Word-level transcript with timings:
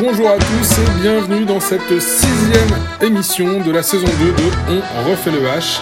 Bonjour 0.00 0.30
à 0.30 0.38
tous 0.38 0.78
et 0.78 1.02
bienvenue 1.02 1.44
dans 1.44 1.60
cette 1.60 2.00
sixième 2.00 2.70
émission 3.02 3.60
de 3.62 3.70
la 3.70 3.82
saison 3.82 4.06
2 4.06 4.32
de 4.32 4.80
On 4.96 5.10
refait 5.10 5.30
le 5.30 5.40
H. 5.40 5.78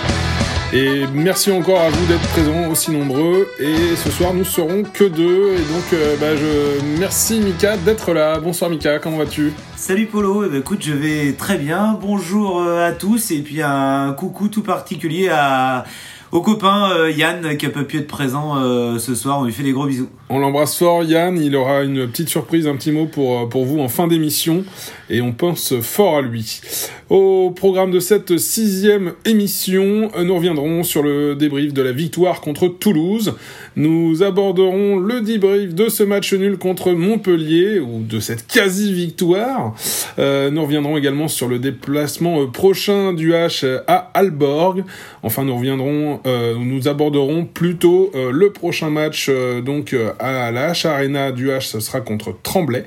Et 0.73 1.07
merci 1.15 1.53
encore 1.53 1.81
à 1.81 1.89
vous 1.89 2.07
d'être 2.07 2.29
présents 2.31 2.69
aussi 2.69 2.91
nombreux. 2.91 3.49
Et 3.61 3.95
ce 3.95 4.11
soir, 4.11 4.35
nous 4.35 4.45
serons 4.45 4.83
que 4.83 5.05
deux. 5.05 5.55
Et 5.55 5.59
donc, 5.59 5.85
euh, 5.93 6.17
bah, 6.21 6.35
je 6.35 6.99
merci 6.99 7.41
Mika 7.41 7.77
d'être 7.77 8.13
là. 8.13 8.41
Bonsoir 8.41 8.71
Mika, 8.71 8.99
comment 8.99 9.19
vas-tu? 9.19 9.53
Salut 9.77 10.07
Polo, 10.07 10.45
eh 10.45 10.49
ben, 10.49 10.59
écoute, 10.59 10.83
je 10.83 10.95
vais 10.95 11.35
très 11.35 11.57
bien. 11.57 11.97
Bonjour 12.01 12.61
euh, 12.61 12.89
à 12.89 12.91
tous 12.91 13.31
et 13.31 13.39
puis 13.39 13.63
un 13.63 14.13
coucou 14.15 14.49
tout 14.49 14.65
particulier 14.65 15.29
à 15.29 15.85
au 16.33 16.43
copain 16.43 16.91
euh, 16.93 17.11
Yann 17.11 17.57
qui 17.57 17.67
a 17.67 17.71
pas 17.71 17.85
pu 17.85 17.99
être 17.99 18.07
présent 18.07 18.57
euh, 18.59 18.99
ce 18.99 19.15
soir. 19.15 19.41
On 19.41 19.45
lui 19.45 19.53
fait 19.53 19.63
des 19.63 19.73
gros 19.73 19.87
bisous. 19.87 20.09
On 20.29 20.39
l'embrasse 20.39 20.77
fort, 20.77 21.03
Yann. 21.03 21.39
Il 21.39 21.57
aura 21.57 21.83
une 21.83 22.07
petite 22.09 22.29
surprise, 22.29 22.67
un 22.67 22.77
petit 22.77 22.93
mot 22.93 23.07
pour, 23.07 23.41
euh, 23.41 23.47
pour 23.47 23.65
vous 23.65 23.81
en 23.81 23.89
fin 23.89 24.07
d'émission. 24.07 24.65
Et 25.11 25.23
on 25.23 25.33
pense 25.33 25.81
fort 25.81 26.19
à 26.19 26.23
lui. 26.23 26.61
Au 27.09 27.51
programme 27.51 27.91
de 27.91 28.01
cette 28.01 28.37
sixième 28.37 29.15
émission, 29.25 30.11
nous 30.23 30.35
reviendrons 30.35 30.83
sur 30.85 31.03
le 31.03 31.35
débrief 31.35 31.73
de 31.73 31.81
la 31.81 31.93
victoire 31.93 32.43
contre 32.43 32.69
Toulouse. 32.69 33.35
Nous 33.79 34.25
aborderons 34.25 34.99
le 34.99 35.21
débrief 35.21 35.73
de 35.73 35.89
ce 35.89 36.03
match 36.03 36.35
nul 36.35 36.59
contre 36.59 36.91
Montpellier, 36.91 37.79
ou 37.79 38.03
de 38.03 38.19
cette 38.19 38.45
quasi-victoire. 38.49 39.73
Euh, 40.19 40.51
nous 40.51 40.63
reviendrons 40.63 40.97
également 40.97 41.29
sur 41.29 41.47
le 41.47 41.61
déplacement 41.61 42.45
prochain 42.49 43.13
du 43.13 43.35
H 43.35 43.65
à 43.87 44.11
Alborg. 44.15 44.83
Enfin, 45.23 45.45
nous 45.45 45.55
reviendrons, 45.55 46.19
euh, 46.27 46.57
nous 46.59 46.89
aborderons 46.89 47.45
plutôt 47.45 48.11
euh, 48.17 48.33
le 48.33 48.51
prochain 48.51 48.91
match 48.91 49.31
donc 49.65 49.95
à 50.19 50.51
la 50.51 50.73
H 50.73 50.89
Arena 50.89 51.31
du 51.31 51.51
H, 51.51 51.69
ce 51.69 51.79
sera 51.79 52.01
contre 52.01 52.35
Tremblay. 52.43 52.85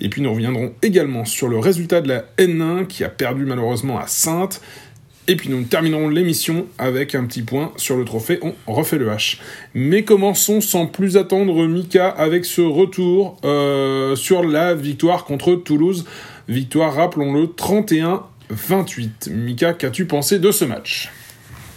Et 0.00 0.08
puis 0.08 0.22
nous 0.22 0.30
reviendrons 0.30 0.72
également 0.82 1.24
sur 1.24 1.48
le 1.48 1.58
résultat 1.58 2.00
de 2.00 2.08
la 2.08 2.24
N1 2.38 2.86
qui 2.86 3.04
a 3.04 3.08
perdu 3.08 3.44
malheureusement 3.46 3.98
à 3.98 4.06
Sainte. 4.06 4.60
Et 5.26 5.36
puis 5.36 5.48
nous 5.48 5.62
terminerons 5.62 6.08
l'émission 6.08 6.66
avec 6.76 7.14
un 7.14 7.24
petit 7.24 7.42
point 7.42 7.72
sur 7.76 7.96
le 7.96 8.04
trophée 8.04 8.40
On 8.66 8.72
refait 8.74 8.98
le 8.98 9.08
H. 9.08 9.38
Mais 9.72 10.04
commençons 10.04 10.60
sans 10.60 10.86
plus 10.86 11.16
attendre 11.16 11.66
Mika 11.66 12.08
avec 12.08 12.44
ce 12.44 12.60
retour 12.60 13.38
euh, 13.44 14.16
sur 14.16 14.44
la 14.44 14.74
victoire 14.74 15.24
contre 15.24 15.54
Toulouse. 15.54 16.04
Victoire, 16.48 16.94
rappelons-le, 16.94 17.46
31-28. 17.46 19.30
Mika, 19.30 19.72
qu'as-tu 19.72 20.04
pensé 20.04 20.38
de 20.38 20.50
ce 20.50 20.66
match? 20.66 21.10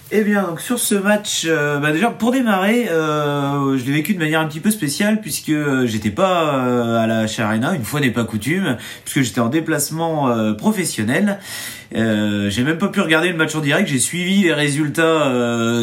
Eh 0.09 0.23
bien, 0.23 0.43
donc 0.43 0.61
sur 0.61 0.79
ce 0.79 0.95
match, 0.95 1.45
euh, 1.45 1.79
bah 1.79 1.91
déjà 1.91 2.09
pour 2.09 2.31
démarrer, 2.31 2.87
euh, 2.89 3.77
je 3.77 3.83
l'ai 3.83 3.91
vécu 3.91 4.13
de 4.13 4.19
manière 4.19 4.39
un 4.39 4.47
petit 4.47 4.61
peu 4.61 4.71
spéciale 4.71 5.19
puisque 5.19 5.51
j'étais 5.83 6.11
pas 6.11 6.55
euh, 6.55 7.03
à 7.03 7.07
la 7.07 7.27
Charena, 7.27 7.73
une 7.73 7.83
fois 7.83 7.99
n'est 7.99 8.11
pas 8.11 8.23
coutume, 8.23 8.77
puisque 9.03 9.27
j'étais 9.27 9.41
en 9.41 9.49
déplacement 9.49 10.29
euh, 10.29 10.53
professionnel. 10.53 11.39
j'ai 11.91 12.63
même 12.63 12.77
pas 12.77 12.87
pu 12.87 13.01
regarder 13.01 13.27
le 13.29 13.35
match 13.35 13.53
en 13.55 13.59
direct, 13.59 13.89
j'ai 13.89 13.99
suivi 13.99 14.43
les 14.43 14.53
résultats 14.53 15.29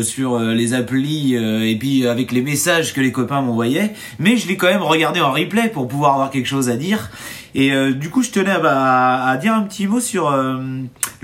sur 0.02 0.38
les 0.38 0.72
applis 0.72 1.34
et 1.34 1.76
puis 1.78 2.06
avec 2.06 2.32
les 2.32 2.42
messages 2.42 2.94
que 2.94 3.02
les 3.02 3.12
copains 3.12 3.42
m'envoyaient, 3.42 3.92
mais 4.18 4.38
je 4.38 4.48
l'ai 4.48 4.56
quand 4.56 4.68
même 4.68 4.82
regardé 4.82 5.20
en 5.20 5.32
replay 5.32 5.68
pour 5.68 5.86
pouvoir 5.86 6.14
avoir 6.14 6.30
quelque 6.30 6.48
chose 6.48 6.70
à 6.70 6.76
dire. 6.76 7.10
Et 7.54 7.72
du 7.92 8.10
coup, 8.10 8.22
je 8.22 8.30
tenais 8.30 8.50
à, 8.50 9.26
à, 9.28 9.36
dire 9.38 9.54
un 9.54 9.62
petit 9.62 9.86
mot 9.86 10.00
sur 10.00 10.30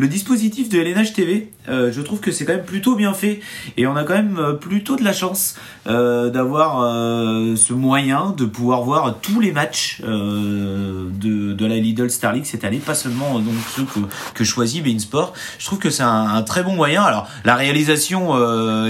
le 0.00 0.08
dispositif 0.08 0.68
de 0.68 0.80
LNH 0.80 1.12
TV. 1.12 1.50
je 1.68 2.00
trouve 2.00 2.20
que 2.20 2.32
c'est 2.32 2.44
quand 2.44 2.54
même 2.54 2.64
plutôt 2.64 2.96
bien 2.96 3.12
fait 3.12 3.40
et 3.76 3.86
on 3.86 3.96
a 3.96 4.04
quand 4.04 4.14
même 4.14 4.38
euh, 4.38 4.52
plutôt 4.54 4.96
de 4.96 5.04
la 5.04 5.12
chance 5.12 5.56
euh, 5.86 6.30
d'avoir 6.30 6.82
euh, 6.82 7.56
ce 7.56 7.72
moyen 7.72 8.34
de 8.36 8.44
pouvoir 8.44 8.82
voir 8.82 9.16
tous 9.20 9.40
les 9.40 9.52
matchs 9.52 10.00
de, 10.02 11.52
de 11.52 11.66
la 11.66 11.76
Lidl 11.76 12.10
Star 12.10 12.32
League 12.32 12.44
cette 12.44 12.64
année, 12.64 12.78
pas 12.78 12.94
seulement 12.94 13.38
donc 13.38 13.54
ceux 13.74 13.84
que, 13.84 14.00
que 14.34 14.44
choisit 14.44 14.82
Bein 14.82 14.98
Sport. 14.98 15.32
Je 15.58 15.66
trouve 15.66 15.78
que 15.78 15.90
c'est 15.90 16.02
un, 16.02 16.42
très 16.42 16.62
bon 16.62 16.74
moyen. 16.74 17.02
Alors 17.02 17.28
la 17.44 17.54
réalisation 17.56 18.30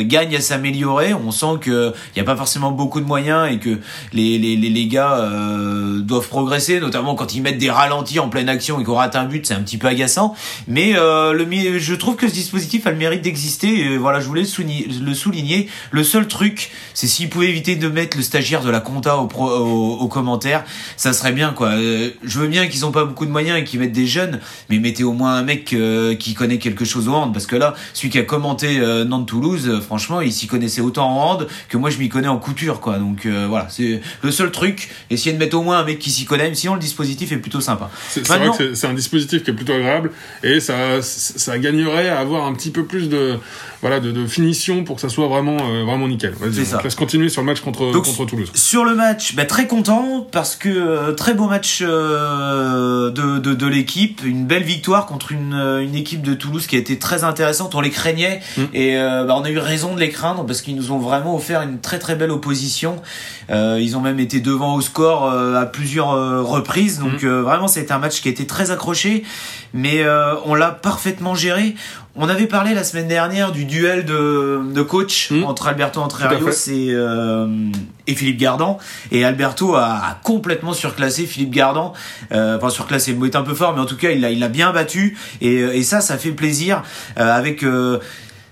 gagne 0.03 0.37
à 0.37 0.41
s'améliorer. 0.41 1.15
On 1.15 1.31
sent 1.31 1.59
que 1.61 1.93
il 2.15 2.19
n'y 2.19 2.23
a 2.23 2.25
pas 2.25 2.37
forcément 2.37 2.71
beaucoup 2.73 3.01
de 3.01 3.07
moyens 3.07 3.51
et 3.51 3.59
que 3.59 3.79
les, 4.13 4.39
les, 4.39 4.57
les, 4.57 4.71
les 4.71 4.87
gars 4.87 5.29
doivent 5.99 6.29
progresser, 6.29 6.81
notamment 6.81 7.15
quand 7.15 7.35
ils 7.35 7.43
mettent 7.43 7.59
des 7.59 7.71
ralentis 7.71 8.19
en 8.19 8.29
pleine 8.29 8.49
action 8.49 8.81
et 8.81 8.85
qu'on 8.85 8.95
rate 8.95 9.17
un 9.17 9.25
but, 9.25 9.47
c'est 9.47 9.55
un 9.55 9.63
petit 9.63 9.79
peu 9.79 9.89
agaçant. 9.89 10.35
Mais 10.69 10.95
le, 11.01 11.79
je 11.79 11.95
trouve 11.95 12.17
que 12.17 12.29
ce 12.29 12.35
dispositif 12.35 12.87
a 12.87 12.91
le 12.91 12.97
mérite 12.97 13.23
d'exister 13.23 13.97
voilà, 13.99 14.21
je 14.21 14.27
voulais 14.27 14.43
le 14.43 15.15
souligner. 15.15 15.69
Le 15.91 16.05
seul 16.05 16.27
truc, 16.29 16.71
c'est 16.95 17.07
s'ils 17.07 17.29
pouvaient 17.29 17.49
éviter 17.49 17.77
de 17.77 17.89
mettre 17.89 18.17
le 18.17 18.23
stagiaire 18.23 18.63
de 18.63 18.71
la 18.71 18.81
compta 18.81 19.17
au, 19.17 19.27
pro, 19.27 19.49
au, 19.49 20.09
commentaire, 20.09 20.65
ça 20.97 21.13
serait 21.13 21.33
bien 21.33 21.53
quoi. 21.53 21.69
Euh, 21.69 22.11
je 22.23 22.39
veux 22.39 22.49
bien 22.49 22.67
qu'ils 22.67 22.85
ont 22.85 22.93
pas 22.93 23.05
beaucoup 23.05 23.27
de 23.27 23.31
moyens 23.31 23.59
et 23.59 23.65
qu'ils 23.65 23.81
mettent 23.81 23.93
des 23.93 24.07
jeunes, 24.07 24.41
mais 24.69 24.79
mettez 24.79 25.05
au 25.05 25.13
moins 25.13 25.35
un 25.35 25.43
mec 25.43 25.73
euh, 25.73 26.15
qui 26.15 26.35
connaît 26.35 26.59
quelque 26.59 26.85
chose 26.85 27.09
au 27.09 27.15
hand, 27.15 27.33
parce 27.33 27.47
que 27.47 27.57
là, 27.57 27.75
celui 27.93 28.11
qui 28.11 28.19
a 28.19 28.23
commenté 28.23 28.79
euh, 28.79 29.05
Nantes-Toulouse, 29.05 29.81
franchement, 29.85 30.21
il 30.21 30.33
s'y 30.33 30.47
connaissait 30.47 30.81
autant 30.81 31.09
en 31.09 31.31
hand 31.31 31.47
que 31.69 31.77
moi 31.77 31.91
je 31.91 31.99
m'y 31.99 32.09
connais 32.09 32.29
en 32.29 32.39
couture 32.39 32.81
quoi. 32.81 32.99
Donc 32.99 33.27
voilà, 33.27 33.69
c'est 33.71 34.01
le 34.23 34.31
seul 34.31 34.51
truc. 34.51 34.91
Essayez 35.11 35.33
de 35.33 35.39
mettre 35.39 35.57
au 35.57 35.63
moins 35.63 35.79
un 35.79 35.85
mec 35.85 35.99
qui 35.99 36.11
s'y 36.11 36.25
connaît, 36.25 36.55
sinon 36.55 36.75
le 36.75 36.81
dispositif 36.81 37.33
est 37.33 37.37
plutôt 37.37 37.61
sympa. 37.61 37.91
C'est 38.09 38.27
vrai 38.27 38.51
que 38.57 38.75
c'est 38.75 38.87
un 38.87 38.95
dispositif 38.95 39.43
qui 39.43 39.51
est 39.51 39.55
plutôt 39.55 39.73
agréable 39.73 40.11
et 40.43 40.61
ça, 40.61 40.90
ça 41.01 41.59
gagnerait 41.59 42.09
à 42.09 42.19
avoir 42.19 42.47
un 42.47 42.53
petit 42.55 42.71
peu 42.71 42.85
plus 42.85 43.09
de 43.09 43.39
voilà, 43.81 43.99
de, 43.99 44.13
de, 44.13 44.27
finition 44.27 44.85
pour 44.85 44.97
que 44.97 45.03
ça 45.03 45.09
soit 45.09 45.27
vraiment, 45.27 45.57
euh, 45.57 45.85
vraiment 45.85 46.07
nickel. 46.07 46.35
Vas-y, 46.39 46.75
on 46.75 46.83
laisse 46.83 46.95
continuer 46.95 47.31
sur 47.31 47.41
le 47.41 47.47
match 47.47 47.61
contre, 47.61 47.93
contre 47.93 48.27
Toulouse. 48.27 48.51
Sur 48.55 48.85
le 48.85 48.95
match, 48.95 49.35
bah, 49.35 49.47
très 49.47 49.67
content 49.67 50.27
parce 50.31 50.55
que 50.55 50.69
euh, 50.69 51.13
très 51.13 51.33
beau 51.33 51.47
match 51.47 51.83
euh, 51.83 53.11
de, 53.11 53.39
de, 53.39 53.55
de 53.55 53.67
l'équipe, 53.67 54.21
une 54.25 54.45
belle 54.45 54.65
victoire 54.65 55.07
contre 55.07 55.33
une, 55.33 55.55
une 55.55 55.95
équipe 55.95 56.21
de 56.21 56.35
Toulouse 56.35 56.67
qui 56.67 56.77
a 56.77 56.79
été 56.79 56.99
très 56.99 57.25
intéressante. 57.25 57.75
On 57.75 57.81
les 57.81 57.91
craignait 57.91 58.41
mm. 58.59 58.63
et 58.75 58.97
bah, 58.97 59.35
on 59.37 59.45
a 59.45 59.51
eu 59.51 59.59
raison 59.59 59.95
de 59.95 60.01
les 60.01 60.11
craindre 60.11 60.45
parce 60.45 60.61
qu'ils 60.61 60.77
nous 60.77 60.93
ont 60.93 60.99
vraiment 60.99 61.35
offert 61.35 61.63
une 61.63 61.81
très 61.81 61.99
très 61.99 62.17
belle 62.17 62.31
opposition. 62.31 63.01
ils 63.49 63.97
ont 63.97 64.01
même 64.01 64.21
été 64.21 64.41
devant 64.41 64.75
au 64.75 64.81
score 64.83 65.31
à 65.31 65.67
plusieurs 65.67 66.11
reprises, 66.47 66.99
donc 66.99 67.23
mm. 67.23 67.29
vraiment 67.41 67.69
c'était 67.69 67.93
un 67.93 67.99
match 67.99 68.21
qui 68.21 68.29
a 68.29 68.31
été 68.31 68.47
très 68.47 68.71
accroché, 68.71 69.25
mais 69.73 70.05
on 70.45 70.55
l'a 70.55 70.70
parfaitement 70.71 71.35
géré. 71.35 71.75
On 72.17 72.29
avait 72.29 72.47
parlé 72.47 72.75
la 72.75 72.85
semaine 72.85 73.09
dernière 73.09 73.53
du 73.53 73.65
duel 73.65 74.05
de, 74.05 74.61
de 74.73 74.83
coach 74.83 75.31
hmm. 75.31 75.45
entre 75.45 75.69
Alberto 75.69 76.01
Entrerios 76.01 76.51
et, 76.69 76.89
euh, 76.91 77.47
et 78.07 78.15
Philippe 78.15 78.39
Gardan. 78.39 78.79
Et 79.13 79.25
Alberto 79.25 79.75
a, 79.77 80.19
complètement 80.23 80.73
surclassé 80.73 81.27
Philippe 81.27 81.53
Gardan. 81.53 81.93
Euh, 82.33 82.57
enfin, 82.57 82.71
surclassé, 82.71 83.13
le 83.13 83.19
mot 83.19 83.27
est 83.27 83.37
un 83.37 83.43
peu 83.43 83.55
fort, 83.55 83.75
mais 83.75 83.81
en 83.81 83.87
tout 83.87 83.97
cas, 83.97 84.11
il 84.11 84.21
l'a 84.21 84.31
il 84.31 84.43
a 84.43 84.49
bien 84.49 84.73
battu. 84.73 85.17
Et, 85.41 85.55
et 85.55 85.83
ça, 85.83 86.01
ça 86.01 86.19
fait 86.19 86.33
plaisir 86.33 86.83
euh, 87.19 87.33
avec 87.33 87.65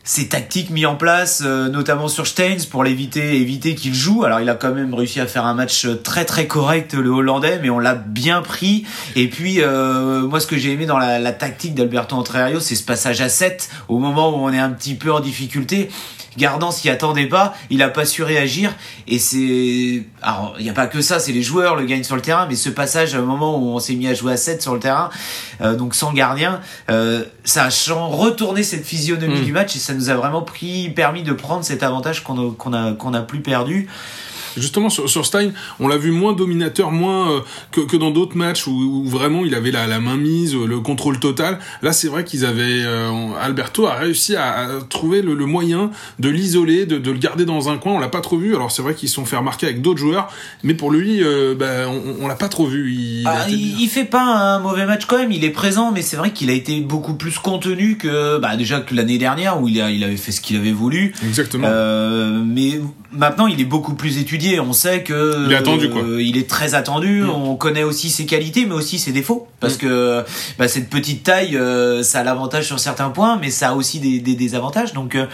ses 0.08 0.26
tactiques 0.26 0.70
mis 0.70 0.86
en 0.86 0.96
place, 0.96 1.42
euh, 1.44 1.68
notamment 1.68 2.08
sur 2.08 2.26
Steins 2.26 2.64
pour 2.70 2.82
l'éviter, 2.82 3.36
éviter 3.42 3.74
qu'il 3.74 3.94
joue. 3.94 4.24
Alors 4.24 4.40
il 4.40 4.48
a 4.48 4.54
quand 4.54 4.72
même 4.72 4.94
réussi 4.94 5.20
à 5.20 5.26
faire 5.26 5.44
un 5.44 5.52
match 5.52 5.86
très 6.02 6.24
très 6.24 6.46
correct 6.46 6.94
le 6.94 7.10
Hollandais, 7.10 7.58
mais 7.60 7.68
on 7.68 7.78
l'a 7.78 7.94
bien 7.94 8.40
pris. 8.40 8.86
Et 9.16 9.28
puis 9.28 9.60
euh, 9.60 10.22
moi 10.22 10.40
ce 10.40 10.46
que 10.46 10.56
j'ai 10.56 10.72
aimé 10.72 10.86
dans 10.86 10.96
la, 10.96 11.18
la 11.18 11.32
tactique 11.32 11.74
d'Alberto 11.74 12.16
Entrerio, 12.16 12.58
c'est 12.58 12.74
ce 12.74 12.84
passage 12.84 13.20
à 13.20 13.28
7 13.28 13.68
au 13.88 13.98
moment 13.98 14.30
où 14.30 14.46
on 14.46 14.50
est 14.50 14.58
un 14.58 14.70
petit 14.70 14.94
peu 14.94 15.12
en 15.12 15.20
difficulté. 15.20 15.90
Gardant 16.38 16.70
s'y 16.70 16.88
attendait 16.88 17.26
pas, 17.26 17.54
il 17.68 17.82
a 17.82 17.88
pas 17.88 18.06
su 18.06 18.22
réagir 18.22 18.72
et 19.06 19.18
c'est 19.18 20.04
alors 20.22 20.54
il 20.58 20.64
y 20.64 20.70
a 20.70 20.72
pas 20.72 20.86
que 20.86 21.02
ça, 21.02 21.18
c'est 21.18 21.32
les 21.32 21.42
joueurs 21.42 21.76
le 21.76 21.84
gagnent 21.84 22.04
sur 22.04 22.16
le 22.16 22.22
terrain, 22.22 22.46
mais 22.48 22.54
ce 22.54 22.70
passage 22.70 23.14
à 23.14 23.18
un 23.18 23.22
moment 23.22 23.58
où 23.58 23.68
on 23.74 23.78
s'est 23.78 23.94
mis 23.94 24.06
à 24.06 24.14
jouer 24.14 24.32
à 24.32 24.36
7 24.36 24.62
sur 24.62 24.72
le 24.72 24.80
terrain, 24.80 25.10
euh, 25.60 25.74
donc 25.74 25.94
sans 25.94 26.12
gardien, 26.12 26.60
euh, 26.90 27.24
ça 27.44 27.64
a 27.64 27.68
retourné 27.90 28.62
cette 28.62 28.86
physionomie 28.86 29.40
mm. 29.40 29.44
du 29.44 29.52
match 29.52 29.76
et 29.76 29.78
ça 29.80 29.94
nous 29.94 30.08
a 30.08 30.14
vraiment 30.14 30.42
pris 30.42 30.88
permis 30.90 31.22
de 31.22 31.32
prendre 31.32 31.64
cet 31.64 31.82
avantage 31.82 32.22
qu'on 32.22 32.50
a 32.50 32.54
qu'on 32.54 32.72
a 32.72 32.92
qu'on 32.92 33.14
a 33.14 33.20
plus 33.20 33.40
perdu. 33.40 33.88
Justement, 34.60 34.90
sur, 34.90 35.08
sur 35.08 35.26
Stein, 35.26 35.50
on 35.80 35.88
l'a 35.88 35.96
vu 35.96 36.10
moins 36.10 36.32
dominateur, 36.32 36.90
moins 36.90 37.32
euh, 37.32 37.40
que, 37.72 37.80
que, 37.80 37.96
dans 37.96 38.10
d'autres 38.10 38.36
matchs 38.36 38.66
où, 38.66 38.70
où, 38.70 39.04
vraiment 39.04 39.44
il 39.44 39.54
avait 39.54 39.70
la, 39.70 39.86
la 39.86 40.00
main 40.00 40.16
mise, 40.16 40.54
le 40.54 40.80
contrôle 40.80 41.18
total. 41.18 41.58
Là, 41.82 41.92
c'est 41.92 42.08
vrai 42.08 42.24
qu'ils 42.24 42.44
avaient. 42.44 42.82
Euh, 42.84 43.10
Alberto 43.40 43.86
a 43.86 43.94
réussi 43.94 44.36
à, 44.36 44.58
à 44.58 44.66
trouver 44.88 45.22
le, 45.22 45.34
le, 45.34 45.46
moyen 45.46 45.90
de 46.18 46.28
l'isoler, 46.28 46.86
de, 46.86 46.98
de, 46.98 47.10
le 47.10 47.18
garder 47.18 47.44
dans 47.44 47.68
un 47.68 47.78
coin. 47.78 47.92
On 47.94 47.98
l'a 47.98 48.08
pas 48.08 48.20
trop 48.20 48.38
vu. 48.38 48.54
Alors, 48.54 48.70
c'est 48.70 48.82
vrai 48.82 48.94
qu'ils 48.94 49.08
se 49.08 49.14
sont 49.16 49.24
fait 49.24 49.36
remarquer 49.36 49.66
avec 49.66 49.82
d'autres 49.82 50.00
joueurs, 50.00 50.32
mais 50.62 50.74
pour 50.74 50.90
lui, 50.90 51.22
euh, 51.22 51.54
bah, 51.54 51.88
on, 51.88 52.24
on 52.24 52.28
l'a 52.28 52.36
pas 52.36 52.48
trop 52.48 52.66
vu. 52.66 52.92
Il, 52.92 53.26
ah, 53.26 53.46
il, 53.48 53.80
il, 53.80 53.88
fait 53.88 54.04
pas 54.04 54.22
un 54.22 54.58
mauvais 54.60 54.86
match 54.86 55.04
quand 55.06 55.18
même. 55.18 55.32
Il 55.32 55.44
est 55.44 55.50
présent, 55.50 55.92
mais 55.92 56.02
c'est 56.02 56.16
vrai 56.16 56.32
qu'il 56.32 56.50
a 56.50 56.54
été 56.54 56.80
beaucoup 56.80 57.14
plus 57.14 57.38
contenu 57.38 57.96
que 57.96 58.38
bah, 58.38 58.56
déjà 58.56 58.80
que 58.80 58.94
l'année 58.94 59.18
dernière 59.18 59.60
où 59.60 59.68
il, 59.68 59.80
a, 59.80 59.90
il 59.90 60.04
avait 60.04 60.16
fait 60.16 60.32
ce 60.32 60.40
qu'il 60.40 60.56
avait 60.56 60.72
voulu. 60.72 61.14
Exactement. 61.26 61.68
mais 62.44 62.80
maintenant, 63.12 63.46
il 63.46 63.60
est 63.60 63.64
beaucoup 63.64 63.94
plus 63.94 64.18
étudié 64.18 64.60
on 64.60 64.72
sait 64.72 65.02
que 65.02 65.46
il 65.46 65.52
est 65.52 65.56
attendu 65.56 65.90
quoi. 65.90 66.02
il 66.18 66.36
est 66.36 66.48
très 66.48 66.74
attendu. 66.74 67.22
Mm. 67.22 67.30
On 67.30 67.56
connaît 67.56 67.82
aussi 67.82 68.10
ses 68.10 68.26
qualités, 68.26 68.66
mais 68.66 68.74
aussi 68.74 68.98
ses 68.98 69.12
défauts, 69.12 69.48
parce 69.60 69.76
mm. 69.76 69.78
que 69.78 70.24
bah, 70.58 70.68
cette 70.68 70.90
petite 70.90 71.22
taille, 71.22 71.56
euh, 71.56 72.02
ça 72.02 72.20
a 72.20 72.24
l'avantage 72.24 72.66
sur 72.66 72.78
certains 72.78 73.10
points, 73.10 73.38
mais 73.40 73.50
ça 73.50 73.70
a 73.70 73.74
aussi 73.74 74.00
des, 74.00 74.20
des, 74.20 74.34
des 74.34 74.54
avantages. 74.54 74.92
Donc 74.92 75.14
euh, 75.14 75.26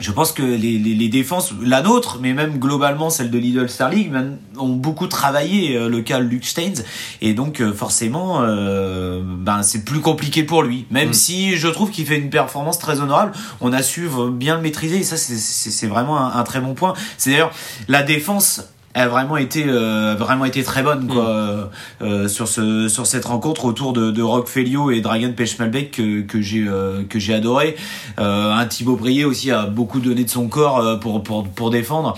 je 0.00 0.10
pense 0.10 0.32
que 0.32 0.42
les, 0.42 0.78
les, 0.78 0.94
les, 0.94 1.08
défenses, 1.08 1.52
la 1.62 1.80
nôtre, 1.80 2.18
mais 2.20 2.32
même 2.32 2.58
globalement 2.58 3.10
celle 3.10 3.30
de 3.30 3.38
Lidl 3.38 3.68
Star 3.68 3.90
League, 3.90 4.12
ont 4.58 4.74
beaucoup 4.74 5.06
travaillé 5.06 5.76
euh, 5.76 5.88
le 5.88 6.02
cas 6.02 6.18
Luke 6.18 6.44
Steins, 6.44 6.82
et 7.20 7.32
donc 7.32 7.60
euh, 7.60 7.72
forcément, 7.72 8.42
euh, 8.42 9.22
ben 9.24 9.62
c'est 9.62 9.84
plus 9.84 10.00
compliqué 10.00 10.42
pour 10.42 10.64
lui. 10.64 10.86
Même 10.90 11.10
mm. 11.10 11.14
si 11.14 11.56
je 11.56 11.68
trouve 11.68 11.90
qu'il 11.90 12.06
fait 12.06 12.18
une 12.18 12.30
performance 12.30 12.80
très 12.80 13.00
honorable, 13.00 13.32
on 13.60 13.72
a 13.72 13.82
su 13.82 14.08
bien 14.32 14.56
le 14.56 14.62
maîtriser, 14.62 14.98
et 14.98 15.04
ça 15.04 15.16
c'est 15.16 15.86
vraiment 15.86 16.18
un, 16.18 16.40
un, 16.40 16.42
très 16.42 16.60
bon 16.60 16.74
point. 16.74 16.94
C'est 17.16 17.30
d'ailleurs 17.30 17.52
la 17.86 18.02
défense 18.02 18.62
a 18.94 19.08
vraiment 19.08 19.36
été 19.36 19.64
euh, 19.66 20.14
vraiment 20.16 20.44
été 20.44 20.62
très 20.62 20.82
bonne 20.82 21.08
quoi. 21.08 21.24
Mm. 21.24 22.04
euh, 22.04 22.28
sur 22.28 22.46
ce 22.48 22.88
sur 22.88 23.06
cette 23.06 23.24
rencontre 23.24 23.64
autour 23.64 23.92
de, 23.92 24.10
de 24.10 24.22
Rock 24.22 24.48
Felio 24.48 24.90
et 24.90 25.00
Dragon 25.00 25.32
Pechmalbeck 25.32 25.90
que, 25.90 26.20
que 26.22 26.40
j'ai 26.40 26.64
euh, 26.66 27.02
que 27.08 27.18
j'ai 27.18 27.34
adoré. 27.34 27.76
Euh, 28.18 28.52
un 28.52 28.66
Thibaut 28.66 28.96
Brié 28.96 29.24
aussi 29.24 29.50
a 29.50 29.66
beaucoup 29.66 30.00
donné 30.00 30.24
de 30.24 30.30
son 30.30 30.48
corps 30.48 30.78
euh, 30.78 30.96
pour 30.96 31.22
pour 31.22 31.48
pour 31.48 31.70
défendre. 31.70 32.16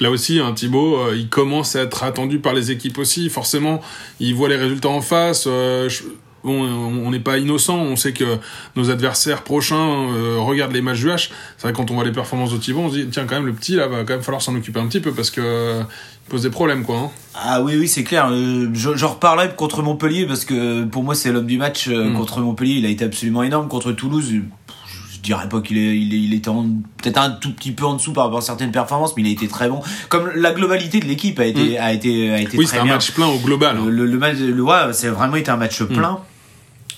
Là 0.00 0.10
aussi 0.10 0.40
un 0.40 0.52
Thibaut 0.52 1.12
il 1.14 1.28
commence 1.28 1.74
à 1.76 1.80
être 1.82 2.02
attendu 2.02 2.38
par 2.38 2.52
les 2.52 2.70
équipes 2.70 2.98
aussi. 2.98 3.30
Forcément 3.30 3.80
il 4.18 4.34
voit 4.34 4.48
les 4.48 4.56
résultats 4.56 4.88
en 4.88 5.00
face. 5.00 5.44
Je 5.44 6.02
on 6.44 7.10
n'est 7.10 7.20
pas 7.20 7.38
innocent, 7.38 7.76
on 7.76 7.96
sait 7.96 8.12
que 8.12 8.38
nos 8.76 8.90
adversaires 8.90 9.42
prochains 9.42 9.76
euh, 9.76 10.36
regardent 10.38 10.72
les 10.72 10.82
matchs 10.82 11.00
du 11.00 11.08
H. 11.08 11.30
C'est 11.56 11.66
vrai 11.66 11.72
quand 11.72 11.90
on 11.90 11.94
voit 11.94 12.04
les 12.04 12.12
performances 12.12 12.52
de 12.52 12.58
Thibaut, 12.58 12.80
on 12.80 12.90
se 12.90 12.96
dit 12.96 13.06
tiens 13.10 13.26
quand 13.26 13.34
même 13.34 13.46
le 13.46 13.52
petit 13.52 13.76
là 13.76 13.86
va 13.86 14.04
quand 14.04 14.14
même 14.14 14.22
falloir 14.22 14.42
s'en 14.42 14.54
occuper 14.54 14.80
un 14.80 14.86
petit 14.86 15.00
peu 15.00 15.12
parce 15.12 15.30
que 15.30 15.40
euh, 15.42 15.82
il 16.26 16.30
pose 16.30 16.42
des 16.42 16.50
problèmes 16.50 16.84
quoi. 16.84 16.96
Hein. 16.96 17.10
Ah 17.34 17.62
oui 17.62 17.76
oui 17.76 17.88
c'est 17.88 18.04
clair. 18.04 18.28
Euh, 18.30 18.68
j'en 18.72 19.08
reparlerai 19.08 19.50
contre 19.56 19.82
Montpellier 19.82 20.26
parce 20.26 20.44
que 20.44 20.84
pour 20.84 21.02
moi 21.02 21.14
c'est 21.14 21.32
l'homme 21.32 21.46
du 21.46 21.58
match 21.58 21.88
mm. 21.88 22.14
contre 22.14 22.40
Montpellier. 22.40 22.74
Il 22.74 22.86
a 22.86 22.90
été 22.90 23.04
absolument 23.04 23.42
énorme 23.42 23.68
contre 23.68 23.92
Toulouse 23.92 24.32
je 25.20 25.26
dirais 25.26 25.48
pas 25.48 25.60
qu'il 25.60 25.76
est, 25.76 25.98
il, 25.98 26.14
est, 26.14 26.18
il 26.18 26.34
était 26.34 26.50
peut-être 26.50 27.18
un 27.18 27.30
tout 27.30 27.52
petit 27.52 27.72
peu 27.72 27.84
en 27.84 27.94
dessous 27.94 28.12
par 28.12 28.24
rapport 28.24 28.38
à 28.38 28.42
certaines 28.42 28.72
performances, 28.72 29.14
mais 29.16 29.22
il 29.22 29.28
a 29.28 29.32
été 29.32 29.48
très 29.48 29.68
bon. 29.68 29.82
Comme 30.08 30.30
la 30.34 30.52
globalité 30.52 30.98
de 30.98 31.04
l'équipe 31.04 31.38
a 31.38 31.44
été, 31.44 31.74
mm. 31.74 31.80
a 31.80 31.92
été, 31.92 32.30
a 32.30 32.40
été 32.40 32.56
oui, 32.56 32.66
c'est 32.66 32.78
un 32.78 32.84
match 32.84 33.10
plein 33.12 33.26
au 33.26 33.38
global. 33.38 33.76
Hein. 33.76 33.86
Le, 33.88 34.06
le, 34.06 34.18
match, 34.18 34.36
le, 34.38 34.62
ouais, 34.62 34.92
c'est 34.92 35.08
vraiment 35.08 35.36
été 35.36 35.50
un 35.50 35.56
match 35.56 35.80
mm. 35.82 35.88
plein. 35.88 36.20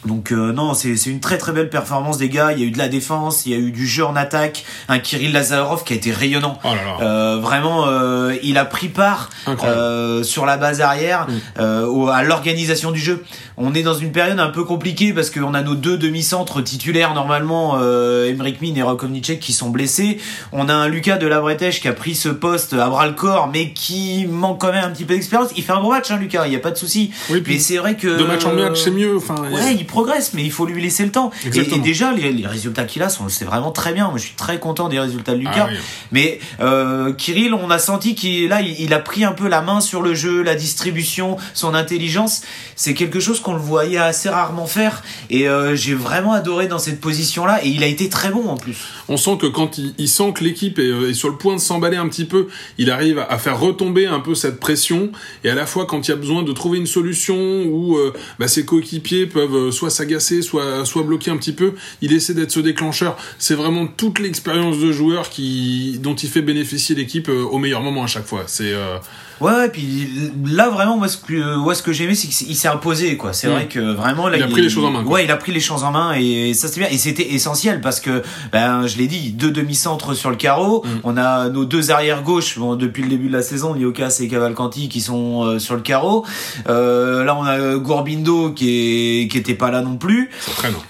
Donc 0.04 0.32
euh, 0.32 0.52
non, 0.52 0.74
c'est 0.74 0.94
une 1.06 1.20
très 1.20 1.38
très 1.38 1.52
belle 1.52 1.70
performance 1.70 2.18
des 2.18 2.28
gars. 2.28 2.52
Il 2.52 2.58
y 2.58 2.62
a 2.64 2.66
eu 2.66 2.70
de 2.70 2.78
la 2.78 2.88
défense, 2.88 3.46
il 3.46 3.52
y 3.52 3.54
a 3.54 3.58
eu 3.58 3.70
du 3.70 3.86
jeu 3.86 4.04
en 4.04 4.16
attaque. 4.16 4.64
Un 4.88 4.98
Kirill 4.98 5.32
Lazarov 5.32 5.84
qui 5.84 5.92
a 5.92 5.96
été 5.96 6.10
rayonnant. 6.10 6.58
Oh 6.64 6.68
là 6.68 6.74
là. 6.74 7.06
Euh, 7.06 7.38
vraiment, 7.40 7.86
euh, 7.86 8.34
il 8.42 8.58
a 8.58 8.64
pris 8.64 8.88
part 8.88 9.30
euh, 9.64 10.22
sur 10.22 10.44
la 10.44 10.56
base 10.56 10.80
arrière 10.80 11.26
mm. 11.28 11.32
euh, 11.60 12.06
à 12.06 12.22
l'organisation 12.24 12.90
du 12.90 12.98
jeu. 13.00 13.24
On 13.56 13.74
est 13.74 13.82
dans 13.82 13.94
une 13.94 14.12
période 14.12 14.40
un 14.40 14.48
peu 14.48 14.64
compliquée 14.64 15.12
parce 15.12 15.30
qu'on 15.30 15.54
a 15.54 15.62
nos 15.62 15.74
deux 15.74 15.98
demi-centres 15.98 16.62
titulaires 16.62 17.14
normalement, 17.14 17.76
euh, 17.80 18.28
Emmerich 18.28 18.60
Min 18.60 18.74
et 18.74 18.82
Rakovnicek 18.82 19.38
qui 19.38 19.52
sont 19.52 19.70
blessés. 19.70 20.18
On 20.52 20.68
a 20.68 20.74
un 20.74 20.88
Lucas 20.88 21.18
de 21.18 21.26
la 21.26 21.40
Bretèche 21.40 21.80
qui 21.80 21.86
a 21.86 21.92
pris 21.92 22.14
ce 22.14 22.28
poste 22.28 22.72
à 22.72 22.88
bras 22.88 23.06
le 23.06 23.12
corps, 23.12 23.50
mais 23.52 23.72
qui 23.72 24.26
manque 24.26 24.60
quand 24.60 24.72
même 24.72 24.84
un 24.84 24.90
petit 24.90 25.04
peu 25.04 25.14
d'expérience. 25.14 25.50
Il 25.56 25.62
fait 25.62 25.72
un 25.72 25.80
bon 25.80 25.90
match, 25.90 26.10
hein, 26.10 26.16
Lucas. 26.18 26.46
Il 26.46 26.50
n'y 26.50 26.56
a 26.56 26.60
pas 26.60 26.70
de 26.70 26.76
souci. 26.76 27.12
Oui, 27.30 27.42
mais 27.46 27.58
c'est 27.58 27.76
vrai 27.76 27.96
que 27.96 28.18
de 28.18 28.24
match 28.24 28.44
en 28.44 28.54
match, 28.54 28.80
c'est 28.82 28.90
mieux. 28.90 29.16
Enfin, 29.16 29.36
ouais, 29.50 29.74
il 29.78 29.86
progresse, 29.92 30.32
mais 30.32 30.42
il 30.42 30.50
faut 30.50 30.64
lui 30.64 30.80
laisser 30.80 31.04
le 31.04 31.12
temps. 31.12 31.30
Et, 31.44 31.78
déjà, 31.78 32.12
les, 32.12 32.46
résultats 32.46 32.84
qu'il 32.84 33.02
a, 33.02 33.10
sont, 33.10 33.28
c'est 33.28 33.44
vraiment 33.44 33.72
très 33.72 33.92
bien. 33.92 34.08
Moi, 34.08 34.16
je 34.16 34.24
suis 34.24 34.34
très 34.34 34.58
content 34.58 34.88
des 34.88 34.98
résultats 34.98 35.34
de 35.34 35.38
Lucas. 35.38 35.68
Ah 35.68 35.74
mais 36.10 36.40
euh, 36.60 37.12
Kirill, 37.12 37.52
on 37.52 37.70
a 37.70 37.78
senti 37.78 38.14
qu'il 38.14 38.48
là, 38.48 38.62
il, 38.62 38.94
a 38.94 38.98
pris 38.98 39.24
un 39.24 39.32
peu 39.32 39.48
la 39.48 39.60
main 39.60 39.80
sur 39.80 40.00
le 40.00 40.14
jeu, 40.14 40.42
la 40.42 40.54
distribution, 40.54 41.36
son 41.52 41.74
intelligence. 41.74 42.42
C'est 42.74 42.94
quelque 42.94 43.20
chose 43.20 43.40
qu'on 43.40 43.52
le 43.52 43.60
voyait 43.60 43.98
assez 43.98 44.30
rarement 44.30 44.66
faire. 44.66 45.02
Et 45.28 45.48
euh, 45.48 45.76
j'ai 45.76 45.94
vraiment 45.94 46.32
adoré 46.32 46.68
dans 46.68 46.78
cette 46.78 47.00
position-là. 47.00 47.64
Et 47.64 47.68
il 47.68 47.84
a 47.84 47.86
été 47.86 48.08
très 48.08 48.30
bon 48.30 48.48
en 48.48 48.56
plus. 48.56 48.78
On 49.08 49.18
sent 49.18 49.36
que 49.40 49.46
quand 49.46 49.78
il, 49.78 50.08
sent 50.08 50.32
que 50.34 50.42
l'équipe 50.42 50.78
euh, 50.78 51.10
est, 51.10 51.14
sur 51.14 51.28
le 51.28 51.36
point 51.36 51.54
de 51.54 51.60
s'emballer 51.60 51.98
un 51.98 52.08
petit 52.08 52.24
peu, 52.24 52.48
il 52.78 52.90
arrive 52.90 53.18
à, 53.18 53.36
faire 53.36 53.60
retomber 53.60 54.06
un 54.06 54.20
peu 54.20 54.34
cette 54.34 54.58
pression. 54.58 55.12
Et 55.44 55.50
à 55.50 55.54
la 55.54 55.66
fois, 55.66 55.84
quand 55.84 56.08
il 56.08 56.10
y 56.10 56.14
a 56.14 56.16
besoin 56.16 56.42
de 56.42 56.52
trouver 56.52 56.78
une 56.78 56.86
solution 56.86 57.36
où 57.36 57.98
bah, 58.38 58.48
ses 58.48 58.64
coéquipiers 58.64 59.26
peuvent 59.26 59.70
soit 59.70 59.81
s'agacer 59.90 60.42
soit, 60.42 60.84
soit 60.84 61.02
bloqué 61.02 61.30
un 61.30 61.36
petit 61.36 61.52
peu. 61.52 61.74
Il 62.00 62.12
essaie 62.12 62.34
d'être 62.34 62.50
ce 62.50 62.60
déclencheur. 62.60 63.16
C'est 63.38 63.54
vraiment 63.54 63.86
toute 63.86 64.18
l'expérience 64.18 64.78
de 64.78 64.92
joueur 64.92 65.30
qui, 65.30 65.98
dont 66.00 66.14
il 66.14 66.28
fait 66.28 66.42
bénéficier 66.42 66.94
l'équipe 66.94 67.28
euh, 67.28 67.44
au 67.44 67.58
meilleur 67.58 67.82
moment 67.82 68.04
à 68.04 68.06
chaque 68.06 68.26
fois. 68.26 68.44
C'est 68.46 68.72
euh, 68.72 68.98
Ouais, 69.42 69.66
et 69.66 69.68
puis 69.70 70.08
là 70.46 70.70
vraiment 70.70 70.96
moi 70.96 71.08
ce 71.08 71.16
que 71.16 71.34
euh, 71.34 71.74
ce 71.74 71.82
que 71.82 71.92
j'ai 71.92 72.04
aimé 72.04 72.14
c'est 72.14 72.28
qu'il 72.28 72.54
s'est 72.54 72.68
imposé 72.68 73.16
quoi. 73.16 73.32
C'est 73.32 73.48
vrai 73.48 73.66
que 73.66 73.80
vraiment 73.80 74.28
là 74.28 74.36
il 74.36 74.42
a 74.44 74.46
pris 74.46 74.62
les 74.62 74.68
choses 74.68 74.84
en 74.84 74.90
main. 74.92 75.04
Ouais, 75.04 75.24
il 75.24 75.30
a 75.32 75.36
pris 75.36 75.50
les 75.50 75.58
choses 75.58 75.82
en 75.82 75.90
main 75.90 76.12
et 76.14 76.54
ça 76.54 76.68
c'est 76.68 76.78
bien 76.78 76.88
et 76.88 76.96
c'était 76.96 77.34
essentiel 77.34 77.80
parce 77.80 77.98
que 77.98 78.22
ben 78.52 78.86
je 78.86 78.98
l'ai 78.98 79.08
dit, 79.08 79.32
deux 79.32 79.50
demi-centres 79.50 80.14
sur 80.14 80.30
le 80.30 80.36
carreau, 80.36 80.84
mm. 80.84 80.88
on 81.02 81.16
a 81.16 81.48
nos 81.48 81.64
deux 81.64 81.90
arrières 81.90 82.22
gauche 82.22 82.56
bon, 82.56 82.76
depuis 82.76 83.02
le 83.02 83.08
début 83.08 83.26
de 83.26 83.32
la 83.32 83.42
saison, 83.42 83.74
Niokas 83.74 84.18
et 84.20 84.28
Cavalcanti 84.28 84.88
qui 84.88 85.00
sont 85.00 85.42
euh, 85.42 85.58
sur 85.58 85.74
le 85.74 85.80
carreau. 85.80 86.24
Euh, 86.68 87.24
là 87.24 87.36
on 87.36 87.44
a 87.44 87.76
Gourbindo 87.78 88.52
qui 88.52 89.22
est 89.22 89.28
qui 89.28 89.38
était 89.38 89.54
pas 89.54 89.71
là 89.72 89.82
non 89.82 89.96
plus. 89.96 90.30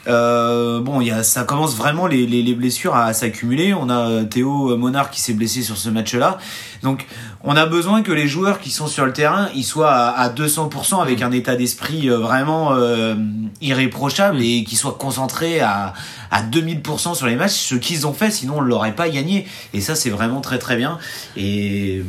Euh, 0.06 0.80
bon, 0.80 1.00
y 1.00 1.10
a 1.10 1.22
ça 1.22 1.44
commence 1.44 1.76
vraiment 1.76 2.06
les 2.06 2.26
les, 2.26 2.42
les 2.42 2.54
blessures 2.54 2.94
à, 2.94 3.06
à 3.06 3.12
s'accumuler. 3.14 3.72
On 3.72 3.88
a 3.88 4.24
Théo 4.24 4.76
Monard 4.76 5.10
qui 5.10 5.20
s'est 5.20 5.32
blessé 5.32 5.62
sur 5.62 5.76
ce 5.78 5.88
match-là. 5.88 6.38
Donc 6.82 7.06
on 7.44 7.56
a 7.56 7.66
besoin 7.66 8.02
que 8.02 8.12
les 8.12 8.28
joueurs 8.28 8.60
qui 8.60 8.70
sont 8.70 8.86
sur 8.86 9.04
le 9.04 9.12
terrain, 9.12 9.48
ils 9.54 9.64
soient 9.64 9.92
à, 9.92 10.28
200% 10.28 11.00
avec 11.00 11.20
mm. 11.20 11.24
un 11.24 11.32
état 11.32 11.56
d'esprit 11.56 12.08
euh, 12.08 12.18
vraiment 12.18 12.72
euh, 12.74 13.14
irréprochable 13.60 14.38
mm. 14.38 14.42
et 14.42 14.64
qu'ils 14.64 14.78
soient 14.78 14.96
concentrés 14.98 15.60
à, 15.60 15.92
à 16.30 16.42
2000% 16.42 17.14
sur 17.14 17.26
les 17.26 17.36
matchs, 17.36 17.52
ce 17.52 17.74
qu'ils 17.74 18.06
ont 18.06 18.12
fait, 18.12 18.30
sinon 18.30 18.58
on 18.58 18.60
l'aurait 18.60 18.94
pas 18.94 19.08
gagné. 19.08 19.46
Et 19.74 19.80
ça, 19.80 19.94
c'est 19.94 20.10
vraiment 20.10 20.40
très 20.40 20.58
très 20.58 20.76
bien. 20.76 20.98
Et 21.36 22.04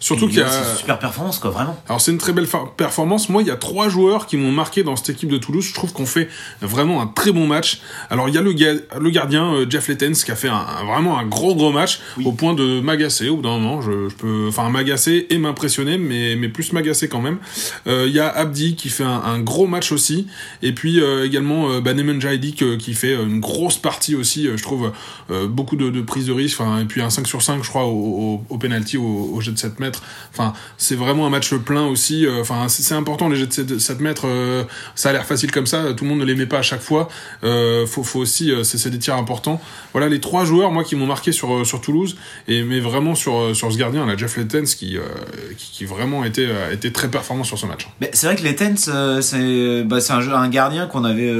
Surtout 0.00 0.28
qu'il 0.28 0.38
y 0.38 0.42
a. 0.42 0.48
C'est 0.48 0.70
une 0.70 0.76
super 0.76 0.98
performance, 0.98 1.38
quoi, 1.38 1.50
vraiment. 1.50 1.80
Alors, 1.88 2.00
c'est 2.00 2.10
une 2.10 2.18
très 2.18 2.32
belle 2.32 2.48
performance. 2.76 3.28
Moi, 3.28 3.42
il 3.42 3.48
y 3.48 3.50
a 3.50 3.56
trois 3.56 3.88
joueurs 3.88 4.26
qui 4.26 4.36
m'ont 4.36 4.52
marqué 4.52 4.82
dans 4.82 4.96
cette 4.96 5.10
équipe 5.10 5.28
de 5.28 5.38
Toulouse. 5.38 5.64
Je 5.64 5.74
trouve 5.74 5.92
qu'on 5.92 6.06
fait 6.06 6.28
vraiment 6.60 7.00
un 7.00 7.06
très 7.06 7.32
bon 7.32 7.46
match. 7.46 7.80
Alors, 8.10 8.28
il 8.28 8.34
y 8.34 8.38
a 8.38 8.42
le, 8.42 8.52
le 8.52 9.10
gardien, 9.10 9.54
euh, 9.54 9.66
Jeff 9.68 9.88
Lettens, 9.88 10.24
qui 10.24 10.30
a 10.30 10.36
fait 10.36 10.48
un, 10.48 10.84
vraiment 10.86 11.18
un 11.18 11.26
gros, 11.26 11.54
gros 11.54 11.72
match, 11.72 12.00
au 12.24 12.32
point 12.32 12.54
de 12.54 12.80
m'agacer 12.80 13.28
au 13.28 13.36
bout 13.36 13.42
d'un 13.42 13.58
moment. 13.58 13.80
Je, 13.82 14.08
je, 14.08 14.14
peux, 14.14 14.46
enfin, 14.48 14.68
m'agacer 14.68 15.26
et 15.30 15.38
m'impressionner, 15.38 15.98
mais, 15.98 16.36
mais 16.36 16.48
plus 16.48 16.72
m'agacer 16.72 17.08
quand 17.08 17.20
même. 17.20 17.38
Euh, 17.86 18.04
il 18.06 18.14
y 18.14 18.20
a 18.20 18.28
Abdi 18.28 18.76
qui 18.76 18.88
fait 18.88 19.04
un, 19.04 19.22
un, 19.24 19.40
gros 19.40 19.66
match 19.66 19.92
aussi. 19.92 20.26
Et 20.62 20.72
puis, 20.72 21.00
euh, 21.00 21.24
également, 21.24 21.70
euh, 21.70 21.80
Banemen 21.80 22.20
qui 22.78 22.94
fait 22.94 23.14
une 23.14 23.40
grosse 23.40 23.78
partie 23.78 24.14
aussi, 24.14 24.48
je 24.54 24.62
trouve, 24.62 24.92
beaucoup 25.48 25.76
de, 25.76 25.90
de 25.90 26.00
prises 26.02 26.26
de 26.26 26.32
risque. 26.32 26.60
Enfin, 26.60 26.80
et 26.80 26.84
puis 26.84 27.00
un 27.00 27.10
5 27.10 27.26
sur 27.26 27.42
5, 27.42 27.62
je 27.62 27.68
crois, 27.68 27.84
au, 27.84 27.90
au, 27.90 28.44
au 28.48 28.58
penalty, 28.58 28.96
au, 28.96 29.30
au 29.34 29.40
jet 29.40 29.52
de 29.52 29.58
7 29.58 29.71
mètres. 29.80 30.02
Enfin, 30.32 30.52
c'est 30.78 30.96
vraiment 30.96 31.26
un 31.26 31.30
match 31.30 31.52
plein 31.54 31.86
aussi. 31.86 32.26
Euh, 32.26 32.40
enfin, 32.40 32.66
c'est 32.68 32.94
important 32.94 33.28
les 33.28 33.36
jets 33.36 33.64
de 33.64 33.78
7 33.78 34.00
mètres. 34.00 34.26
Euh, 34.26 34.64
ça 34.94 35.10
a 35.10 35.12
l'air 35.12 35.24
facile 35.24 35.50
comme 35.50 35.66
ça. 35.66 35.92
Tout 35.94 36.04
le 36.04 36.10
monde 36.10 36.20
ne 36.20 36.24
les 36.24 36.34
met 36.34 36.46
pas 36.46 36.58
à 36.58 36.62
chaque 36.62 36.80
fois. 36.80 37.08
Euh, 37.44 37.86
faut, 37.86 38.02
faut 38.02 38.20
aussi, 38.20 38.52
c'est 38.64 38.90
des 38.90 38.98
tirs 38.98 39.16
importants. 39.16 39.60
Voilà 39.92 40.08
les 40.08 40.20
trois 40.20 40.44
joueurs, 40.44 40.70
moi, 40.70 40.84
qui 40.84 40.96
m'ont 40.96 41.06
marqué 41.06 41.32
sur 41.32 41.66
sur 41.66 41.80
Toulouse 41.80 42.16
et 42.48 42.62
mais 42.62 42.80
vraiment 42.80 43.14
sur 43.14 43.54
sur 43.54 43.72
ce 43.72 43.78
gardien, 43.78 44.06
là, 44.06 44.16
Jeff 44.16 44.36
Lettens, 44.36 44.64
qui, 44.64 44.96
qui, 45.56 45.84
vraiment 45.84 46.24
était 46.24 46.48
été 46.72 46.92
très 46.92 47.08
performant 47.08 47.44
sur 47.44 47.58
ce 47.58 47.66
match. 47.66 47.88
C'est 48.12 48.26
vrai 48.26 48.36
que 48.36 48.42
Lettens, 48.42 48.90
c'est 49.20 49.82
bah, 49.84 49.98
un, 50.08 50.32
un, 50.32 50.48
gardien 50.48 50.86
qu'on 50.86 51.04
avait 51.04 51.32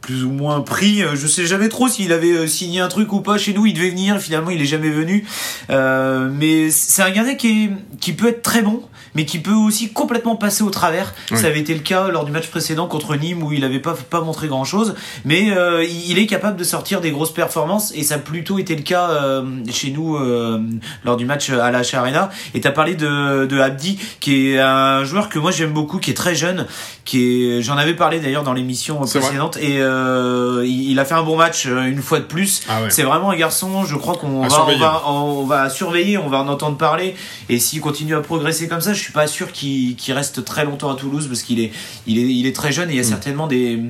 plus 0.00 0.24
ou 0.24 0.30
moins 0.30 0.60
pris. 0.60 1.02
Je 1.14 1.26
sais 1.26 1.46
jamais 1.46 1.68
trop 1.68 1.88
s'il 1.88 2.12
avait 2.12 2.46
signé 2.46 2.80
un 2.80 2.88
truc 2.88 3.12
ou 3.12 3.20
pas 3.20 3.38
chez 3.38 3.52
nous. 3.52 3.66
Il 3.66 3.74
devait 3.74 3.90
venir. 3.90 4.18
Finalement, 4.20 4.50
il 4.50 4.62
est 4.62 4.66
jamais 4.66 4.90
venu. 4.90 5.24
mais 5.68 6.70
c'est 6.70 7.02
un 7.02 7.10
gardien 7.10 7.34
qui 7.34 7.64
est 7.64 7.70
qui 8.00 8.12
peut 8.12 8.28
être 8.28 8.42
très 8.42 8.62
bon, 8.62 8.82
mais 9.18 9.24
qui 9.24 9.40
peut 9.40 9.50
aussi 9.50 9.90
complètement 9.90 10.36
passer 10.36 10.62
au 10.62 10.70
travers. 10.70 11.12
Ça 11.34 11.48
avait 11.48 11.58
été 11.58 11.74
le 11.74 11.80
cas 11.80 12.06
lors 12.06 12.24
du 12.24 12.30
match 12.30 12.46
précédent 12.46 12.86
contre 12.86 13.16
Nîmes 13.16 13.42
où 13.42 13.52
il 13.52 13.62
n'avait 13.62 13.80
pas, 13.80 13.94
pas 13.94 14.20
montré 14.20 14.46
grand 14.46 14.62
chose, 14.62 14.94
mais 15.24 15.50
euh, 15.50 15.84
il 15.84 16.20
est 16.20 16.26
capable 16.26 16.56
de 16.56 16.62
sortir 16.62 17.00
des 17.00 17.10
grosses 17.10 17.34
performances 17.34 17.92
et 17.96 18.04
ça 18.04 18.14
a 18.14 18.18
plutôt 18.18 18.60
été 18.60 18.76
le 18.76 18.82
cas 18.82 19.10
euh, 19.10 19.42
chez 19.72 19.90
nous 19.90 20.14
euh, 20.14 20.62
lors 21.04 21.16
du 21.16 21.24
match 21.24 21.50
à 21.50 21.72
la 21.72 21.82
Arena. 21.94 22.30
Et 22.54 22.60
tu 22.60 22.68
as 22.68 22.70
parlé 22.70 22.94
de, 22.94 23.46
de 23.46 23.58
Abdi, 23.58 23.98
qui 24.20 24.50
est 24.52 24.60
un 24.60 25.02
joueur 25.02 25.28
que 25.28 25.40
moi 25.40 25.50
j'aime 25.50 25.72
beaucoup, 25.72 25.98
qui 25.98 26.12
est 26.12 26.14
très 26.14 26.36
jeune, 26.36 26.68
qui 27.04 27.56
est, 27.56 27.62
j'en 27.62 27.76
avais 27.76 27.94
parlé 27.94 28.20
d'ailleurs 28.20 28.44
dans 28.44 28.52
l'émission 28.52 29.00
précédente, 29.00 29.56
et 29.56 29.78
il, 29.78 30.98
a 31.00 31.04
fait 31.04 31.14
un 31.14 31.24
bon 31.24 31.36
match 31.36 31.66
une 31.66 32.02
fois 32.02 32.20
de 32.20 32.24
plus. 32.24 32.62
Ah 32.68 32.82
C'est 32.88 33.02
vraiment 33.02 33.32
un 33.32 33.36
garçon, 33.36 33.84
je 33.84 33.96
crois 33.96 34.14
qu'on 34.14 34.46
va, 34.46 34.64
on 34.68 34.78
va, 34.78 35.02
on 35.08 35.44
va 35.44 35.70
surveiller, 35.70 36.18
on 36.18 36.28
va 36.28 36.38
en 36.38 36.46
entendre 36.46 36.76
parler, 36.76 37.16
et 37.48 37.58
s'il 37.58 37.80
continue 37.80 38.14
à 38.14 38.20
progresser 38.20 38.68
comme 38.68 38.80
ça, 38.80 38.92
je 38.92 39.00
suis 39.00 39.07
pas 39.12 39.26
sûr 39.26 39.52
qu'il 39.52 39.96
reste 40.08 40.44
très 40.44 40.64
longtemps 40.64 40.90
à 40.90 40.96
Toulouse 40.96 41.26
parce 41.26 41.42
qu'il 41.42 41.60
est, 41.60 41.72
il 42.06 42.18
est, 42.18 42.34
il 42.34 42.46
est 42.46 42.54
très 42.54 42.72
jeune 42.72 42.90
et 42.90 42.94
il 42.94 42.96
y 42.96 43.00
a 43.00 43.02
mm. 43.02 43.06
certainement 43.06 43.46
des, 43.46 43.80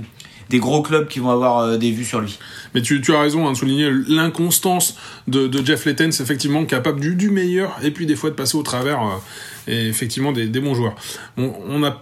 des 0.51 0.59
gros 0.59 0.83
clubs 0.83 1.09
qui 1.09 1.19
vont 1.19 1.31
avoir 1.31 1.59
euh, 1.59 1.77
des 1.77 1.91
vues 1.91 2.05
sur 2.05 2.21
lui. 2.21 2.39
Mais 2.75 2.83
tu, 2.83 3.01
tu 3.01 3.15
as 3.15 3.21
raison 3.21 3.47
hein, 3.47 3.53
de 3.53 3.57
souligner 3.57 3.91
l'inconstance 4.09 4.97
de, 5.27 5.47
de, 5.47 5.65
Jeff 5.65 5.85
Lettens, 5.85 6.21
effectivement, 6.21 6.65
capable 6.65 7.01
du, 7.01 7.15
du 7.15 7.31
meilleur 7.31 7.77
et 7.83 7.91
puis 7.91 8.07
des 8.07 8.17
fois 8.17 8.31
de 8.31 8.35
passer 8.35 8.57
au 8.57 8.63
travers 8.63 9.03
euh, 9.03 9.73
et 9.73 9.89
effectivement 9.89 10.33
des, 10.33 10.47
des 10.49 10.61
bons 10.61 10.75
joueurs. 10.75 10.95
On 11.37 11.85
a 11.85 12.01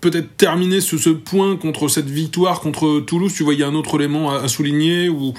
peut-être 0.00 0.36
terminé 0.36 0.80
ce, 0.80 0.98
ce 0.98 1.10
point 1.10 1.56
contre 1.56 1.88
cette 1.88 2.08
victoire 2.08 2.60
contre 2.60 3.00
Toulouse. 3.00 3.32
Tu 3.34 3.44
vois, 3.44 3.54
il 3.54 3.60
y 3.60 3.62
a 3.62 3.68
un 3.68 3.74
autre 3.74 3.98
élément 3.98 4.32
à, 4.32 4.42
à 4.42 4.48
souligner 4.48 5.08
ou 5.08 5.34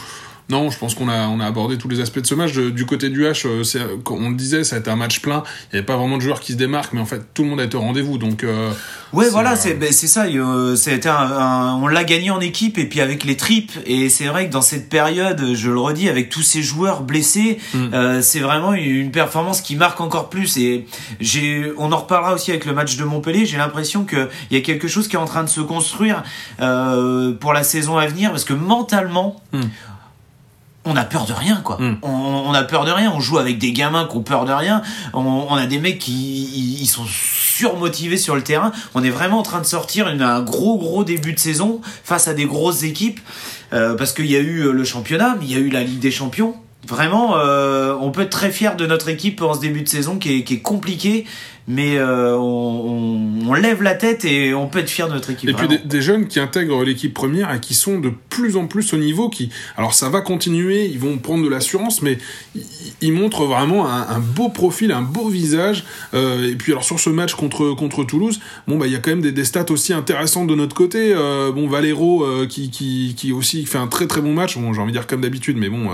Non, 0.49 0.69
je 0.69 0.79
pense 0.79 0.95
qu'on 0.95 1.09
a, 1.09 1.27
on 1.27 1.41
a 1.41 1.45
abordé 1.45 1.77
tous 1.77 1.89
les 1.89 1.99
aspects 1.99 2.19
de 2.19 2.25
ce 2.25 2.33
match. 2.33 2.53
du 2.53 2.85
côté 2.85 3.09
du 3.09 3.25
H, 3.25 3.45
euh, 3.45 3.63
c'est, 3.63 3.81
on 4.09 4.29
le 4.29 4.35
disait, 4.35 4.63
ça 4.63 4.77
a 4.77 4.79
été 4.79 4.89
un 4.89 4.95
match 4.95 5.19
plein. 5.19 5.43
Il 5.65 5.75
n'y 5.75 5.79
avait 5.79 5.85
pas 5.85 5.97
vraiment 5.97 6.15
de 6.15 6.21
joueurs 6.21 6.39
qui 6.39 6.53
se 6.53 6.57
démarquent, 6.57 6.93
mais 6.93 7.01
en 7.01 7.05
fait, 7.05 7.21
tout 7.33 7.43
le 7.43 7.49
monde 7.49 7.59
a 7.59 7.65
été 7.65 7.75
au 7.75 7.81
rendez-vous. 7.81 8.17
Donc, 8.17 8.45
euh, 8.45 8.71
ouais, 9.11 9.29
voilà, 9.29 9.57
c'est, 9.57 9.73
ben, 9.73 9.91
c'est 9.91 10.07
ça. 10.07 10.25
C'était 10.77 11.09
un, 11.09 11.79
on 11.81 11.87
l'a 11.87 12.05
gagné 12.05 12.31
en 12.31 12.39
équipe 12.39 12.77
et 12.77 12.85
puis 12.85 13.01
avec 13.01 13.25
les 13.25 13.35
tripes. 13.35 13.73
Et 13.85 14.07
c'est 14.07 14.27
vrai 14.27 14.47
que 14.47 14.53
dans 14.53 14.61
cette 14.61 14.87
période, 14.87 15.53
je 15.53 15.69
le 15.69 15.79
redis, 15.79 16.07
avec 16.07 16.29
tous 16.29 16.43
ces 16.43 16.63
joueurs 16.63 17.01
blessés, 17.01 17.59
mm. 17.73 17.93
euh, 17.93 18.21
c'est 18.21 18.39
vraiment 18.39 18.73
une 18.73 19.11
performance 19.11 19.59
qui 19.59 19.75
marque 19.75 19.99
encore 19.99 20.29
plus. 20.29 20.55
Et 20.57 20.85
j'ai, 21.19 21.73
on 21.77 21.91
en 21.91 21.97
reparlera 21.97 22.33
aussi 22.33 22.51
avec 22.51 22.65
le 22.65 22.73
match 22.73 22.95
de 22.95 23.03
Montpellier. 23.03 23.45
J'ai 23.45 23.57
l'impression 23.57 24.05
qu'il 24.05 24.29
y 24.51 24.55
a 24.55 24.61
quelque 24.61 24.87
chose 24.87 25.09
qui 25.09 25.17
est 25.17 25.19
en 25.19 25.25
train 25.25 25.43
de 25.43 25.49
se 25.49 25.59
construire 25.59 26.23
euh, 26.61 27.33
pour 27.33 27.51
la 27.51 27.63
saison 27.63 27.97
à 27.97 28.07
venir 28.07 28.29
parce 28.29 28.45
que 28.45 28.53
mentalement. 28.53 29.41
Mm 29.51 29.63
on 30.87 30.95
a 30.95 31.03
peur 31.03 31.25
de 31.25 31.33
rien 31.33 31.61
quoi. 31.63 31.77
Hmm. 31.79 31.97
On, 32.01 32.53
a 32.53 32.63
peur 32.63 32.85
de 32.85 32.91
rien. 32.91 33.11
On 33.15 33.19
joue 33.19 33.37
avec 33.37 33.57
des 33.57 33.71
gamins 33.71 34.07
qui 34.09 34.17
ont 34.17 34.23
peur 34.23 34.45
de 34.45 34.51
rien. 34.51 34.81
On, 35.13 35.53
a 35.55 35.65
des 35.65 35.79
mecs 35.79 35.99
qui 35.99 36.77
ils, 36.81 36.87
sont 36.87 37.05
surmotivés 37.05 38.17
sur 38.17 38.35
le 38.35 38.41
terrain. 38.41 38.71
On 38.95 39.03
est 39.03 39.09
vraiment 39.09 39.39
en 39.39 39.43
train 39.43 39.59
de 39.59 39.65
sortir 39.65 40.07
une, 40.07 40.21
un 40.21 40.41
gros 40.41 40.77
gros 40.77 41.03
début 41.03 41.33
de 41.33 41.39
saison 41.39 41.81
face 42.03 42.27
à 42.27 42.33
des 42.33 42.45
grosses 42.45 42.83
équipes 42.83 43.19
euh, 43.73 43.95
parce 43.95 44.13
qu'il 44.13 44.27
y 44.27 44.35
a 44.35 44.39
eu 44.39 44.71
le 44.71 44.83
championnat, 44.83 45.35
mais 45.39 45.45
il 45.45 45.51
y 45.51 45.55
a 45.55 45.59
eu 45.59 45.69
la 45.69 45.83
Ligue 45.83 45.99
des 45.99 46.11
Champions. 46.11 46.55
Vraiment, 46.87 47.37
euh, 47.37 47.95
on 47.99 48.11
peut 48.11 48.21
être 48.21 48.29
très 48.29 48.49
fier 48.49 48.77
de 48.77 48.85
notre 48.85 49.09
équipe 49.09 49.41
en 49.41 49.53
ce 49.53 49.59
début 49.59 49.81
de 49.81 49.89
saison 49.89 50.17
qui 50.17 50.37
est, 50.37 50.43
qui 50.43 50.55
est 50.55 50.61
compliqué 50.61 51.25
mais 51.67 51.97
euh, 51.97 52.37
on, 52.37 53.41
on, 53.45 53.53
lève 53.53 53.83
la 53.83 53.93
tête 53.93 54.23
et 54.23 54.53
on 54.53 54.67
peut 54.67 54.79
être 54.79 54.89
fier 54.89 55.09
de 55.09 55.13
notre 55.13 55.29
équipe. 55.29 55.49
Et 55.49 55.53
puis 55.53 55.67
des, 55.67 56.01
jeunes 56.01 56.27
qui 56.27 56.39
intègrent 56.39 56.83
l'équipe 56.85 57.13
première 57.13 57.53
et 57.53 57.59
qui 57.59 57.73
sont 57.73 57.99
de 57.99 58.09
plus 58.29 58.55
en 58.55 58.67
plus 58.67 58.93
au 58.93 58.97
niveau. 58.97 59.29
Qui, 59.29 59.49
alors 59.75 59.93
ça 59.93 60.07
va 60.07 60.21
continuer, 60.21 60.85
ils 60.85 60.99
vont 60.99 61.17
prendre 61.17 61.43
de 61.43 61.49
l'assurance, 61.49 62.01
mais 62.01 62.19
ils, 63.01 63.11
montrent 63.11 63.43
vraiment 63.43 63.85
un, 63.91 64.07
un, 64.07 64.19
beau 64.19 64.47
profil, 64.47 64.93
un 64.93 65.01
beau 65.01 65.27
visage. 65.27 65.83
Euh, 66.13 66.49
et 66.49 66.55
puis 66.55 66.71
alors 66.71 66.85
sur 66.85 67.01
ce 67.01 67.09
match 67.09 67.35
contre 67.35 67.73
contre 67.73 68.05
Toulouse, 68.05 68.39
bon 68.67 68.77
bah 68.77 68.87
il 68.87 68.93
y 68.93 68.95
a 68.95 68.99
quand 68.99 69.11
même 69.11 69.21
des, 69.21 69.33
des 69.33 69.45
stats 69.45 69.69
aussi 69.69 69.91
intéressantes 69.91 70.47
de 70.47 70.55
notre 70.55 70.75
côté. 70.75 71.13
Euh, 71.13 71.51
bon 71.51 71.67
Valero 71.67 72.23
euh, 72.23 72.47
qui, 72.47 72.69
qui 72.69 73.13
qui 73.17 73.33
aussi 73.33 73.65
fait 73.65 73.77
un 73.77 73.87
très 73.87 74.07
très 74.07 74.21
bon 74.21 74.33
match. 74.33 74.57
Bon 74.57 74.73
j'ai 74.73 74.79
envie 74.79 74.93
de 74.93 74.97
dire 74.97 75.07
comme 75.07 75.21
d'habitude, 75.21 75.57
mais 75.57 75.67
bon 75.67 75.89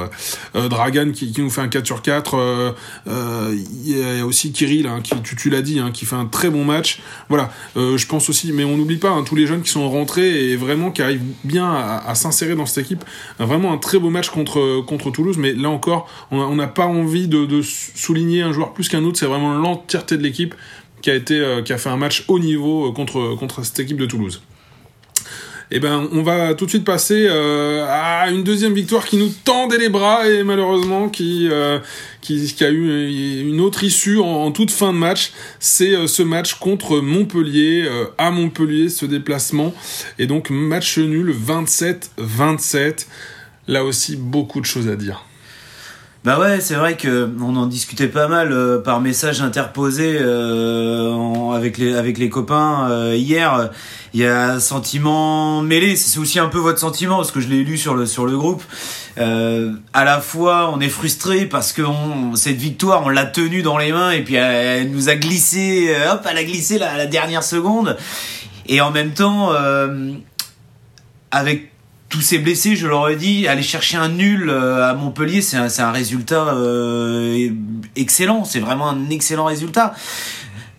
euh, 0.55 0.69
Dragan 0.69 1.11
qui, 1.13 1.31
qui 1.31 1.41
nous 1.41 1.49
fait 1.49 1.61
un 1.61 1.67
4 1.67 1.83
sur 1.83 2.03
4. 2.03 2.75
Il 3.07 3.97
y 3.97 4.19
a 4.19 4.25
aussi 4.25 4.51
Kirill 4.51 4.85
hein, 4.85 5.01
qui 5.01 5.15
tu, 5.23 5.35
tu 5.35 5.49
l'as 5.49 5.62
dit, 5.63 5.79
hein, 5.79 5.91
qui 5.91 6.05
fait 6.05 6.15
un 6.15 6.25
très 6.25 6.49
bon 6.49 6.63
match. 6.63 6.99
Voilà, 7.29 7.51
euh, 7.77 7.97
je 7.97 8.05
pense 8.05 8.29
aussi, 8.29 8.51
mais 8.51 8.63
on 8.63 8.77
n'oublie 8.77 8.97
pas 8.97 9.09
hein, 9.09 9.23
tous 9.23 9.35
les 9.35 9.47
jeunes 9.47 9.61
qui 9.61 9.69
sont 9.69 9.89
rentrés 9.89 10.51
et 10.51 10.55
vraiment 10.55 10.91
qui 10.91 11.01
arrivent 11.01 11.23
bien 11.43 11.73
à, 11.73 12.13
s'insérer 12.15 12.55
dans 12.55 12.65
cette 12.65 12.85
équipe. 12.85 13.03
Vraiment 13.39 13.73
un 13.73 13.77
très 13.77 13.97
beau 13.97 14.09
match 14.09 14.29
contre, 14.29 14.81
contre 14.85 15.09
Toulouse, 15.09 15.37
mais 15.37 15.53
là 15.53 15.69
encore, 15.69 16.07
on 16.31 16.55
n'a 16.55 16.67
pas 16.67 16.85
envie 16.85 17.27
de, 17.27 17.61
souligner 17.61 18.41
un 18.41 18.51
joueur 18.51 18.73
plus 18.73 18.89
qu'un 18.89 19.03
autre, 19.03 19.17
c'est 19.17 19.25
vraiment 19.25 19.53
l'entièreté 19.53 20.17
de 20.17 20.23
l'équipe 20.23 20.53
qui 21.01 21.11
a 21.11 21.15
été 21.15 21.39
euh, 21.39 21.61
qui 21.61 21.73
a 21.73 21.77
fait 21.77 21.89
un 21.89 21.97
match 21.97 22.23
haut 22.27 22.39
niveau 22.39 22.87
euh, 22.87 22.91
contre 22.91 23.35
contre 23.35 23.63
cette 23.63 23.79
équipe 23.79 23.97
de 23.97 24.05
Toulouse. 24.05 24.41
Eh 25.75 25.79
ben, 25.79 26.07
on 26.11 26.21
va 26.21 26.53
tout 26.53 26.65
de 26.65 26.69
suite 26.69 26.85
passer 26.85 27.25
euh, 27.27 27.83
à 27.89 28.29
une 28.29 28.43
deuxième 28.43 28.75
victoire 28.75 29.05
qui 29.05 29.17
nous 29.17 29.29
tendait 29.43 29.79
les 29.79 29.89
bras 29.89 30.29
et 30.29 30.43
malheureusement 30.43 31.09
qui, 31.09 31.47
euh, 31.49 31.79
qui, 32.21 32.53
a 32.63 32.69
eu 32.69 33.41
une 33.49 33.59
autre 33.59 33.83
issue 33.83 34.19
en, 34.19 34.51
toute 34.51 34.69
fin 34.69 34.93
de 34.93 34.99
match. 34.99 35.31
C'est 35.59 35.95
euh, 35.95 36.05
ce 36.05 36.21
match 36.21 36.59
contre 36.59 36.99
Montpellier, 36.99 37.89
à 38.19 38.29
Montpellier, 38.29 38.87
ce 38.87 39.07
déplacement. 39.07 39.73
Et 40.19 40.27
donc, 40.27 40.51
match 40.51 40.99
nul 40.99 41.33
27-27. 41.33 43.07
Là 43.67 43.83
aussi, 43.83 44.15
beaucoup 44.15 44.61
de 44.61 44.67
choses 44.67 44.87
à 44.87 44.95
dire. 44.95 45.25
Bah 46.23 46.39
ouais, 46.39 46.61
c'est 46.61 46.75
vrai 46.75 46.95
que 46.95 47.29
on 47.41 47.57
en 47.57 47.65
discutait 47.65 48.07
pas 48.07 48.29
mal 48.29 48.53
euh, 48.53 48.79
par 48.79 49.01
message 49.01 49.41
interposé 49.41 50.17
euh, 50.21 51.51
avec 51.51 51.77
les 51.77 51.95
avec 51.95 52.17
les 52.17 52.29
copains 52.29 52.89
euh, 52.89 53.13
hier. 53.13 53.71
Il 54.13 54.21
y 54.21 54.25
a 54.25 54.51
un 54.53 54.59
sentiment 54.61 55.61
mêlé. 55.61 55.97
C'est 55.97 56.17
aussi 56.19 56.39
un 56.39 56.47
peu 56.47 56.59
votre 56.59 56.79
sentiment 56.79 57.17
parce 57.17 57.31
que 57.31 57.41
je 57.41 57.49
l'ai 57.49 57.65
lu 57.65 57.77
sur 57.77 57.93
le 57.93 58.05
sur 58.05 58.25
le 58.25 58.37
groupe. 58.37 58.63
à 59.17 60.05
la 60.05 60.21
fois, 60.21 60.71
on 60.73 60.79
est 60.79 60.87
frustré 60.87 61.45
parce 61.45 61.73
que 61.73 61.81
on, 61.81 62.37
cette 62.37 62.55
victoire, 62.55 63.03
on 63.05 63.09
l'a 63.09 63.25
tenue 63.25 63.61
dans 63.61 63.77
les 63.77 63.91
mains 63.91 64.11
et 64.11 64.23
puis 64.23 64.35
elle, 64.35 64.91
nous 64.91 65.09
a 65.09 65.15
glissé. 65.15 65.93
hop, 66.09 66.25
elle 66.29 66.37
a 66.37 66.43
glissé 66.45 66.79
la, 66.79 66.95
la 66.95 67.05
dernière 67.05 67.43
seconde. 67.43 67.97
Et 68.67 68.79
en 68.79 68.91
même 68.91 69.13
temps, 69.13 69.51
avec 71.31 71.72
tous 72.13 72.21
ces 72.21 72.37
blessés, 72.37 72.75
je 72.75 72.85
leur 72.85 73.09
ai 73.09 73.15
dit, 73.15 73.47
aller 73.47 73.63
chercher 73.63 73.97
un 73.97 74.09
nul 74.09 74.47
euh, 74.47 74.87
à 74.87 74.93
Montpellier, 74.93 75.41
c'est 75.41 75.57
un, 75.57 75.65
un, 75.79 75.91
résultat 75.91 76.53
euh, 76.53 77.49
excellent. 77.95 78.45
C'est 78.45 78.59
vraiment 78.59 78.87
un 78.87 79.09
excellent 79.09 79.45
résultat. 79.45 79.95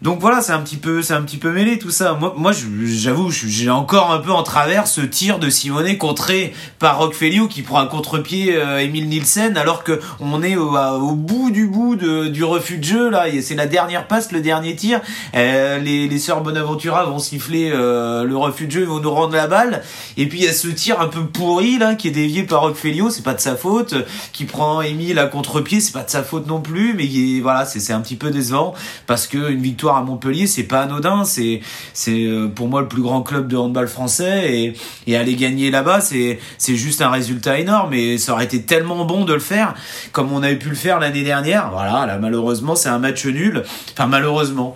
Donc 0.04 0.20
voilà, 0.20 0.42
c'est 0.42 0.52
un 0.52 0.60
petit 0.60 0.76
peu, 0.76 1.00
c'est 1.00 1.14
mêlé 1.44 1.78
tout 1.78 1.90
ça. 1.90 2.18
Moi, 2.36 2.52
j'avoue, 2.84 3.30
j'ai 3.30 3.70
encore 3.70 4.12
un 4.12 4.18
peu 4.18 4.32
en 4.32 4.42
travers 4.42 4.86
ce 4.86 5.00
tir 5.00 5.38
de 5.38 5.48
Simonet 5.48 5.96
contré 5.96 6.52
par 6.78 6.98
Roquefelio 6.98 7.48
qui 7.48 7.62
prend 7.62 7.78
un 7.78 7.86
contre-pied 7.86 8.54
euh, 8.54 8.80
Emile 8.80 9.08
Nielsen 9.08 9.56
alors 9.56 9.82
que 9.82 9.98
on 10.20 10.42
est 10.42 10.56
au, 10.56 11.12
bout 11.12 11.50
du 11.50 11.68
bout 11.68 11.96
du 11.96 12.44
refus 12.44 12.76
de 12.76 12.84
jeu 12.84 13.08
là. 13.08 13.24
C'est 13.40 13.54
la 13.54 13.66
dernière 13.66 14.06
passe, 14.06 14.30
le 14.30 14.42
dernier 14.42 14.76
tir. 14.76 15.00
Euh, 15.34 15.78
les, 15.78 16.18
sœurs 16.18 16.42
Bonaventura 16.42 17.06
vont 17.06 17.18
siffler 17.18 17.70
euh, 17.72 18.24
le 18.24 18.36
refus 18.36 18.66
de 18.66 18.72
jeu, 18.72 18.80
ils 18.82 18.86
vont 18.86 19.00
nous 19.00 19.10
rendre 19.10 19.32
la 19.32 19.46
balle. 19.46 19.82
Et 20.18 20.28
puis 20.28 20.40
il 20.40 20.44
y 20.44 20.48
a 20.48 20.52
ce 20.52 20.68
tir 20.68 21.00
un 21.00 21.08
peu 21.08 21.24
pourri 21.24 21.78
là 21.78 21.94
qui 21.94 22.08
est 22.08 22.10
dévié 22.10 22.42
par 22.42 22.60
Roquefelio, 22.60 23.08
c'est 23.08 23.24
pas 23.24 23.32
de 23.32 23.40
sa 23.40 23.56
faute. 23.56 23.94
Qui 24.34 24.44
prend 24.44 24.82
Emile 24.82 25.18
à 25.18 25.28
contre-pied, 25.28 25.80
c'est 25.80 25.92
pas 25.92 26.02
de 26.02 26.10
sa 26.10 26.22
faute 26.22 26.46
non 26.46 26.60
plus. 26.60 26.92
Mais 26.92 27.40
voilà, 27.40 27.64
c'est 27.64 27.94
un 27.94 28.02
petit 28.02 28.16
peu 28.16 28.30
décevant 28.30 28.74
parce 29.06 29.26
que 29.26 29.50
une 29.50 29.62
victoire 29.62 29.93
à 29.96 30.02
Montpellier, 30.02 30.46
c'est 30.46 30.64
pas 30.64 30.82
anodin. 30.82 31.24
C'est 31.24 31.60
c'est 31.92 32.26
euh, 32.26 32.48
pour 32.48 32.68
moi 32.68 32.80
le 32.80 32.88
plus 32.88 33.02
grand 33.02 33.22
club 33.22 33.48
de 33.48 33.56
handball 33.56 33.88
français 33.88 34.74
et, 35.06 35.16
aller 35.16 35.36
gagner 35.36 35.70
là-bas, 35.70 36.00
c'est 36.00 36.38
c'est 36.58 36.76
juste 36.76 37.00
un 37.02 37.10
résultat 37.10 37.58
énorme. 37.58 37.94
Et 37.94 38.18
ça 38.18 38.32
aurait 38.32 38.44
été 38.44 38.62
tellement 38.62 39.04
bon 39.04 39.24
de 39.24 39.32
le 39.32 39.40
faire 39.40 39.74
comme 40.12 40.32
on 40.32 40.42
avait 40.42 40.56
pu 40.56 40.68
le 40.68 40.74
faire 40.74 40.98
l'année 40.98 41.22
dernière. 41.22 41.70
Voilà, 41.70 42.06
là 42.06 42.18
malheureusement 42.18 42.74
c'est 42.74 42.88
un 42.88 42.98
match 42.98 43.24
nul. 43.26 43.62
Enfin 43.92 44.06
malheureusement. 44.06 44.74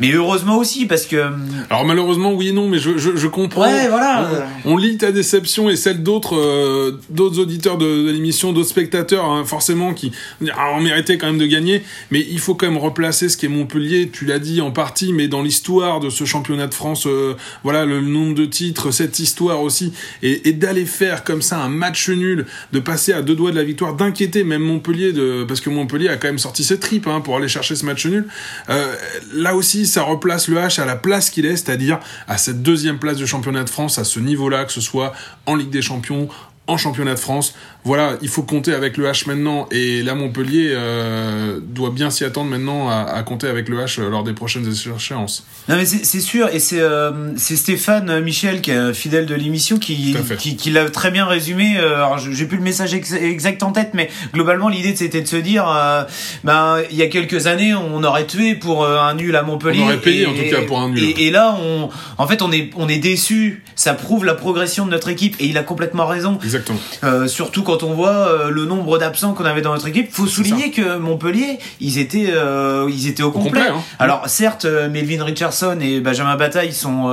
Mais 0.00 0.12
heureusement 0.12 0.58
aussi, 0.58 0.86
parce 0.86 1.06
que. 1.06 1.30
Alors 1.70 1.84
malheureusement, 1.84 2.32
oui 2.32 2.48
et 2.48 2.52
non, 2.52 2.68
mais 2.68 2.78
je, 2.78 2.98
je, 2.98 3.16
je 3.16 3.26
comprends. 3.26 3.62
Ouais, 3.62 3.88
voilà. 3.88 4.48
On, 4.64 4.76
lit 4.76 4.98
ta 4.98 5.12
déception 5.12 5.70
et 5.70 5.76
celle 5.76 6.02
d'autres 6.02 6.36
euh, 6.36 7.00
d'autres 7.10 7.38
auditeurs 7.38 7.78
de, 7.78 8.10
l'émission, 8.10 8.52
d'autres 8.52 8.68
spectateurs, 8.68 9.24
hein, 9.24 9.44
forcément, 9.44 9.94
qui 9.94 10.12
ah, 10.54 10.72
on 10.76 10.80
méritait 10.80 11.18
quand 11.18 11.26
même 11.26 11.38
de 11.38 11.46
gagner. 11.46 11.82
Mais 12.10 12.26
il 12.28 12.40
faut 12.40 12.54
quand 12.54 12.66
même 12.66 12.78
replacer 12.78 13.28
ce 13.28 13.36
qu'est 13.36 13.48
Montpellier. 13.48 14.10
Tu 14.12 14.24
l'as 14.24 14.38
dit 14.38 14.60
en 14.60 14.70
partie, 14.70 15.12
mais 15.12 15.28
dans 15.28 15.42
l'histoire 15.42 16.00
de 16.00 16.10
ce 16.10 16.24
championnat 16.24 16.66
de 16.66 16.74
France, 16.74 17.06
euh, 17.06 17.34
voilà 17.62 17.84
le 17.84 18.00
nombre 18.00 18.34
de 18.34 18.44
titres, 18.44 18.90
cette 18.90 19.18
histoire 19.18 19.62
aussi, 19.62 19.92
et, 20.22 20.48
et 20.48 20.52
d'aller 20.52 20.86
faire 20.86 21.24
comme 21.24 21.42
ça 21.42 21.58
un 21.58 21.68
match 21.68 22.08
nul, 22.08 22.46
de 22.72 22.80
passer 22.80 23.12
à 23.12 23.22
deux 23.22 23.34
doigts 23.34 23.50
de 23.50 23.56
la 23.56 23.64
victoire, 23.64 23.94
d'inquiéter 23.94 24.44
même 24.44 24.62
Montpellier, 24.62 25.12
de 25.12 25.44
parce 25.44 25.60
que 25.60 25.70
Montpellier 25.70 26.08
a 26.08 26.16
quand 26.16 26.28
même 26.28 26.38
sorti 26.38 26.64
ses 26.64 26.78
tripes 26.78 27.06
hein, 27.06 27.20
pour 27.20 27.36
aller 27.36 27.48
chercher 27.48 27.76
ce 27.76 27.84
match 27.84 28.06
nul. 28.06 28.26
Euh, 28.70 28.94
là 29.34 29.54
aussi 29.54 29.81
ça 29.86 30.02
replace 30.02 30.48
le 30.48 30.56
H 30.56 30.80
à 30.80 30.84
la 30.84 30.96
place 30.96 31.30
qu'il 31.30 31.46
est, 31.46 31.56
c'est-à-dire 31.56 31.98
à 32.28 32.38
cette 32.38 32.62
deuxième 32.62 32.98
place 32.98 33.16
du 33.16 33.26
championnat 33.26 33.64
de 33.64 33.70
France, 33.70 33.98
à 33.98 34.04
ce 34.04 34.20
niveau-là, 34.20 34.64
que 34.64 34.72
ce 34.72 34.80
soit 34.80 35.12
en 35.46 35.54
Ligue 35.54 35.70
des 35.70 35.82
Champions, 35.82 36.28
en 36.66 36.76
championnat 36.76 37.14
de 37.14 37.18
France. 37.18 37.54
Voilà, 37.84 38.16
il 38.22 38.28
faut 38.28 38.42
compter 38.42 38.72
avec 38.74 38.96
le 38.96 39.06
H 39.06 39.26
maintenant. 39.26 39.68
Et 39.72 40.02
là, 40.02 40.14
Montpellier 40.14 40.72
euh, 40.72 41.58
doit 41.60 41.90
bien 41.90 42.10
s'y 42.10 42.24
attendre 42.24 42.48
maintenant 42.48 42.88
à, 42.88 43.22
compter 43.24 43.48
avec 43.48 43.68
le 43.68 43.78
H 43.78 44.00
lors 44.00 44.22
des 44.22 44.32
prochaines 44.34 44.66
échéances. 44.66 45.44
Non, 45.68 45.76
mais 45.76 45.84
c'est 45.84 46.20
sûr. 46.20 46.48
Et 46.52 46.60
c'est 46.60 46.80
euh, 46.80 47.36
Stéphane 47.36 48.20
Michel, 48.20 48.60
qui 48.60 48.70
est 48.70 48.94
fidèle 48.94 49.26
de 49.26 49.34
l'émission, 49.34 49.78
qui, 49.78 50.16
qui, 50.38 50.70
l'a 50.70 50.90
très 50.90 51.10
bien 51.10 51.26
résumé. 51.26 51.76
Euh, 51.78 51.96
alors, 51.96 52.18
j'ai 52.18 52.46
plus 52.46 52.58
le 52.58 52.62
message 52.62 52.94
exact 52.94 53.62
en 53.62 53.72
tête, 53.72 53.90
mais 53.94 54.10
globalement, 54.32 54.68
l'idée 54.68 54.94
c'était 54.94 55.22
de 55.22 55.28
se 55.28 55.36
dire 55.36 55.64
ben, 56.44 56.78
il 56.90 56.96
y 56.96 57.02
a 57.02 57.08
quelques 57.08 57.46
années, 57.46 57.74
on 57.74 58.04
aurait 58.04 58.26
tué 58.26 58.54
pour 58.54 58.86
un 58.86 59.14
nul 59.14 59.34
à 59.34 59.42
Montpellier. 59.42 59.80
On 59.82 59.86
aurait 59.86 60.00
payé 60.00 60.26
en 60.26 60.34
tout 60.34 60.50
cas 60.50 60.62
pour 60.62 60.80
un 60.80 60.90
nul. 60.90 61.14
Et, 61.18 61.30
là, 61.30 61.56
on, 61.60 61.88
en 62.18 62.26
fait, 62.26 62.42
on 62.42 62.52
est, 62.52 62.70
on 62.76 62.88
est 62.88 62.98
déçu. 62.98 63.64
Ça 63.74 63.94
prouve 63.94 64.24
la 64.24 64.34
progression 64.34 64.86
de 64.86 64.90
notre 64.90 65.08
équipe. 65.08 65.36
Et 65.40 65.46
il 65.46 65.58
a 65.58 65.62
complètement 65.62 66.06
raison. 66.06 66.38
Exactement. 66.42 66.78
Euh, 67.04 67.26
surtout 67.26 67.62
quand 67.62 67.71
on 67.80 67.94
voit 67.94 68.28
euh, 68.28 68.50
le 68.50 68.64
nombre 68.64 68.98
d'absents 68.98 69.34
qu'on 69.34 69.44
avait 69.44 69.62
dans 69.62 69.72
notre 69.72 69.88
équipe. 69.88 70.12
Faut 70.12 70.26
souligner 70.26 70.70
que 70.70 70.96
Montpellier, 70.98 71.58
ils 71.80 71.98
étaient, 71.98 72.30
euh, 72.30 72.90
ils 72.92 73.08
étaient 73.08 73.22
au, 73.22 73.30
complet. 73.30 73.60
Hein. 73.60 73.80
Alors 73.98 74.28
certes, 74.28 74.64
Melvin 74.64 75.24
Richardson 75.24 75.78
et 75.80 76.00
Benjamin 76.00 76.36
Bataille 76.36 76.72
sont 76.72 77.08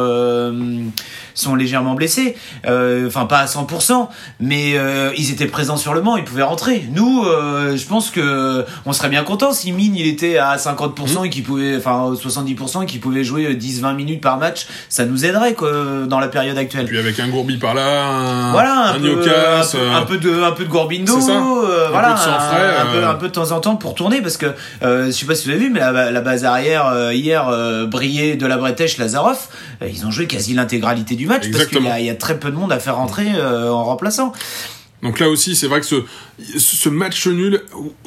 sont 1.42 1.56
légèrement 1.56 1.96
blessés, 1.96 2.36
enfin 2.66 3.26
pas 3.26 3.40
à 3.40 3.46
100%, 3.46 4.08
mais 4.40 4.76
ils 5.18 5.32
étaient 5.32 5.48
présents 5.48 5.78
sur 5.78 5.94
le 5.94 6.02
banc, 6.02 6.18
ils 6.18 6.24
pouvaient 6.24 6.44
rentrer. 6.44 6.86
Nous, 6.92 7.24
je 7.24 7.86
pense 7.86 8.10
que 8.10 8.66
on 8.86 8.94
serait 8.94 9.10
bien 9.10 9.24
content 9.24 9.52
si 9.52 9.72
Mine 9.72 9.96
il 9.96 10.08
était 10.08 10.38
à 10.38 10.56
50% 10.58 11.22
mmh. 11.22 11.26
et 11.26 11.30
qu'il 11.30 11.44
pouvait, 11.44 11.78
enfin 11.78 12.14
70% 12.14 12.84
et 12.84 12.86
qu'il 12.86 13.00
pouvait 13.00 13.24
jouer 13.24 13.54
10-20 13.54 13.96
minutes 13.96 14.22
par 14.22 14.38
match, 14.38 14.68
ça 14.90 15.06
nous 15.06 15.26
aiderait 15.26 15.54
quoi, 15.54 15.72
dans 16.08 16.20
la 16.20 16.28
période 16.28 16.58
actuelle. 16.58 16.86
Puis 16.86 16.98
avec 16.98 17.20
un 17.20 17.28
Gourbi 17.28 17.58
par 17.58 17.74
là, 17.74 18.52
voilà, 18.52 18.74
un, 18.74 18.96
un 18.96 19.00
peu, 19.00 19.16
Lucas, 19.16 19.74
un, 19.94 20.02
peu, 20.04 20.18
de 20.18 20.44
un 20.44 20.52
peu 20.52 20.66
de 20.66 20.70
Gorbindo, 20.70 21.20
voilà, 21.20 22.14
un, 22.14 22.86
peu, 22.86 23.06
un, 23.06 23.16
peu, 23.16 23.28
de 23.28 23.34
temps 23.34 23.52
en 23.52 23.60
temps 23.60 23.76
pour 23.76 23.96
tourner 23.96 24.22
parce 24.22 24.38
que 24.38 24.48
je 24.82 25.12
sais 25.12 25.26
pas 25.26 25.36
si 25.36 25.46
vous 25.46 25.52
avez 25.52 25.60
vu, 25.60 25.70
mais 25.70 25.80
la, 25.80 26.22
base 26.22 26.46
arrière 26.46 27.12
hier 27.12 27.50
brillait 27.88 28.36
de 28.36 28.46
la 28.46 28.58
Bretèche 28.58 28.98
Lazarov, 28.98 29.38
ils 29.88 30.06
ont 30.06 30.12
joué 30.12 30.28
quasi 30.28 30.54
l'intégralité 30.54 31.16
du 31.16 31.28
match 31.30 31.50
parce 31.52 31.68
qu'il 31.68 31.82
y, 31.82 32.04
y, 32.04 32.10
a 32.10 32.16
très 32.16 32.40
peu 32.40 32.52
de 32.52 32.56
monde 32.56 32.72
à 32.74 32.80
faire 32.80 32.98
rentrer 32.98 33.30
en 33.42 33.84
remplaçant. 33.84 34.34
Donc 35.02 35.20
là 35.20 35.30
aussi, 35.30 35.56
c'est 35.56 35.68
vrai 35.68 35.80
que 35.80 35.86
ce, 35.86 36.04
ce 36.58 36.90
match 36.90 37.26
nul, 37.28 37.62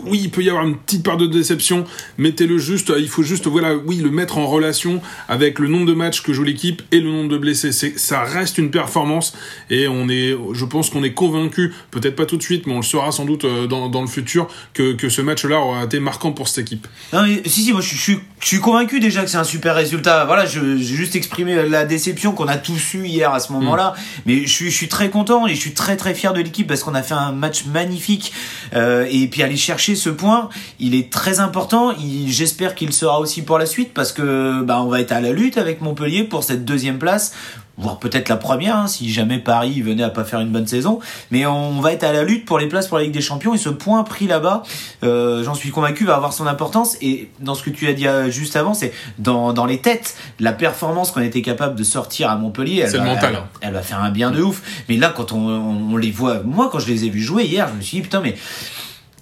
oui, 0.04 0.20
il 0.24 0.30
peut 0.30 0.42
y 0.42 0.50
avoir 0.50 0.66
une 0.66 0.76
petite 0.76 1.02
part 1.02 1.16
de 1.16 1.26
déception. 1.26 1.84
Mettez-le 2.18 2.58
juste, 2.58 2.92
il 2.98 3.08
faut 3.08 3.22
juste, 3.22 3.46
voilà, 3.46 3.74
oui, 3.74 3.96
le 3.96 4.10
mettre 4.10 4.36
en 4.36 4.46
relation 4.46 5.00
avec 5.28 5.58
le 5.58 5.68
nombre 5.68 5.86
de 5.86 5.94
matchs 5.94 6.22
que 6.22 6.32
joue 6.32 6.42
l'équipe 6.42 6.82
et 6.92 7.00
le 7.00 7.10
nombre 7.10 7.30
de 7.30 7.38
blessés. 7.38 7.72
C'est, 7.72 7.98
ça 7.98 8.22
reste 8.22 8.58
une 8.58 8.70
performance 8.70 9.34
et 9.70 9.88
on 9.88 10.08
est, 10.08 10.36
je 10.52 10.64
pense 10.64 10.90
qu'on 10.90 11.02
est 11.02 11.14
convaincu, 11.14 11.72
peut-être 11.90 12.16
pas 12.16 12.26
tout 12.26 12.36
de 12.36 12.42
suite, 12.42 12.66
mais 12.66 12.74
on 12.74 12.78
le 12.78 12.82
sera 12.82 13.10
sans 13.10 13.24
doute 13.24 13.44
euh, 13.44 13.66
dans, 13.66 13.88
dans 13.88 14.02
le 14.02 14.08
futur, 14.08 14.48
que, 14.74 14.92
que 14.92 15.08
ce 15.08 15.22
match-là 15.22 15.58
aura 15.60 15.84
été 15.84 15.98
marquant 15.98 16.32
pour 16.32 16.48
cette 16.48 16.66
équipe. 16.66 16.86
Non, 17.12 17.22
mais 17.22 17.42
si, 17.46 17.62
si, 17.62 17.72
moi 17.72 17.80
je, 17.80 17.94
suis, 17.94 18.18
je 18.40 18.46
suis 18.46 18.60
convaincu 18.60 19.00
déjà 19.00 19.24
que 19.24 19.30
c'est 19.30 19.38
un 19.38 19.44
super 19.44 19.74
résultat. 19.74 20.26
Voilà, 20.26 20.44
j'ai 20.44 20.76
juste 20.78 21.16
exprimé 21.16 21.68
la 21.68 21.84
déception 21.84 22.32
qu'on 22.32 22.48
a 22.48 22.56
tous 22.56 22.94
eu 22.94 23.06
hier 23.06 23.32
à 23.32 23.40
ce 23.40 23.52
moment-là, 23.52 23.94
mm. 23.96 24.20
mais 24.26 24.42
je 24.42 24.52
suis, 24.52 24.70
je 24.70 24.76
suis 24.76 24.88
très 24.88 25.08
content 25.08 25.46
et 25.46 25.54
je 25.54 25.60
suis 25.60 25.72
très 25.72 25.96
très 25.96 26.14
fier 26.14 26.32
de 26.34 26.40
l'équipe 26.40 26.66
parce 26.66 26.81
qu'on 26.82 26.94
a 26.94 27.02
fait 27.02 27.14
un 27.14 27.32
match 27.32 27.66
magnifique 27.66 28.32
euh, 28.74 29.06
et 29.10 29.28
puis 29.28 29.42
aller 29.42 29.56
chercher 29.56 29.94
ce 29.94 30.10
point, 30.10 30.48
il 30.78 30.94
est 30.94 31.10
très 31.10 31.40
important. 31.40 31.94
J'espère 32.26 32.74
qu'il 32.74 32.92
sera 32.92 33.20
aussi 33.20 33.42
pour 33.42 33.58
la 33.58 33.66
suite 33.66 33.92
parce 33.94 34.12
que 34.12 34.62
bah, 34.62 34.82
on 34.82 34.88
va 34.88 35.00
être 35.00 35.12
à 35.12 35.20
la 35.20 35.32
lutte 35.32 35.58
avec 35.58 35.80
Montpellier 35.80 36.24
pour 36.24 36.44
cette 36.44 36.64
deuxième 36.64 36.98
place 36.98 37.32
voire 37.78 37.98
peut-être 37.98 38.28
la 38.28 38.36
première, 38.36 38.76
hein, 38.76 38.86
si 38.86 39.10
jamais 39.10 39.38
Paris 39.38 39.80
venait 39.80 40.02
à 40.02 40.10
pas 40.10 40.24
faire 40.24 40.40
une 40.40 40.50
bonne 40.50 40.66
saison. 40.66 41.00
Mais 41.30 41.46
on 41.46 41.80
va 41.80 41.92
être 41.92 42.04
à 42.04 42.12
la 42.12 42.22
lutte 42.22 42.44
pour 42.44 42.58
les 42.58 42.66
places 42.66 42.88
pour 42.88 42.98
la 42.98 43.04
Ligue 43.04 43.12
des 43.12 43.20
Champions 43.20 43.54
et 43.54 43.58
ce 43.58 43.68
point 43.68 44.02
pris 44.04 44.26
là-bas, 44.26 44.62
euh, 45.02 45.42
j'en 45.42 45.54
suis 45.54 45.70
convaincu, 45.70 46.04
va 46.04 46.16
avoir 46.16 46.32
son 46.32 46.46
importance. 46.46 46.96
Et 47.00 47.30
dans 47.40 47.54
ce 47.54 47.62
que 47.62 47.70
tu 47.70 47.88
as 47.88 47.92
dit 47.92 48.06
euh, 48.06 48.30
juste 48.30 48.56
avant, 48.56 48.74
c'est 48.74 48.92
dans, 49.18 49.52
dans 49.52 49.66
les 49.66 49.78
têtes, 49.78 50.16
la 50.38 50.52
performance 50.52 51.10
qu'on 51.10 51.22
était 51.22 51.42
capable 51.42 51.74
de 51.74 51.84
sortir 51.84 52.30
à 52.30 52.36
Montpellier, 52.36 52.84
elle, 52.84 52.96
va, 52.96 53.04
mental. 53.04 53.34
Elle, 53.60 53.68
elle, 53.68 53.74
va 53.74 53.82
faire 53.82 54.02
un 54.02 54.10
bien 54.10 54.30
de 54.30 54.42
ouf. 54.42 54.62
Mais 54.88 54.96
là, 54.96 55.12
quand 55.14 55.32
on, 55.32 55.38
on, 55.38 55.96
les 55.96 56.10
voit, 56.10 56.42
moi 56.42 56.68
quand 56.70 56.78
je 56.78 56.88
les 56.88 57.04
ai 57.04 57.10
vus 57.10 57.22
jouer 57.22 57.44
hier, 57.44 57.68
je 57.68 57.74
me 57.74 57.80
suis 57.80 57.98
dit 57.98 58.02
putain 58.02 58.20
mais 58.20 58.36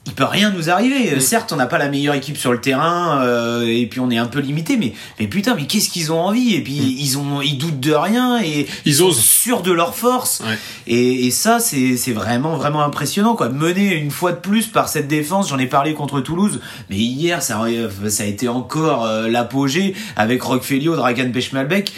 il 0.07 0.13
peut 0.15 0.25
rien 0.25 0.51
nous 0.51 0.71
arriver. 0.71 1.15
Mm. 1.15 1.21
Certes, 1.21 1.53
on 1.53 1.57
n'a 1.57 1.67
pas 1.67 1.79
la 1.79 1.89
meilleure 1.89 2.15
équipe 2.15 2.37
sur 2.37 2.53
le 2.53 2.61
terrain 2.61 3.21
euh, 3.23 3.67
et 3.67 3.87
puis 3.87 4.01
on 4.01 4.11
est 4.11 4.19
un 4.19 4.27
peu 4.27 4.41
limité, 4.41 4.77
mais 4.77 4.95
mais 5.19 5.27
putain, 5.27 5.55
mais 5.55 5.67
qu'est-ce 5.67 5.91
qu'ils 5.91 6.13
ont 6.13 6.21
envie? 6.21 6.55
Et 6.55 6.63
puis 6.63 6.73
mm. 6.73 6.97
ils 6.99 7.19
ont, 7.19 7.41
ils 7.43 7.59
doutent 7.59 7.81
de 7.81 7.93
rien 7.93 8.41
et 8.43 8.67
ils, 8.87 8.95
sont 8.97 9.13
sûrs 9.13 9.63
de 9.63 9.73
leur 9.73 9.95
force. 9.95 10.43
Et, 10.87 11.27
et, 11.27 11.31
ça, 11.31 11.61
c'est 11.61 11.97
c'est 11.97 12.13
vraiment 12.13 12.57
vraiment 12.57 12.83
impressionnant 12.83 13.35
quoi. 13.37 13.51
Mener 13.51 13.95
une 13.95 14.11
fois 14.11 14.33
de 14.33 14.39
plus 14.39 14.67
par 14.67 14.89
cette 14.89 15.09
défense, 15.09 15.51
j'en 15.51 15.59
ai 15.59 15.67
parlé 15.67 15.95
contre 15.95 16.21
Toulouse, 16.21 16.61
mais 16.89 16.97
hier 16.97 17.43
ça 17.43 17.61
ça 18.09 18.23
a 18.23 18.27
été 18.27 18.49
encore 18.49 19.05
euh, 19.05 19.29
l'apogée 19.29 19.95
avec 20.17 20.43
Roquefelio, 20.43 20.97
Dragan 20.97 21.31
Pechmalbec 21.31 21.93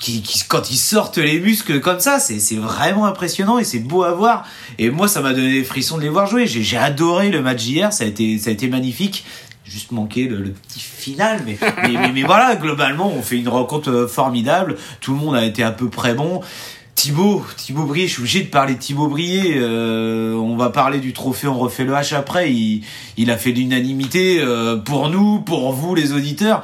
qui, 0.00 0.22
quand 0.48 0.70
ils 0.70 0.78
sortent 0.78 1.18
les 1.18 1.38
muscles 1.38 1.78
comme 1.80 2.00
ça, 2.00 2.18
c'est, 2.18 2.40
c'est 2.40 2.56
vraiment 2.56 3.04
impressionnant 3.04 3.58
et 3.58 3.64
c'est 3.64 3.78
beau 3.78 4.02
à 4.02 4.12
voir. 4.12 4.44
Et 4.78 4.90
moi, 4.90 5.06
ça 5.06 5.20
m'a 5.20 5.32
donné 5.34 5.52
des 5.52 5.64
frissons 5.64 5.98
de 5.98 6.02
les 6.02 6.08
voir 6.08 6.26
jouer. 6.26 6.46
J'ai, 6.46 6.62
j'ai 6.62 6.78
adoré 6.78 7.30
le 7.30 7.42
match 7.42 7.64
hier, 7.64 7.92
ça 7.92 8.04
a 8.04 8.06
été, 8.06 8.38
ça 8.38 8.50
a 8.50 8.52
été 8.52 8.66
magnifique. 8.66 9.24
Juste 9.64 9.92
manqué 9.92 10.26
le, 10.26 10.50
petit 10.50 10.80
final, 10.80 11.42
mais, 11.46 11.58
mais, 11.82 12.12
mais, 12.12 12.22
voilà, 12.22 12.56
globalement, 12.56 13.12
on 13.12 13.22
fait 13.22 13.38
une 13.38 13.48
rencontre 13.48 13.90
euh, 13.90 14.08
formidable. 14.08 14.76
Tout 15.00 15.12
le 15.12 15.18
monde 15.18 15.36
a 15.36 15.44
été 15.44 15.62
à 15.62 15.70
peu 15.70 15.88
près 15.88 16.14
bon. 16.14 16.40
Thibaut, 16.94 17.44
Thibaut 17.56 17.84
Brier, 17.84 18.08
je 18.08 18.12
suis 18.12 18.20
obligé 18.20 18.42
de 18.42 18.50
parler 18.50 18.74
de 18.74 18.78
Thibaut 18.78 19.08
Brier. 19.08 19.54
Euh, 19.56 20.34
on 20.34 20.56
va 20.56 20.70
parler 20.70 20.98
du 20.98 21.12
trophée, 21.14 21.46
on 21.46 21.58
refait 21.58 21.84
le 21.84 21.92
H 21.92 22.14
après. 22.14 22.52
Il, 22.52 22.84
il 23.16 23.30
a 23.30 23.38
fait 23.38 23.52
l'unanimité 23.52 24.38
euh, 24.40 24.76
pour 24.76 25.08
nous, 25.08 25.40
pour 25.40 25.72
vous 25.72 25.94
les 25.94 26.12
auditeurs. 26.12 26.62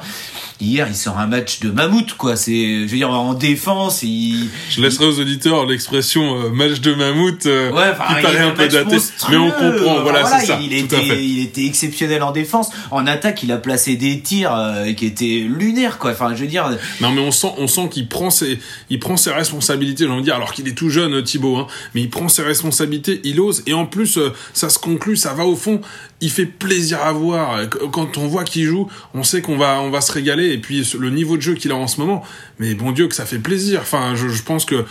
Hier, 0.59 0.87
il 0.89 0.95
sort 0.95 1.19
un 1.19 1.27
match 1.27 1.59
de 1.59 1.69
mammouth, 1.69 2.15
quoi. 2.17 2.35
C'est, 2.35 2.51
je 2.51 2.87
veux 2.87 2.97
dire, 2.97 3.11
en 3.11 3.35
défense, 3.35 4.01
il. 4.01 4.49
Je 4.71 4.81
laisserai 4.81 5.05
aux 5.05 5.19
auditeurs 5.19 5.67
l'expression 5.67 6.41
euh, 6.41 6.49
match 6.49 6.81
de 6.81 6.95
mammouth. 6.95 7.45
Euh, 7.45 7.71
ouais, 7.71 7.91
il 8.09 8.21
paraît 8.23 8.39
un 8.39 8.51
peu 8.51 8.67
daté, 8.67 8.97
mais 9.29 9.37
on 9.37 9.51
comprend. 9.51 10.01
Voilà, 10.01 10.25
c'est 10.25 10.47
ça. 10.47 10.59
Il 10.59 10.73
était, 10.73 11.23
il 11.23 11.43
était 11.43 11.65
exceptionnel 11.65 12.23
en 12.23 12.31
défense. 12.31 12.71
En 12.89 13.05
attaque, 13.05 13.43
il 13.43 13.51
a 13.51 13.57
placé 13.57 13.97
des 13.97 14.19
tirs 14.19 14.55
euh, 14.55 14.93
qui 14.93 15.05
étaient 15.05 15.45
lunaires, 15.47 15.99
quoi. 15.99 16.11
Enfin, 16.11 16.33
je 16.33 16.41
veux 16.41 16.47
dire. 16.47 16.67
Non, 17.01 17.11
mais 17.11 17.21
on 17.21 17.31
sent, 17.31 17.51
on 17.59 17.67
sent 17.67 17.89
qu'il 17.91 18.07
prend 18.07 18.31
ses, 18.31 18.59
il 18.89 18.99
prend 18.99 19.15
ses 19.15 19.31
responsabilités. 19.31 20.05
J'ai 20.05 20.09
envie 20.09 20.21
de 20.21 20.25
dire, 20.25 20.35
alors 20.35 20.53
qu'il 20.53 20.67
est 20.67 20.73
tout 20.73 20.89
jeune, 20.89 21.21
Thibaut, 21.21 21.57
hein, 21.57 21.67
mais 21.93 22.01
il 22.01 22.09
prend 22.09 22.29
ses 22.29 22.41
responsabilités, 22.41 23.21
il 23.23 23.39
ose, 23.39 23.61
et 23.67 23.73
en 23.73 23.85
plus, 23.85 24.17
ça 24.53 24.69
se 24.69 24.79
conclut, 24.79 25.17
ça 25.17 25.35
va 25.35 25.45
au 25.45 25.55
fond. 25.55 25.81
Il 26.19 26.31
fait 26.31 26.47
plaisir 26.47 26.99
à 27.03 27.11
voir. 27.11 27.59
Quand 27.91 28.17
on 28.17 28.25
voit 28.25 28.43
qu'il 28.43 28.63
joue, 28.63 28.87
on 29.13 29.21
sait 29.21 29.41
qu'on 29.41 29.55
va, 29.55 29.81
on 29.81 29.91
va 29.91 30.01
se 30.01 30.11
régaler 30.11 30.46
et 30.53 30.57
puis 30.57 30.87
le 30.97 31.09
niveau 31.09 31.37
de 31.37 31.41
jeu 31.41 31.53
qu'il 31.53 31.71
a 31.71 31.75
en 31.75 31.87
ce 31.87 31.99
moment, 31.99 32.23
mais 32.59 32.73
bon 32.73 32.91
Dieu 32.91 33.07
que 33.07 33.15
ça 33.15 33.25
fait 33.25 33.39
plaisir. 33.39 33.79
Enfin, 33.81 34.15
je, 34.15 34.27
je 34.27 34.43
pense 34.43 34.65
que 34.65 34.75
euh, 34.75 34.83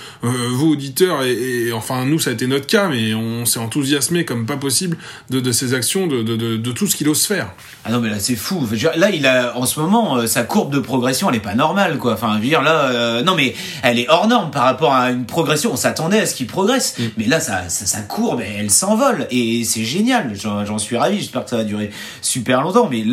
vous 0.52 0.72
auditeurs 0.72 1.22
et, 1.22 1.72
enfin 1.72 2.04
nous 2.04 2.18
ça 2.18 2.30
a 2.30 2.32
été 2.32 2.46
notre 2.46 2.66
cas, 2.66 2.88
mais 2.88 3.14
on 3.14 3.44
s'est 3.44 3.58
enthousiasmé 3.58 4.24
comme 4.24 4.46
pas 4.46 4.56
possible 4.56 4.96
de, 5.30 5.40
de 5.40 5.52
ses 5.52 5.74
actions, 5.74 6.06
de, 6.06 6.22
de, 6.22 6.56
de, 6.56 6.72
tout 6.72 6.86
ce 6.86 6.96
qu'il 6.96 7.08
ose 7.08 7.26
faire. 7.26 7.52
Ah 7.84 7.90
non 7.90 8.00
mais 8.00 8.10
là 8.10 8.18
c'est 8.18 8.36
fou. 8.36 8.66
Là 8.96 9.10
il 9.10 9.26
a 9.26 9.56
en 9.56 9.66
ce 9.66 9.80
moment 9.80 10.18
euh, 10.18 10.26
sa 10.26 10.42
courbe 10.44 10.72
de 10.72 10.80
progression 10.80 11.30
elle 11.30 11.36
est 11.36 11.40
pas 11.40 11.54
normale 11.54 11.98
quoi. 11.98 12.14
Enfin 12.14 12.38
dire 12.38 12.62
là 12.62 12.90
euh, 12.90 13.22
non 13.22 13.34
mais 13.34 13.54
elle 13.82 13.98
est 13.98 14.08
hors 14.08 14.28
norme 14.28 14.50
par 14.50 14.64
rapport 14.64 14.94
à 14.94 15.10
une 15.10 15.26
progression. 15.26 15.72
On 15.72 15.76
s'attendait 15.76 16.20
à 16.20 16.26
ce 16.26 16.34
qu'il 16.34 16.46
progresse, 16.46 16.98
mm. 16.98 17.02
mais 17.16 17.26
là 17.26 17.40
sa, 17.40 17.68
sa, 17.68 18.00
courbe 18.00 18.40
elle 18.40 18.70
s'envole 18.70 19.26
et 19.30 19.64
c'est 19.64 19.84
génial. 19.84 20.34
J'en 20.34 20.78
suis 20.78 20.96
ravi. 20.96 21.18
J'espère 21.18 21.44
que 21.44 21.50
ça 21.50 21.56
va 21.56 21.64
durer 21.64 21.90
super 22.22 22.62
longtemps, 22.62 22.88
mais 22.90 23.04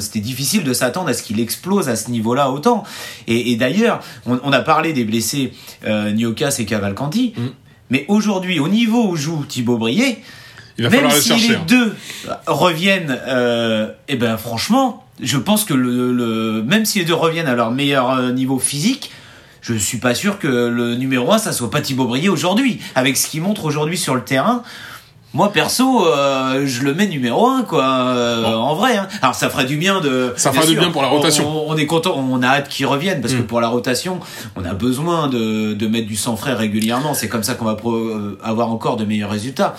c'était 0.00 0.20
difficile 0.20 0.64
de 0.64 0.72
s'attendre 0.72 1.08
à 1.08 1.14
ce 1.14 1.22
qu'il 1.22 1.40
explose 1.40 1.63
à 1.88 1.96
ce 1.96 2.10
niveau-là 2.10 2.50
autant. 2.50 2.84
Et, 3.26 3.52
et 3.52 3.56
d'ailleurs, 3.56 4.00
on, 4.26 4.52
a 4.52 4.60
parlé 4.60 4.92
des 4.92 5.04
blessés 5.04 5.52
euh, 5.86 6.14
et 6.58 6.64
Cavalcanti, 6.64 7.34
mm. 7.36 7.42
mais 7.90 8.04
aujourd'hui, 8.08 8.60
au 8.60 8.68
niveau 8.68 9.08
où 9.08 9.16
joue 9.16 9.44
Thibaut 9.44 9.78
Brier, 9.78 10.18
même 10.78 11.10
si 11.10 11.34
les 11.34 11.54
hein. 11.54 11.64
deux 11.66 11.94
reviennent, 12.46 13.18
euh, 13.26 13.90
eh 14.08 14.16
ben 14.16 14.36
franchement, 14.36 15.04
je 15.22 15.38
pense 15.38 15.64
que 15.64 15.74
le, 15.74 16.62
même 16.62 16.84
si 16.84 16.98
les 16.98 17.04
deux 17.04 17.14
reviennent 17.14 17.46
à 17.46 17.54
leur 17.54 17.70
meilleur 17.70 18.10
euh, 18.10 18.32
niveau 18.32 18.58
physique, 18.58 19.10
je 19.60 19.74
suis 19.74 19.98
pas 19.98 20.14
sûr 20.14 20.38
que 20.38 20.46
le 20.46 20.94
numéro 20.96 21.32
1 21.32 21.38
ça 21.38 21.52
soit 21.52 21.70
pas 21.70 21.80
Thibaut 21.80 22.04
Brier 22.04 22.28
aujourd'hui 22.28 22.80
avec 22.94 23.16
ce 23.16 23.28
qu'il 23.28 23.40
montre 23.40 23.64
aujourd'hui 23.64 23.96
sur 23.96 24.14
le 24.14 24.22
terrain 24.22 24.62
moi 25.34 25.52
perso, 25.52 26.06
euh, 26.06 26.64
je 26.64 26.82
le 26.82 26.94
mets 26.94 27.08
numéro 27.08 27.48
un 27.48 27.64
quoi. 27.64 27.84
Euh, 27.84 28.54
en 28.54 28.76
vrai. 28.76 28.96
Hein. 28.96 29.08
Alors 29.20 29.34
ça 29.34 29.50
ferait 29.50 29.64
du 29.66 29.76
bien 29.76 30.00
de. 30.00 30.32
Ça 30.36 30.52
ferait 30.52 30.66
du 30.68 30.76
bien 30.76 30.90
pour 30.90 31.02
la 31.02 31.08
rotation. 31.08 31.68
On, 31.68 31.76
est 31.76 31.86
content, 31.86 32.16
on 32.16 32.40
a 32.42 32.46
hâte 32.46 32.68
qu'il 32.68 32.86
revienne 32.86 33.20
parce 33.20 33.34
que 33.34 33.40
mm. 33.40 33.46
pour 33.46 33.60
la 33.60 33.68
rotation, 33.68 34.20
on 34.54 34.64
a 34.64 34.74
besoin 34.74 35.26
de, 35.26 35.74
de 35.74 35.86
mettre 35.88 36.06
du 36.06 36.14
sang 36.14 36.36
frais 36.36 36.54
régulièrement. 36.54 37.14
C'est 37.14 37.28
comme 37.28 37.42
ça 37.42 37.54
qu'on 37.54 37.64
va 37.64 37.76
euh, 37.84 38.38
avoir 38.44 38.70
encore 38.70 38.96
de 38.96 39.04
meilleurs 39.04 39.30
résultats. 39.30 39.74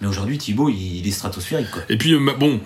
Mais 0.00 0.08
aujourd'hui, 0.08 0.38
Thibaut, 0.38 0.68
il, 0.68 1.06
est 1.06 1.12
stratosphérique. 1.12 1.70
Quoi. 1.70 1.82
Et 1.88 1.96
puis, 1.96 2.16
bon, 2.16 2.60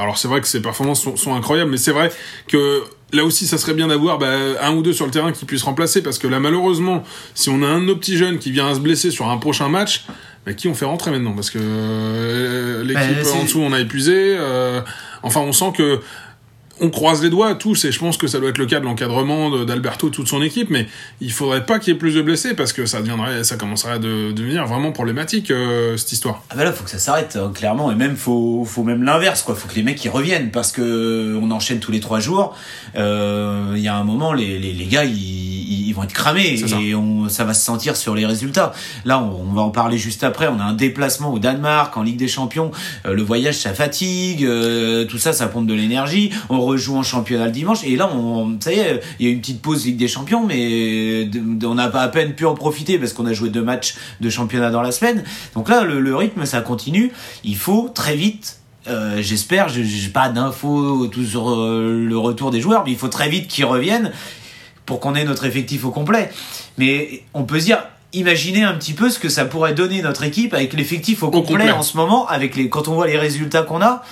alors 0.00 0.16
c'est 0.16 0.28
vrai 0.28 0.40
que 0.40 0.48
ses 0.48 0.62
performances 0.62 1.02
sont, 1.02 1.16
sont 1.16 1.34
incroyables, 1.34 1.70
mais 1.70 1.76
c'est 1.76 1.92
vrai 1.92 2.10
que 2.46 2.82
là 3.12 3.24
aussi, 3.24 3.46
ça 3.46 3.58
serait 3.58 3.74
bien 3.74 3.88
d'avoir 3.88 4.18
bah, 4.18 4.32
un 4.62 4.72
ou 4.74 4.82
deux 4.82 4.94
sur 4.94 5.04
le 5.04 5.10
terrain 5.10 5.32
qui 5.32 5.44
puissent 5.44 5.64
remplacer, 5.64 6.02
parce 6.02 6.18
que 6.18 6.26
là, 6.26 6.40
malheureusement, 6.40 7.02
si 7.34 7.50
on 7.50 7.62
a 7.62 7.66
un 7.66 7.80
de 7.80 7.86
nos 7.86 7.96
petits 7.96 8.16
jeunes 8.16 8.38
qui 8.38 8.50
vient 8.50 8.68
à 8.68 8.74
se 8.74 8.80
blesser 8.80 9.10
sur 9.10 9.28
un 9.28 9.36
prochain 9.36 9.68
match, 9.68 10.06
qui 10.56 10.68
on 10.68 10.74
fait 10.74 10.84
rentrer 10.84 11.10
maintenant? 11.10 11.32
Parce 11.32 11.50
que 11.50 11.58
euh, 11.60 12.84
l'équipe 12.84 13.24
bah, 13.24 13.30
en 13.38 13.44
dessous, 13.44 13.60
on 13.60 13.72
a 13.72 13.80
épuisé. 13.80 14.36
Euh, 14.38 14.80
enfin, 15.22 15.40
on 15.40 15.52
sent 15.52 15.72
que 15.76 16.00
on 16.80 16.90
croise 16.90 17.22
les 17.22 17.30
doigts 17.30 17.54
tous 17.54 17.84
et 17.84 17.92
je 17.92 17.98
pense 17.98 18.16
que 18.16 18.26
ça 18.26 18.38
doit 18.38 18.50
être 18.50 18.58
le 18.58 18.66
cas 18.66 18.80
de 18.80 18.84
l'encadrement 18.84 19.64
d'Alberto 19.64 20.08
toute 20.10 20.28
son 20.28 20.42
équipe 20.42 20.70
mais 20.70 20.86
il 21.20 21.32
faudrait 21.32 21.66
pas 21.66 21.78
qu'il 21.78 21.92
y 21.92 21.96
ait 21.96 21.98
plus 21.98 22.14
de 22.14 22.22
blessés 22.22 22.54
parce 22.54 22.72
que 22.72 22.86
ça 22.86 23.00
deviendrait 23.00 23.44
ça 23.44 23.56
commencerait 23.56 23.92
à 23.92 23.98
devenir 23.98 24.66
vraiment 24.66 24.92
problématique 24.92 25.50
euh, 25.50 25.96
cette 25.96 26.12
histoire 26.12 26.42
ah 26.50 26.54
bah 26.56 26.64
là 26.64 26.72
faut 26.72 26.84
que 26.84 26.90
ça 26.90 26.98
s'arrête 26.98 27.36
hein, 27.40 27.52
clairement 27.54 27.90
et 27.90 27.94
même 27.94 28.16
faut 28.16 28.64
faut 28.64 28.84
même 28.84 29.02
l'inverse 29.02 29.42
quoi 29.42 29.54
faut 29.54 29.68
que 29.68 29.74
les 29.74 29.82
mecs 29.82 30.04
y 30.04 30.08
reviennent 30.08 30.50
parce 30.50 30.72
que 30.72 31.38
on 31.40 31.50
enchaîne 31.50 31.80
tous 31.80 31.92
les 31.92 32.00
trois 32.00 32.20
jours 32.20 32.56
il 32.94 33.78
y 33.78 33.88
a 33.88 33.96
un 33.96 34.04
moment 34.04 34.32
les, 34.32 34.58
les, 34.58 34.72
les 34.72 34.86
gars 34.86 35.04
ils 35.04 35.48
ils, 35.68 35.92
vont 35.92 36.02
être 36.02 36.12
cramés 36.12 36.60
et 36.80 36.94
on, 36.94 37.28
ça 37.28 37.44
va 37.44 37.54
se 37.54 37.64
sentir 37.64 37.96
sur 37.96 38.14
les 38.14 38.26
résultats. 38.26 38.72
Là, 39.04 39.20
on, 39.20 39.52
va 39.52 39.62
en 39.62 39.70
parler 39.70 39.98
juste 39.98 40.24
après. 40.24 40.48
On 40.48 40.60
a 40.60 40.64
un 40.64 40.72
déplacement 40.72 41.32
au 41.32 41.38
Danemark 41.38 41.96
en 41.96 42.02
Ligue 42.02 42.16
des 42.16 42.28
Champions. 42.28 42.70
Euh, 43.06 43.14
le 43.14 43.22
voyage, 43.22 43.56
ça 43.56 43.74
fatigue. 43.74 44.44
Euh, 44.44 45.04
tout 45.04 45.18
ça, 45.18 45.32
ça 45.32 45.46
pompe 45.48 45.66
de 45.66 45.74
l'énergie. 45.74 46.30
On 46.48 46.58
rejoue 46.68 46.96
en 46.96 47.02
championnat 47.02 47.46
le 47.46 47.52
dimanche. 47.52 47.84
Et 47.84 47.96
là, 47.96 48.10
on, 48.14 48.58
ça 48.60 48.72
y 48.72 48.78
est, 48.78 49.00
il 49.18 49.26
y 49.26 49.30
a 49.30 49.32
une 49.32 49.40
petite 49.40 49.60
pause 49.60 49.84
Ligue 49.84 49.96
des 49.96 50.08
Champions, 50.08 50.44
mais 50.46 51.28
on 51.64 51.74
n'a 51.74 51.88
pas 51.88 52.02
à 52.02 52.08
peine 52.08 52.34
pu 52.34 52.46
en 52.46 52.54
profiter 52.54 52.98
parce 52.98 53.12
qu'on 53.12 53.26
a 53.26 53.32
joué 53.32 53.50
deux 53.50 53.62
matchs 53.62 53.96
de 54.20 54.30
championnat 54.30 54.70
dans 54.70 54.82
la 54.82 54.92
semaine. 54.92 55.24
Donc 55.54 55.68
là, 55.68 55.84
le, 55.84 56.16
rythme, 56.16 56.44
ça 56.44 56.60
continue. 56.60 57.12
Il 57.44 57.56
faut 57.56 57.90
très 57.94 58.16
vite 58.16 58.56
euh, 58.86 59.20
j'espère, 59.20 59.68
j'ai 59.68 60.08
pas 60.08 60.30
d'infos 60.30 61.10
sur 61.28 61.50
le 61.50 62.16
retour 62.16 62.50
des 62.50 62.60
joueurs, 62.60 62.84
mais 62.86 62.92
il 62.92 62.96
faut 62.96 63.08
très 63.08 63.28
vite 63.28 63.46
qu'ils 63.46 63.66
reviennent 63.66 64.12
pour 64.86 65.00
qu'on 65.00 65.14
ait 65.14 65.24
notre 65.24 65.44
effectif 65.44 65.84
au 65.84 65.90
complet. 65.90 66.30
Mais 66.78 67.22
on 67.34 67.42
peut 67.44 67.60
se 67.60 67.66
dire, 67.66 67.82
imaginez 68.12 68.64
un 68.64 68.74
petit 68.74 68.94
peu 68.94 69.10
ce 69.10 69.18
que 69.18 69.28
ça 69.28 69.44
pourrait 69.44 69.74
donner 69.74 70.02
notre 70.02 70.24
équipe 70.24 70.54
avec 70.54 70.72
l'effectif 70.72 71.22
au, 71.22 71.30
complet, 71.30 71.70
en 71.70 71.82
ce 71.82 71.96
moment, 71.96 72.26
avec 72.26 72.56
les 72.56 72.68
quand 72.68 72.88
on 72.88 72.94
voit 72.94 73.06
les 73.06 73.18
résultats 73.18 73.62
qu'on 73.62 73.82
a. 73.82 74.02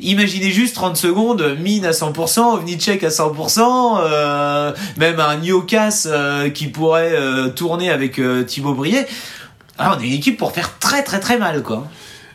Imaginez 0.00 0.50
juste 0.50 0.74
30 0.74 0.96
secondes, 0.96 1.56
mine 1.60 1.84
à 1.84 1.92
100%, 1.92 2.54
Ovnicek 2.54 3.04
à 3.04 3.08
100%, 3.08 4.00
euh, 4.00 4.72
même 4.96 5.20
un 5.20 5.36
Niokas 5.36 6.06
euh, 6.06 6.50
qui 6.50 6.66
pourrait 6.66 7.12
euh, 7.12 7.48
tourner 7.48 7.90
avec 7.90 8.18
euh, 8.18 8.42
Thibaut 8.42 8.74
Brier. 8.74 9.06
Ah, 9.78 9.96
on 9.96 10.02
est 10.02 10.06
une 10.06 10.12
équipe 10.14 10.36
pour 10.36 10.52
faire 10.52 10.78
très 10.78 11.02
très 11.04 11.20
très 11.20 11.38
mal, 11.38 11.62
quoi. 11.62 11.86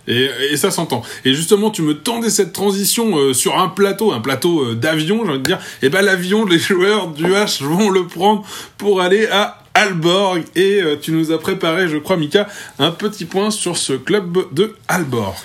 Et, 0.08 0.30
et 0.52 0.58
ça 0.58 0.72
s'entend. 0.72 1.04
Et 1.26 1.34
justement, 1.34 1.70
tu 1.70 1.82
me 1.82 1.94
tendais 1.94 2.30
cette 2.30 2.54
transition 2.54 3.18
euh, 3.18 3.34
sur 3.34 3.60
un 3.60 3.68
plateau, 3.70 4.12
un 4.12 4.22
plateau 4.22 4.64
euh, 4.64 4.76
d'avion, 4.76 5.24
j'ai 5.24 5.32
envie 5.32 5.40
de 5.40 5.46
dire. 5.46 5.60
Et 5.82 5.90
ben 5.90 6.02
l'avion, 6.02 6.46
les 6.46 6.58
joueurs 6.60 7.10
du 7.10 7.26
H 7.26 7.64
vont 7.64 7.90
le 7.90 8.08
prendre 8.08 8.44
pour 8.78 9.02
aller 9.02 9.28
à 9.28 9.60
Alborg. 9.74 10.44
Et 10.56 10.82
euh, 10.82 10.96
tu 11.00 11.12
nous 11.12 11.32
as 11.32 11.40
préparé, 11.40 11.88
je 11.88 11.98
crois, 11.98 12.18
Mika, 12.18 12.48
un 12.80 12.92
petit 12.92 13.26
point 13.26 13.52
sur 13.52 13.78
ce 13.78 13.94
club 13.94 14.38
de 14.52 14.76
Alborg. 14.88 15.36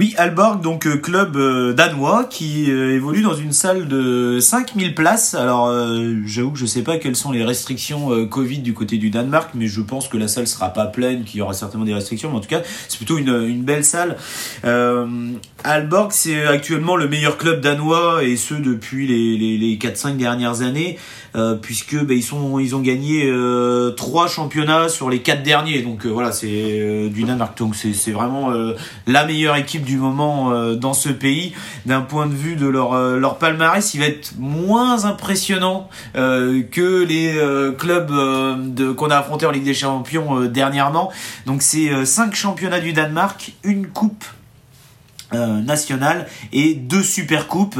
Oui, 0.00 0.14
Alborg, 0.16 0.62
donc 0.62 0.86
euh, 0.86 0.96
club 0.96 1.36
euh, 1.36 1.74
danois 1.74 2.24
qui 2.24 2.70
euh, 2.70 2.94
évolue 2.94 3.20
dans 3.20 3.34
une 3.34 3.52
salle 3.52 3.86
de 3.86 4.38
5000 4.40 4.94
places. 4.94 5.34
Alors, 5.34 5.70
j'avoue 6.24 6.52
que 6.52 6.58
je 6.58 6.64
sais 6.64 6.80
pas 6.80 6.96
quelles 6.96 7.16
sont 7.16 7.32
les 7.32 7.44
restrictions 7.44 8.26
Covid 8.26 8.60
du 8.60 8.72
côté 8.72 8.96
du 8.96 9.10
Danemark, 9.10 9.50
mais 9.52 9.66
je 9.66 9.82
pense 9.82 10.08
que 10.08 10.16
la 10.16 10.26
salle 10.26 10.46
sera 10.46 10.70
pas 10.70 10.86
pleine, 10.86 11.24
qu'il 11.24 11.40
y 11.40 11.42
aura 11.42 11.52
certainement 11.52 11.84
des 11.84 11.92
restrictions, 11.92 12.30
mais 12.30 12.38
en 12.38 12.40
tout 12.40 12.48
cas, 12.48 12.62
c'est 12.88 12.96
plutôt 12.96 13.18
une, 13.18 13.62
belle 13.62 13.84
salle. 13.84 14.16
Alborg, 15.64 16.12
c'est 16.12 16.46
actuellement 16.46 16.96
le 16.96 17.06
meilleur 17.06 17.36
club 17.36 17.60
danois, 17.60 18.24
et 18.24 18.36
ce 18.36 18.54
depuis 18.54 19.06
les, 19.06 19.58
les 19.58 19.76
4-5 19.76 20.16
dernières 20.16 20.62
années. 20.62 20.96
Euh, 21.36 21.54
puisque 21.54 21.96
bah, 22.04 22.14
ils 22.14 22.24
sont 22.24 22.58
ils 22.58 22.74
ont 22.74 22.80
gagné 22.80 23.24
euh, 23.26 23.90
trois 23.92 24.26
championnats 24.26 24.88
sur 24.88 25.08
les 25.10 25.20
quatre 25.20 25.42
derniers. 25.44 25.82
Donc 25.82 26.04
euh, 26.04 26.08
voilà 26.08 26.32
c'est 26.32 27.08
du 27.08 27.22
Danemark 27.22 27.56
donc 27.56 27.76
c'est 27.76 28.10
vraiment 28.10 28.52
la 29.06 29.24
meilleure 29.24 29.56
équipe 29.56 29.84
du 29.84 29.96
moment 29.96 30.74
dans 30.74 30.94
ce 30.94 31.08
pays. 31.08 31.52
D'un 31.86 32.00
point 32.00 32.26
de 32.26 32.34
vue 32.34 32.56
de 32.56 32.66
leur 32.66 32.94
leur 33.16 33.38
palmarès 33.38 33.94
il 33.94 34.00
va 34.00 34.06
être 34.06 34.32
moins 34.38 35.04
impressionnant 35.04 35.88
que 36.14 37.04
les 37.04 37.34
clubs 37.76 38.10
de 38.74 38.92
qu'on 38.92 39.10
a 39.10 39.18
affronté 39.18 39.46
en 39.46 39.50
Ligue 39.50 39.64
des 39.64 39.74
Champions 39.74 40.44
dernièrement. 40.46 41.10
Donc 41.46 41.62
c'est 41.62 42.04
cinq 42.04 42.34
championnats 42.34 42.80
du 42.80 42.92
Danemark 42.92 43.52
une 43.64 43.86
coupe 43.86 44.24
euh, 45.32 45.60
nationale 45.60 46.26
et 46.52 46.74
deux 46.74 47.04
super 47.04 47.46
coupes. 47.46 47.78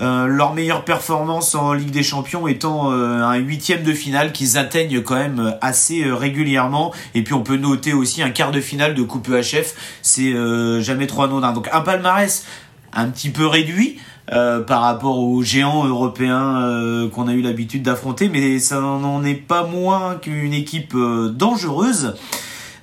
Euh, 0.00 0.26
leur 0.26 0.54
meilleure 0.54 0.84
performance 0.84 1.56
en 1.56 1.72
Ligue 1.72 1.90
des 1.90 2.04
Champions 2.04 2.46
étant 2.46 2.92
euh, 2.92 3.24
un 3.24 3.34
huitième 3.38 3.82
de 3.82 3.92
finale 3.92 4.30
qu'ils 4.30 4.56
atteignent 4.56 5.02
quand 5.02 5.16
même 5.16 5.56
assez 5.60 6.04
régulièrement. 6.04 6.94
Et 7.16 7.24
puis 7.24 7.34
on 7.34 7.42
peut 7.42 7.56
noter 7.56 7.92
aussi 7.92 8.22
un 8.22 8.30
quart 8.30 8.52
de 8.52 8.60
finale 8.60 8.94
de 8.94 9.02
Coupe 9.02 9.28
EHF. 9.28 9.74
C'est 10.02 10.32
jamais 10.80 11.08
trop 11.08 11.22
anodin. 11.22 11.52
Donc 11.52 11.68
un 11.72 11.80
palmarès 11.80 12.46
un 12.92 13.08
petit 13.08 13.30
peu 13.30 13.46
réduit. 13.46 13.98
par 14.28 14.82
rapport 14.82 15.18
aux 15.18 15.42
géants 15.42 15.84
européens 15.84 17.08
qu'on 17.12 17.26
a 17.26 17.32
eu 17.32 17.42
l'habitude 17.42 17.82
d'affronter, 17.82 18.28
mais 18.28 18.60
ça 18.60 18.80
n'en 18.80 19.24
est 19.24 19.34
pas 19.34 19.64
moins 19.66 20.14
qu'une 20.14 20.54
équipe 20.54 20.96
dangereuse. 20.96 22.14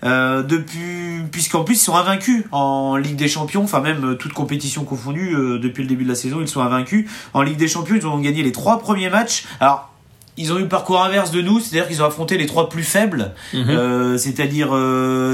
Euh, 0.03 0.43
depuis, 0.43 1.23
puisqu'en 1.31 1.63
plus 1.63 1.75
ils 1.75 1.83
sont 1.83 1.95
invaincus 1.95 2.45
en 2.51 2.95
Ligue 2.95 3.17
des 3.17 3.27
Champions, 3.27 3.63
enfin 3.63 3.81
même 3.81 4.11
euh, 4.11 4.15
toute 4.15 4.33
compétition 4.33 4.85
confondue 4.85 5.35
euh, 5.35 5.59
depuis 5.59 5.83
le 5.83 5.89
début 5.89 6.03
de 6.03 6.09
la 6.09 6.15
saison, 6.15 6.39
ils 6.41 6.47
sont 6.47 6.61
invaincus. 6.61 7.09
En 7.33 7.41
Ligue 7.41 7.57
des 7.57 7.67
Champions, 7.67 7.95
ils 7.95 8.07
ont 8.07 8.19
gagné 8.19 8.43
les 8.43 8.51
trois 8.51 8.79
premiers 8.79 9.09
matchs. 9.09 9.45
Alors 9.59 9.89
ils 10.37 10.53
ont 10.53 10.57
eu 10.57 10.61
le 10.61 10.69
parcours 10.69 11.01
inverse 11.01 11.31
de 11.31 11.41
nous, 11.41 11.59
c'est-à-dire 11.59 11.85
qu'ils 11.89 12.01
ont 12.01 12.05
affronté 12.05 12.37
les 12.37 12.45
trois 12.45 12.69
plus 12.69 12.83
faibles, 12.83 13.33
mhm. 13.53 14.17
c'est-à-dire 14.17 14.69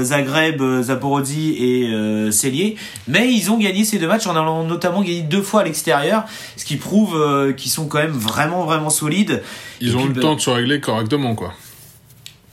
Zagreb, 0.02 0.60
Zaporozhye 0.82 1.54
et 1.62 1.90
euh, 1.92 2.32
Mais 3.06 3.32
ils 3.32 3.52
ont 3.52 3.56
gagné 3.56 3.84
ces 3.84 4.00
deux 4.00 4.08
matchs 4.08 4.26
en 4.26 4.32
allant 4.32 4.64
notamment 4.64 5.02
gagner 5.02 5.22
deux 5.22 5.42
fois 5.42 5.60
à 5.60 5.64
l'extérieur, 5.64 6.24
ce 6.56 6.64
qui 6.64 6.74
prouve 6.74 7.16
qu'ils 7.56 7.70
sont 7.70 7.86
quand 7.86 7.98
même 7.98 8.10
vraiment 8.10 8.64
vraiment 8.64 8.90
solides. 8.90 9.44
Ils 9.80 9.96
ont 9.96 10.06
eu 10.06 10.08
le 10.08 10.14
bah, 10.14 10.22
temps 10.22 10.34
de 10.34 10.40
se 10.40 10.50
régler 10.50 10.80
correctement, 10.80 11.36
quoi 11.36 11.52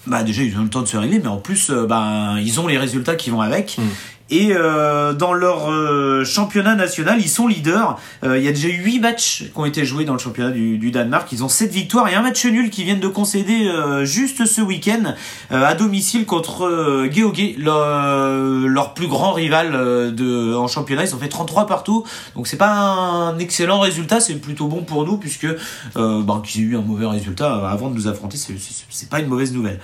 bah 0.06 0.24
déjà 0.24 0.44
ils 0.44 0.58
ont 0.58 0.64
le 0.64 0.70
temps 0.70 0.82
de 0.82 0.88
se 0.88 0.98
régler 0.98 1.20
mais 1.20 1.28
en 1.28 1.38
plus 1.38 1.70
euh, 1.70 1.86
bah, 1.86 2.36
ils 2.40 2.60
ont 2.60 2.68
les 2.68 2.78
résultats 2.78 3.16
qui 3.16 3.30
vont 3.30 3.42
avec 3.42 3.78
mm. 3.78 3.82
Et 4.30 4.54
euh, 4.54 5.14
dans 5.14 5.34
leur 5.34 5.70
euh, 5.70 6.24
championnat 6.24 6.76
national, 6.76 7.20
ils 7.20 7.30
sont 7.30 7.46
leaders. 7.46 8.00
Euh, 8.24 8.38
il 8.38 8.44
y 8.44 8.48
a 8.48 8.52
déjà 8.52 8.70
eu 8.70 8.82
8 8.82 9.00
matchs 9.00 9.44
qui 9.44 9.60
ont 9.60 9.66
été 9.66 9.86
joués 9.86 10.06
dans 10.06 10.14
le 10.14 10.20
championnat 10.20 10.52
du, 10.52 10.92
Danemark. 10.92 11.30
Ils 11.32 11.44
ont 11.44 11.50
7 11.50 11.72
victoires 11.72 12.08
et 12.08 12.16
un 12.16 12.22
match 12.22 12.46
nul 12.46 12.70
qui 12.70 12.84
viennent 12.84 13.02
de 13.02 13.08
concéder 13.08 13.70
juste 14.04 14.46
ce 14.46 14.62
week-end 14.62 15.16
à 15.50 15.74
domicile 15.76 16.26
contre 16.26 17.08
GOG, 17.08 17.56
leur, 17.58 18.94
plus 18.94 19.08
grand 19.08 19.34
rival 19.34 19.76
en 19.76 20.68
championnat. 20.68 21.04
Ils 21.04 21.16
ont 21.16 21.20
fait 21.20 21.30
33 21.30 21.68
partout. 21.68 22.04
Donc 22.36 22.48
c'est 22.48 22.58
pas 22.58 22.72
un 22.72 23.38
excellent 23.40 23.80
résultat, 23.80 24.20
c'est 24.20 24.36
plutôt 24.36 24.68
bon 24.68 24.84
pour 24.84 25.06
nous 25.06 25.18
puisque 25.18 25.48
bah, 25.96 26.42
qu'ils 26.46 26.62
aient 26.62 26.66
eu 26.66 26.78
un 26.78 26.82
mauvais 26.82 27.08
résultat 27.08 27.68
avant 27.68 27.90
de 27.90 27.96
nous 27.96 28.08
affronter, 28.08 28.38
c'est 28.38 29.10
pas 29.10 29.20
une 29.20 29.28
mauvaise 29.28 29.54
nouvelle. 29.54 29.80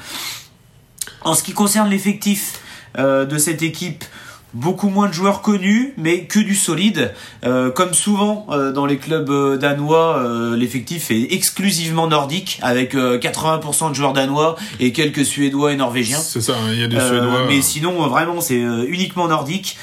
En 1.22 1.34
ce 1.34 1.44
qui 1.44 1.54
concerne 1.54 1.90
l'effectif 1.90 2.60
de 2.98 3.38
cette 3.38 3.62
équipe, 3.64 4.06
beaucoup 4.54 4.90
moins 4.90 5.08
de 5.08 5.14
joueurs 5.14 5.42
connus, 5.42 5.94
mais 5.98 6.26
que 6.26 6.40
du 6.40 6.56
solide. 6.56 7.14
Euh, 7.46 7.72
comme 7.72 7.94
souvent 7.94 8.48
euh, 8.50 8.72
dans 8.72 8.86
les 8.86 8.98
clubs 8.98 9.30
euh, 9.30 9.58
danois, 9.58 10.18
euh, 10.18 10.56
l'effectif 10.56 11.12
est 11.12 11.34
exclusivement 11.34 12.08
nordique, 12.08 12.60
avec 12.62 12.96
80% 12.96 13.90
de 13.90 13.96
joueurs 13.96 14.14
danois 14.14 14.56
et 14.80 14.92
quelques 14.92 15.26
Suédois 15.26 15.74
et 15.74 15.76
Norvégiens. 15.76 16.20
C'est 16.20 16.42
ça, 16.42 16.56
il 16.72 16.80
y 16.80 16.84
a 16.84 16.88
des 16.88 17.00
Suédois. 17.00 17.46
Mais 17.48 17.62
sinon, 17.62 18.08
vraiment, 18.08 18.42
c'est 18.42 18.60
uniquement 18.60 19.28
nordique. 19.28 19.78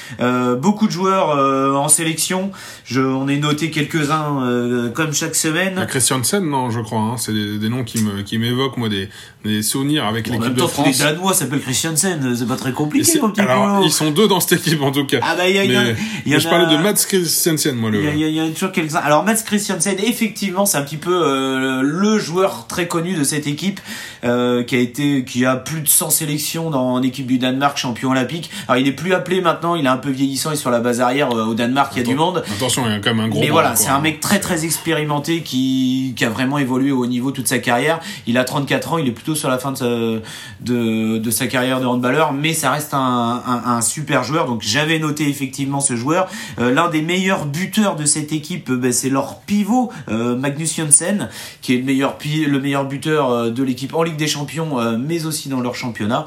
beaucoup 0.59 0.87
de 0.87 0.91
joueurs 0.91 1.29
en 1.75 1.87
sélection. 1.87 2.51
Je, 2.85 3.01
on 3.01 3.27
est 3.27 3.37
noté 3.37 3.71
quelques-uns 3.71 4.91
comme 4.93 5.13
chaque 5.13 5.35
semaine. 5.35 5.85
Christiansen, 5.87 6.43
non, 6.43 6.69
je 6.69 6.79
crois. 6.79 6.99
Hein. 6.99 7.15
C'est 7.17 7.33
des, 7.33 7.57
des, 7.57 7.69
noms 7.69 7.83
qui 7.83 8.01
me 8.01 8.21
qui 8.21 8.37
m'évoquent 8.37 8.77
moi 8.77 8.89
des, 8.89 9.09
des 9.45 9.61
souvenirs 9.61 10.05
avec 10.05 10.27
l'équipe 10.27 10.53
de 10.53 10.67
France. 10.67 10.87
Les 10.87 11.05
Danois 11.05 11.33
s'appellent 11.33 11.61
Christiansen, 11.61 12.35
c'est 12.35 12.47
pas 12.47 12.55
très 12.55 12.71
compliqué. 12.71 13.19
Comme 13.19 13.33
alors, 13.37 13.83
ils 13.83 13.91
sont 13.91 14.11
deux 14.11 14.27
dans 14.27 14.39
cette 14.39 14.56
équipe 14.57 14.81
en 14.81 14.91
tout 14.91 15.05
cas. 15.05 15.19
Ah 15.21 15.35
bah 15.35 15.47
il 15.47 15.55
y 15.55 15.59
a, 15.59 15.65
y 15.65 15.75
a, 15.75 15.83
y 16.25 16.35
a 16.35 16.39
je 16.39 16.47
parlais 16.47 16.65
de 16.75 16.81
Mats 16.81 17.05
Christiansen 17.07 17.75
moi 17.75 17.89
le. 17.89 18.03
Il 18.03 18.17
y, 18.17 18.29
y, 18.29 18.39
a 18.39 18.49
toujours 18.49 18.71
quelques-uns. 18.71 18.99
Alors 18.99 19.23
Mats 19.23 19.43
Christiansen 19.45 19.97
effectivement 19.99 20.65
c'est 20.65 20.77
un 20.77 20.81
petit 20.81 20.97
peu 20.97 21.13
euh, 21.13 21.81
le 21.81 22.17
joueur 22.17 22.67
très 22.67 22.87
connu 22.87 23.13
de 23.13 23.23
cette 23.23 23.47
équipe 23.47 23.79
euh, 24.23 24.63
qui 24.63 24.75
a 24.75 24.79
été 24.79 25.23
qui 25.23 25.45
a 25.45 25.55
plus 25.55 25.81
de 25.81 25.87
100 25.87 26.09
sélections 26.09 26.69
dans 26.69 26.99
l'équipe 26.99 27.27
du 27.27 27.37
Danemark 27.37 27.77
champion 27.77 28.11
olympique. 28.11 28.49
Alors 28.67 28.79
il 28.79 28.87
est 28.87 28.93
plus 28.93 29.13
appelé 29.13 29.41
maintenant, 29.41 29.75
il 29.75 29.85
est 29.85 29.89
un 29.89 29.97
peu 29.97 30.09
vieillissant 30.09 30.51
et 30.51 30.55
sur 30.55 30.71
la 30.71 30.79
base 30.79 31.01
arrière 31.01 31.31
euh, 31.31 31.45
au 31.45 31.53
Danemark 31.53 31.91
il 31.95 31.99
y 31.99 32.01
a 32.01 32.07
du 32.07 32.15
monde. 32.15 32.43
Attention 32.55 32.83
il 32.87 32.91
y 32.91 32.95
a 32.95 32.99
quand 32.99 33.13
même 33.13 33.25
un 33.25 33.29
gros. 33.29 33.39
Mais 33.39 33.49
voilà 33.49 33.75
c'est 33.75 33.89
un 33.89 33.99
mec 33.99 34.19
très 34.19 34.39
très 34.39 34.65
expérimenté 34.65 35.41
qui 35.41 36.13
qui 36.15 36.25
a 36.25 36.29
vraiment 36.29 36.57
évolué 36.57 36.91
au 36.91 37.05
niveau 37.05 37.31
toute 37.31 37.47
sa 37.47 37.59
carrière. 37.59 37.99
Il 38.25 38.37
a 38.37 38.43
34 38.43 38.93
ans, 38.93 38.97
il 38.97 39.07
est 39.07 39.11
plutôt 39.11 39.35
sur 39.35 39.49
la 39.49 39.57
fin 39.57 39.71
de 39.71 39.77
sa, 39.77 39.85
de, 39.85 41.17
de 41.17 41.31
sa 41.31 41.47
carrière 41.47 41.79
de 41.79 41.85
handballeur, 41.85 42.33
mais 42.33 42.53
ça 42.53 42.71
reste 42.71 42.93
un, 42.93 43.41
un, 43.45 43.71
un 43.71 43.81
super 43.81 44.23
joueur 44.23 44.46
donc 44.47 44.61
j'avais 44.63 44.97
noté 44.97 45.27
effectivement 45.29 45.79
ce 45.79 45.95
joueur. 45.95 46.27
Euh, 46.59 46.71
l'un 46.71 46.89
des 46.89 47.01
meilleurs 47.01 47.45
buteurs 47.45 47.95
de 47.95 48.05
cette 48.05 48.31
équipe, 48.31 48.71
ben, 48.71 48.91
c'est 48.91 49.09
leur 49.09 49.41
pivot, 49.41 49.91
euh, 50.09 50.35
Magnus 50.35 50.75
Janssen, 50.75 51.29
qui 51.61 51.75
est 51.75 51.77
le 51.77 51.83
meilleur, 51.83 52.17
le 52.25 52.59
meilleur 52.59 52.85
buteur 52.85 53.29
euh, 53.29 53.49
de 53.51 53.63
l'équipe 53.63 53.93
en 53.93 54.03
Ligue 54.03 54.17
des 54.17 54.27
Champions, 54.27 54.97
mais 54.97 55.25
aussi 55.25 55.49
dans 55.49 55.59
leur 55.59 55.75
championnat. 55.75 56.25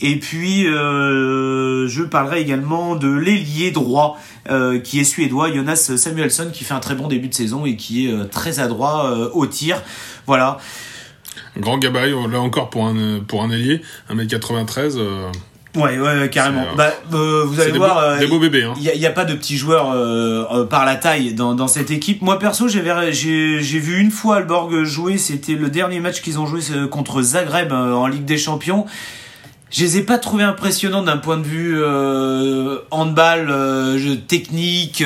Et 0.00 0.16
puis, 0.16 0.64
je 0.64 2.02
parlerai 2.02 2.40
également 2.40 2.96
de 2.96 3.08
l'ailier 3.08 3.70
droit, 3.70 4.18
qui 4.84 5.00
est 5.00 5.04
suédois, 5.04 5.52
Jonas 5.52 5.92
Samuelsson, 5.96 6.50
qui 6.52 6.64
fait 6.64 6.74
un 6.74 6.80
très 6.80 6.94
bon 6.94 7.08
début 7.08 7.28
de 7.28 7.34
saison 7.34 7.64
et 7.64 7.76
qui 7.76 8.06
est 8.06 8.30
très 8.30 8.58
adroit 8.58 9.30
au 9.32 9.46
tir. 9.46 9.82
Voilà. 10.26 10.58
Grand 11.56 11.78
gabarit, 11.78 12.10
là 12.10 12.40
encore 12.40 12.68
pour 12.68 12.86
un, 12.86 13.20
pour 13.20 13.42
un 13.42 13.50
ailier, 13.50 13.80
1m93. 14.10 14.98
Ouais, 15.76 15.98
ouais, 15.98 16.30
carrément. 16.30 16.64
Bah, 16.76 16.92
euh, 17.12 17.44
vous 17.46 17.60
allez 17.60 17.72
voir, 17.72 17.98
euh, 17.98 18.18
des 18.18 18.26
beaux 18.26 18.38
bébés. 18.38 18.66
Il 18.78 18.88
hein. 18.88 18.92
n'y 18.96 19.06
a, 19.06 19.08
a, 19.10 19.12
pas 19.12 19.24
de 19.24 19.34
petits 19.34 19.56
joueurs 19.56 19.92
euh, 19.92 20.64
par 20.64 20.86
la 20.86 20.96
taille 20.96 21.34
dans, 21.34 21.54
dans 21.54 21.68
cette 21.68 21.90
équipe. 21.90 22.22
Moi 22.22 22.38
perso, 22.38 22.68
j'ai 22.68 22.82
j'ai 23.12 23.78
vu 23.78 24.00
une 24.00 24.10
fois 24.10 24.36
Alborg 24.36 24.84
jouer. 24.84 25.18
C'était 25.18 25.54
le 25.54 25.68
dernier 25.68 26.00
match 26.00 26.22
qu'ils 26.22 26.40
ont 26.40 26.46
joué 26.46 26.60
contre 26.90 27.22
Zagreb 27.22 27.72
en 27.72 28.06
Ligue 28.06 28.24
des 28.24 28.38
Champions. 28.38 28.86
Je 29.70 29.82
les 29.82 29.98
ai 29.98 30.02
pas 30.02 30.18
trouvés 30.18 30.44
impressionnants 30.44 31.02
d'un 31.02 31.18
point 31.18 31.36
de 31.36 31.44
vue 31.44 31.78
handball, 32.90 33.48
jeu 33.98 34.16
technique 34.16 35.04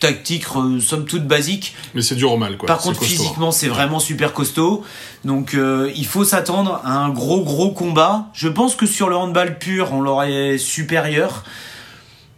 tactique 0.00 0.44
somme 0.80 1.04
toute 1.04 1.26
basique. 1.26 1.76
Mais 1.94 2.02
c'est 2.02 2.16
dur 2.16 2.32
au 2.32 2.36
mal 2.36 2.56
quoi. 2.56 2.66
Par 2.66 2.78
contre 2.78 3.02
physiquement 3.02 3.52
c'est 3.52 3.68
vraiment 3.68 4.00
super 4.00 4.32
costaud. 4.32 4.84
Donc 5.24 5.54
euh, 5.54 5.92
il 5.94 6.06
faut 6.06 6.24
s'attendre 6.24 6.80
à 6.84 6.92
un 6.92 7.10
gros 7.10 7.42
gros 7.42 7.70
combat. 7.70 8.26
Je 8.32 8.48
pense 8.48 8.74
que 8.74 8.86
sur 8.86 9.08
le 9.08 9.16
handball 9.16 9.58
pur 9.58 9.92
on 9.92 10.00
l'aurait 10.00 10.58
supérieur. 10.58 11.44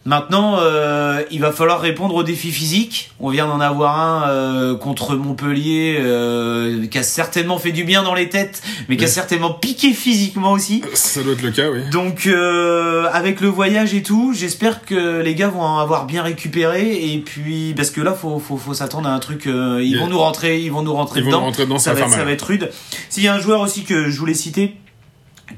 Maintenant, 0.05 0.57
euh, 0.59 1.23
il 1.31 1.41
va 1.41 1.53
falloir 1.53 1.81
répondre 1.81 2.17
aux 2.17 2.25
défis 2.25 2.51
physiques. 2.51 3.13
On 3.21 3.29
vient 3.31 3.47
d'en 3.47 3.61
avoir 3.61 4.01
un 4.01 4.29
euh, 4.31 4.77
contre 4.77 5.15
Montpellier, 5.15 5.97
euh, 6.01 6.87
qui 6.89 6.99
a 6.99 7.05
certainement 7.05 7.57
fait 7.59 7.71
du 7.71 7.85
bien 7.85 8.03
dans 8.03 8.15
les 8.15 8.29
têtes, 8.29 8.63
mais 8.89 8.97
qui 8.97 9.05
a 9.05 9.09
certainement 9.09 9.53
piqué 9.53 9.93
physiquement 9.93 10.51
aussi. 10.53 10.83
Ça 10.95 11.23
doit 11.23 11.35
être 11.35 11.43
le 11.43 11.53
cas, 11.53 11.71
oui. 11.71 11.83
Donc, 11.93 12.27
euh, 12.27 13.07
avec 13.13 13.41
le 13.41 13.47
voyage 13.47 13.95
et 13.95 14.03
tout, 14.03 14.33
j'espère 14.35 14.85
que 14.85 15.21
les 15.23 15.37
gars 15.37 15.49
vont 15.49 15.79
avoir 15.79 16.07
bien 16.07 16.25
récupéré. 16.25 17.13
Et 17.15 17.19
puis, 17.19 17.73
parce 17.77 17.91
que 17.91 18.01
là, 18.01 18.13
faut, 18.13 18.41
faut, 18.41 18.57
faut 18.57 18.75
s'attendre 18.75 19.09
à 19.09 19.13
un 19.15 19.21
truc. 19.21 19.47
euh, 19.47 19.81
ils 19.85 19.97
vont 19.99 20.09
nous 20.09 20.19
rentrer, 20.19 20.59
ils 20.61 20.73
vont 20.73 20.83
nous 20.83 20.93
rentrer 20.95 21.21
Ils 21.21 21.25
vont 21.25 21.31
dedans. 21.31 21.41
nous 21.41 21.47
rentrer 21.47 21.65
dedans, 21.65 21.79
ça 21.79 21.95
ça, 21.95 22.01
va 22.01 22.07
être, 22.07 22.11
ça 22.13 22.25
va 22.25 22.33
être 22.33 22.43
rude. 22.47 22.71
S'il 23.09 23.23
y 23.23 23.29
a 23.29 23.35
un 23.35 23.41
joueur 23.41 23.61
aussi 23.61 23.85
que 23.85 24.11
je 24.11 24.19
voulais 24.19 24.35
citer 24.35 24.75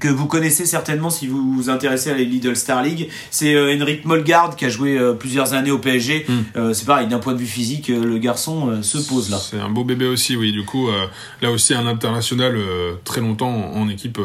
que 0.00 0.08
vous 0.08 0.26
connaissez 0.26 0.66
certainement 0.66 1.08
si 1.08 1.28
vous 1.28 1.52
vous 1.54 1.70
intéressez 1.70 2.10
à 2.10 2.14
la 2.14 2.22
Lidl 2.24 2.56
Star 2.56 2.82
League, 2.82 3.08
c'est 3.30 3.54
euh, 3.54 3.76
Henrik 3.80 4.04
Molgaard 4.04 4.56
qui 4.56 4.64
a 4.64 4.68
joué 4.68 4.98
euh, 4.98 5.12
plusieurs 5.12 5.52
années 5.54 5.70
au 5.70 5.78
PSG. 5.78 6.26
Hmm. 6.28 6.32
Euh, 6.56 6.72
c'est 6.74 6.84
pareil, 6.84 7.06
d'un 7.06 7.20
point 7.20 7.32
de 7.32 7.38
vue 7.38 7.46
physique, 7.46 7.90
euh, 7.90 8.04
le 8.04 8.18
garçon 8.18 8.70
euh, 8.70 8.82
se 8.82 8.98
pose 8.98 9.30
là. 9.30 9.38
C'est 9.38 9.60
un 9.60 9.68
beau 9.70 9.84
bébé 9.84 10.06
aussi, 10.06 10.36
oui. 10.36 10.50
Du 10.52 10.64
coup, 10.64 10.88
euh, 10.88 11.06
là 11.42 11.50
aussi, 11.52 11.74
un 11.74 11.86
international 11.86 12.56
très 13.04 13.20
longtemps 13.20 13.48
en, 13.74 13.82
en 13.82 13.88
équipe. 13.88 14.18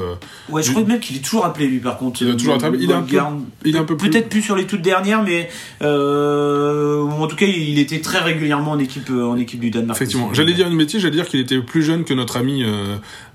Ouais, 0.50 0.63
je 0.63 0.69
Il- 0.69 0.74
crois 0.74 0.86
même 0.88 1.00
qu'il 1.00 1.17
est 1.17 1.19
toujours 1.24 1.45
appelé 1.45 1.67
lui 1.67 1.80
par 1.80 1.98
contre. 1.98 2.22
Il 2.24 2.32
a 2.32 2.34
toujours 2.36 2.56
appelé. 2.56 2.80
Il 2.84 2.89
est 2.89 2.93
un 2.93 3.02
peu- 3.02 3.15
Molgaard. 3.15 3.34
il 3.65 3.76
est 3.76 3.80
un 3.80 3.84
peu 3.84 3.95
plus- 3.95 4.10
Peut-être 4.10 4.30
plus 4.30 4.41
sur 4.41 4.56
les 4.56 4.65
toutes 4.65 4.82
dernières, 4.82 5.24
mais 5.24 5.50
en 5.82 7.28
tout 7.28 7.36
cas, 7.36 7.45
il 7.45 7.78
était 7.80 8.02
très 8.02 8.19
régulièrement 8.19 8.72
en 8.72 8.80
équipe, 8.80 9.10
en 9.12 9.38
équipe 9.38 9.60
du 9.60 9.69
Danemark. 9.69 9.98
Effectivement. 9.98 10.34
J'allais 10.34 10.54
dire 10.54 10.67
une 10.67 10.78
bêtise, 10.78 11.02
j'allais 11.02 11.15
dire 11.15 11.28
qu'il 11.28 11.39
était 11.39 11.60
plus 11.60 11.84
jeune 11.84 12.04
que 12.06 12.13
notre 12.13 12.38
ami, 12.38 12.63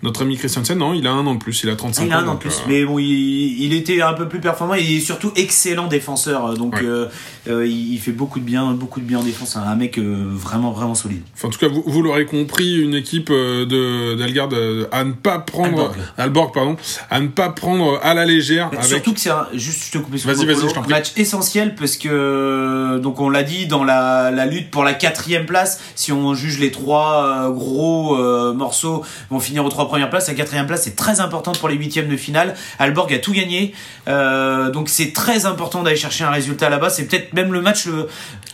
notre 0.03 0.23
ami 0.23 0.37
Christiansen. 0.37 0.79
Non, 0.79 0.95
il 0.95 1.07
a 1.07 1.13
un 1.13 1.27
an 1.27 1.35
de 1.35 1.39
plus, 1.41 1.63
il 1.63 1.71
a 1.71 1.77
35 1.77 2.07
Il 2.07 2.13
a 2.13 2.14
ans. 2.14 2.14
Plus, 2.39 2.51
euh, 2.51 2.63
mais 2.69 2.85
bon, 2.85 2.99
il, 2.99 3.63
il 3.63 3.73
était 3.73 4.01
un 4.03 4.13
peu 4.15 4.29
plus 4.29 4.41
performant. 4.41 4.75
Il 4.75 4.91
est 4.97 5.01
surtout 5.01 5.33
excellent 5.37 5.87
défenseur, 5.87 6.55
donc 6.55 6.75
Ouais. 6.77 6.83
euh, 6.85 7.07
euh, 7.49 7.67
il 7.67 7.99
fait 7.99 8.13
beaucoup 8.13 8.39
de 8.41 8.45
bien, 8.45 8.73
beaucoup 8.73 9.01
de 9.01 9.05
bien 9.05 9.19
en 9.19 9.23
défense. 9.23 9.57
Un 9.57 9.75
mec 9.77 9.99
vraiment, 9.99 10.73
vraiment 10.73 10.95
solide. 10.95 11.23
Enfin, 11.35 11.49
en 11.49 11.51
tout 11.51 11.59
cas, 11.59 11.69
vous, 11.69 11.83
vous 11.87 12.03
l'aurez 12.03 12.27
compris, 12.27 12.81
une 12.81 12.95
équipe 12.95 13.31
de 13.31 14.15
d'Algard 14.17 14.49
à 14.93 15.05
ne 15.05 15.13
pas 15.13 15.39
prendre 15.39 15.93
Alborg. 16.19 16.53
Pardon, 16.55 16.77
à 17.11 17.21
ne 17.21 17.29
pas 17.29 17.49
prendre 17.51 17.99
à 18.03 18.15
la 18.15 18.25
légère 18.25 18.67
avec 18.69 18.85
Surtout 18.85 19.15
que 19.15 19.21
c'est 19.21 19.31
un, 19.31 19.47
juste, 19.55 19.87
je 19.87 19.99
te 19.99 19.99
coupe, 19.99 20.15
Vas-y, 20.15 20.45
vas-y, 20.47 20.69
je 20.69 20.75
t'en 20.75 20.83
prie. 20.83 20.93
match 20.93 21.13
essentiel 21.17 21.75
parce 21.75 21.97
que 21.97 22.99
donc 22.99 23.21
on 23.21 23.29
l'a 23.29 23.43
dit 23.43 23.67
dans 23.67 23.83
la, 23.85 24.31
la 24.31 24.47
lutte 24.47 24.71
pour 24.71 24.85
la 24.85 24.95
quatrième 24.95 25.47
place. 25.47 25.81
Si 25.95 26.13
on 26.13 26.35
juge 26.35 26.59
les 26.61 26.71
trois 26.71 27.51
gros 27.51 28.17
euh, 28.19 28.53
morceaux 28.53 29.03
vont 29.31 29.41
finir 29.41 29.65
aux 29.65 29.69
trois 29.69 29.89
premières 29.89 30.11
places, 30.11 30.29
la 30.29 30.35
quatrième 30.35 30.67
place 30.67 30.83
c'est 30.85 30.97
très 30.97 31.21
importante 31.21 31.59
pour 31.59 31.69
les 31.69 31.77
huitièmes 31.77 32.04
de 32.09 32.17
finale. 32.17 32.55
Alborg 32.79 33.13
a 33.13 33.19
tout 33.19 33.33
gagné, 33.33 33.75
euh, 34.09 34.71
donc 34.71 34.89
c'est 34.89 35.13
très 35.13 35.47
important 35.47 35.83
d'aller 35.83 35.97
chercher 35.97 36.25
un 36.25 36.31
résultat 36.31 36.69
là-bas. 36.71 36.91
C'est 36.91 37.07
peut-être 37.07 37.33
même 37.33 37.53
le 37.53 37.61
match 37.61 37.87
le 37.87 38.09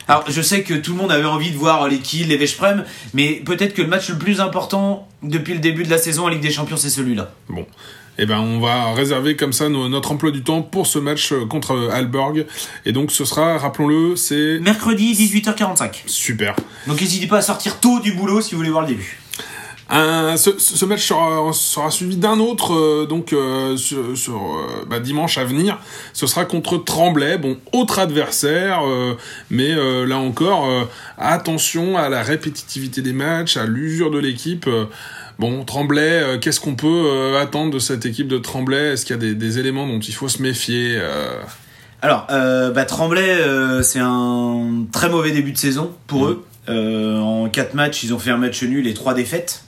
alors, 0.08 0.24
je 0.28 0.42
sais 0.42 0.62
que 0.64 0.74
tout 0.74 0.90
le 0.92 0.98
monde 0.98 1.12
avait 1.12 1.24
envie 1.24 1.52
de 1.52 1.56
voir 1.56 1.86
les 1.86 1.98
kills, 1.98 2.24
les 2.24 2.36
Veszprem, 2.36 2.84
mais 3.14 3.34
peut-être 3.44 3.74
que 3.74 3.82
le 3.82 3.86
match 3.86 4.08
le 4.08 4.18
plus 4.18 4.40
important 4.40 5.06
depuis 5.22 5.52
le 5.54 5.60
début 5.60 5.84
de 5.84 5.90
la 5.90 5.98
saison 5.98 6.24
en 6.24 6.28
Ligue 6.28 6.40
des 6.40 6.50
Champions, 6.50 6.76
c'est 6.76 6.90
celui-là. 6.90 7.30
Bon. 7.48 7.64
Eh 8.18 8.26
ben, 8.26 8.40
on 8.40 8.58
va 8.58 8.92
réserver 8.92 9.36
comme 9.36 9.52
ça 9.52 9.68
no- 9.68 9.88
notre 9.88 10.10
emploi 10.10 10.32
du 10.32 10.42
temps 10.42 10.62
pour 10.62 10.88
ce 10.88 10.98
match 10.98 11.30
euh, 11.32 11.46
contre 11.46 11.74
euh, 11.74 11.90
Alborg. 11.92 12.44
Et 12.84 12.92
donc, 12.92 13.12
ce 13.12 13.24
sera, 13.24 13.56
rappelons-le, 13.56 14.16
c'est 14.16 14.58
Mercredi, 14.60 15.14
18h45. 15.14 16.02
super. 16.06 16.56
Donc 16.88 17.00
n'hésitez 17.00 17.28
pas 17.28 17.38
à 17.38 17.42
sortir 17.42 17.78
tôt 17.78 18.00
du 18.00 18.12
boulot 18.12 18.40
si 18.40 18.50
vous 18.52 18.58
voulez 18.58 18.70
voir 18.70 18.82
le 18.82 18.88
début. 18.88 19.19
Un, 19.92 20.37
ce, 20.37 20.50
ce 20.59 20.85
match 20.85 21.05
sera, 21.09 21.53
sera 21.53 21.90
suivi 21.90 22.16
d'un 22.16 22.38
autre 22.38 22.74
euh, 22.74 23.07
donc 23.07 23.33
euh, 23.33 23.76
sur, 23.76 24.16
sur, 24.16 24.37
euh, 24.37 24.85
bah, 24.88 25.00
dimanche 25.00 25.37
à 25.37 25.44
venir. 25.44 25.79
Ce 26.12 26.29
sera 26.29 26.44
contre 26.44 26.76
Tremblay, 26.79 27.38
bon 27.38 27.57
autre 27.72 27.98
adversaire, 27.98 28.83
euh, 28.87 29.14
mais 29.50 29.72
euh, 29.72 30.07
là 30.07 30.18
encore 30.18 30.68
euh, 30.68 30.85
attention 31.18 31.98
à 31.98 32.09
la 32.09 32.22
répétitivité 32.22 33.03
des 33.03 33.12
matchs, 33.12 33.57
à 33.57 33.66
l'usure 33.66 34.12
de 34.12 34.18
l'équipe. 34.20 34.66
euh. 34.68 34.85
bon 35.40 35.64
Tremblay, 35.64 36.00
euh, 36.22 36.38
qu'est-ce 36.38 36.61
qu'on 36.61 36.76
peut 36.76 36.87
euh, 36.87 37.42
attendre 37.42 37.72
de 37.72 37.81
cette 37.81 38.07
équipe 38.07 38.29
de 38.29 38.38
Tremblay? 38.38 38.92
Est-ce 38.92 39.05
qu'il 39.05 39.16
y 39.16 39.18
a 39.18 39.20
des, 39.22 39.35
des 39.35 39.59
éléments 39.59 39.88
dont 39.88 39.98
il 39.98 40.14
faut 40.14 40.29
se 40.29 40.40
méfier 40.40 40.92
euh? 41.00 41.33
Alors, 42.03 42.29
euh, 42.31 42.70
bah, 42.70 42.85
Tremblay, 42.85 43.29
euh, 43.40 43.83
c'est 43.83 43.98
un 44.00 44.85
très 44.92 45.09
mauvais 45.09 45.33
début 45.33 45.50
de 45.53 45.59
saison 45.59 45.90
pour 46.07 46.26
Mhm. 46.26 46.31
eux. 46.31 46.42
Euh, 46.68 47.18
en 47.18 47.48
quatre 47.48 47.74
matchs, 47.74 48.05
ils 48.05 48.14
ont 48.14 48.18
fait 48.20 48.31
un 48.31 48.37
match 48.37 48.62
nul 48.62 48.87
et 48.87 48.94
trois 48.94 49.14
défaites. 49.14 49.64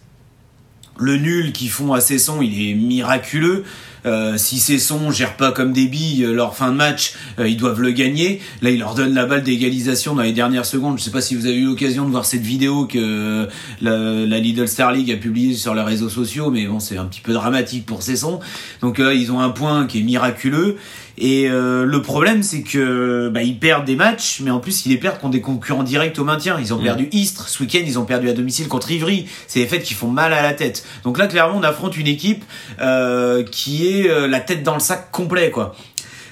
Le 0.98 1.16
nul 1.16 1.52
qu'ils 1.52 1.70
font 1.70 1.92
à 1.92 2.00
Cesson, 2.00 2.42
il 2.42 2.70
est 2.70 2.74
miraculeux. 2.74 3.64
Euh, 4.04 4.36
si 4.36 4.58
Cesson 4.58 5.10
gère 5.12 5.36
pas 5.36 5.52
comme 5.52 5.72
des 5.72 5.86
billes 5.86 6.24
euh, 6.24 6.32
leur 6.32 6.56
fin 6.56 6.72
de 6.72 6.76
match, 6.76 7.14
euh, 7.38 7.48
ils 7.48 7.56
doivent 7.56 7.80
le 7.80 7.92
gagner. 7.92 8.40
Là, 8.60 8.70
ils 8.70 8.78
leur 8.78 8.94
donnent 8.94 9.14
la 9.14 9.26
balle 9.26 9.42
d'égalisation 9.42 10.14
dans 10.14 10.22
les 10.22 10.32
dernières 10.32 10.66
secondes. 10.66 10.98
Je 10.98 11.04
sais 11.04 11.12
pas 11.12 11.20
si 11.20 11.36
vous 11.36 11.46
avez 11.46 11.56
eu 11.56 11.66
l'occasion 11.66 12.04
de 12.04 12.10
voir 12.10 12.24
cette 12.24 12.42
vidéo 12.42 12.86
que 12.86 12.98
euh, 12.98 13.46
la, 13.80 14.26
la 14.26 14.38
Lidl 14.40 14.66
Star 14.66 14.92
League 14.92 15.10
a 15.12 15.16
publiée 15.16 15.54
sur 15.54 15.74
les 15.74 15.82
réseaux 15.82 16.08
sociaux, 16.08 16.50
mais 16.50 16.66
bon, 16.66 16.80
c'est 16.80 16.98
un 16.98 17.04
petit 17.04 17.20
peu 17.20 17.32
dramatique 17.32 17.86
pour 17.86 18.02
Cesson. 18.02 18.40
Donc 18.80 18.98
là, 18.98 19.14
ils 19.14 19.30
ont 19.30 19.40
un 19.40 19.50
point 19.50 19.86
qui 19.86 20.00
est 20.00 20.02
miraculeux. 20.02 20.76
Et 21.18 21.48
euh, 21.48 21.84
le 21.84 22.02
problème, 22.02 22.42
c'est 22.42 22.62
que 22.62 23.28
bah, 23.28 23.42
ils 23.42 23.58
perdent 23.58 23.84
des 23.84 23.96
matchs, 23.96 24.40
mais 24.42 24.50
en 24.50 24.60
plus, 24.60 24.86
ils 24.86 24.90
les 24.90 24.96
perdent 24.96 25.18
contre 25.18 25.32
des 25.32 25.40
concurrents 25.40 25.82
directs 25.82 26.18
au 26.18 26.24
maintien. 26.24 26.58
Ils 26.58 26.72
ont 26.72 26.78
Mm. 26.78 26.84
perdu 26.84 27.08
Istres 27.12 27.48
ce 27.48 27.62
week-end, 27.62 27.82
ils 27.86 27.98
ont 27.98 28.04
perdu 28.04 28.28
à 28.28 28.32
domicile 28.32 28.68
contre 28.68 28.90
Ivry. 28.90 29.26
C'est 29.46 29.60
des 29.60 29.66
fêtes 29.66 29.82
qui 29.82 29.94
font 29.94 30.08
mal 30.08 30.32
à 30.32 30.42
la 30.42 30.54
tête. 30.54 30.84
Donc 31.04 31.18
là, 31.18 31.26
clairement, 31.26 31.58
on 31.58 31.62
affronte 31.62 31.96
une 31.96 32.06
équipe 32.06 32.44
euh, 32.80 33.42
qui 33.44 33.88
est 33.88 34.08
euh, 34.08 34.26
la 34.26 34.40
tête 34.40 34.62
dans 34.62 34.74
le 34.74 34.80
sac 34.80 35.10
complet, 35.10 35.50
quoi. 35.50 35.74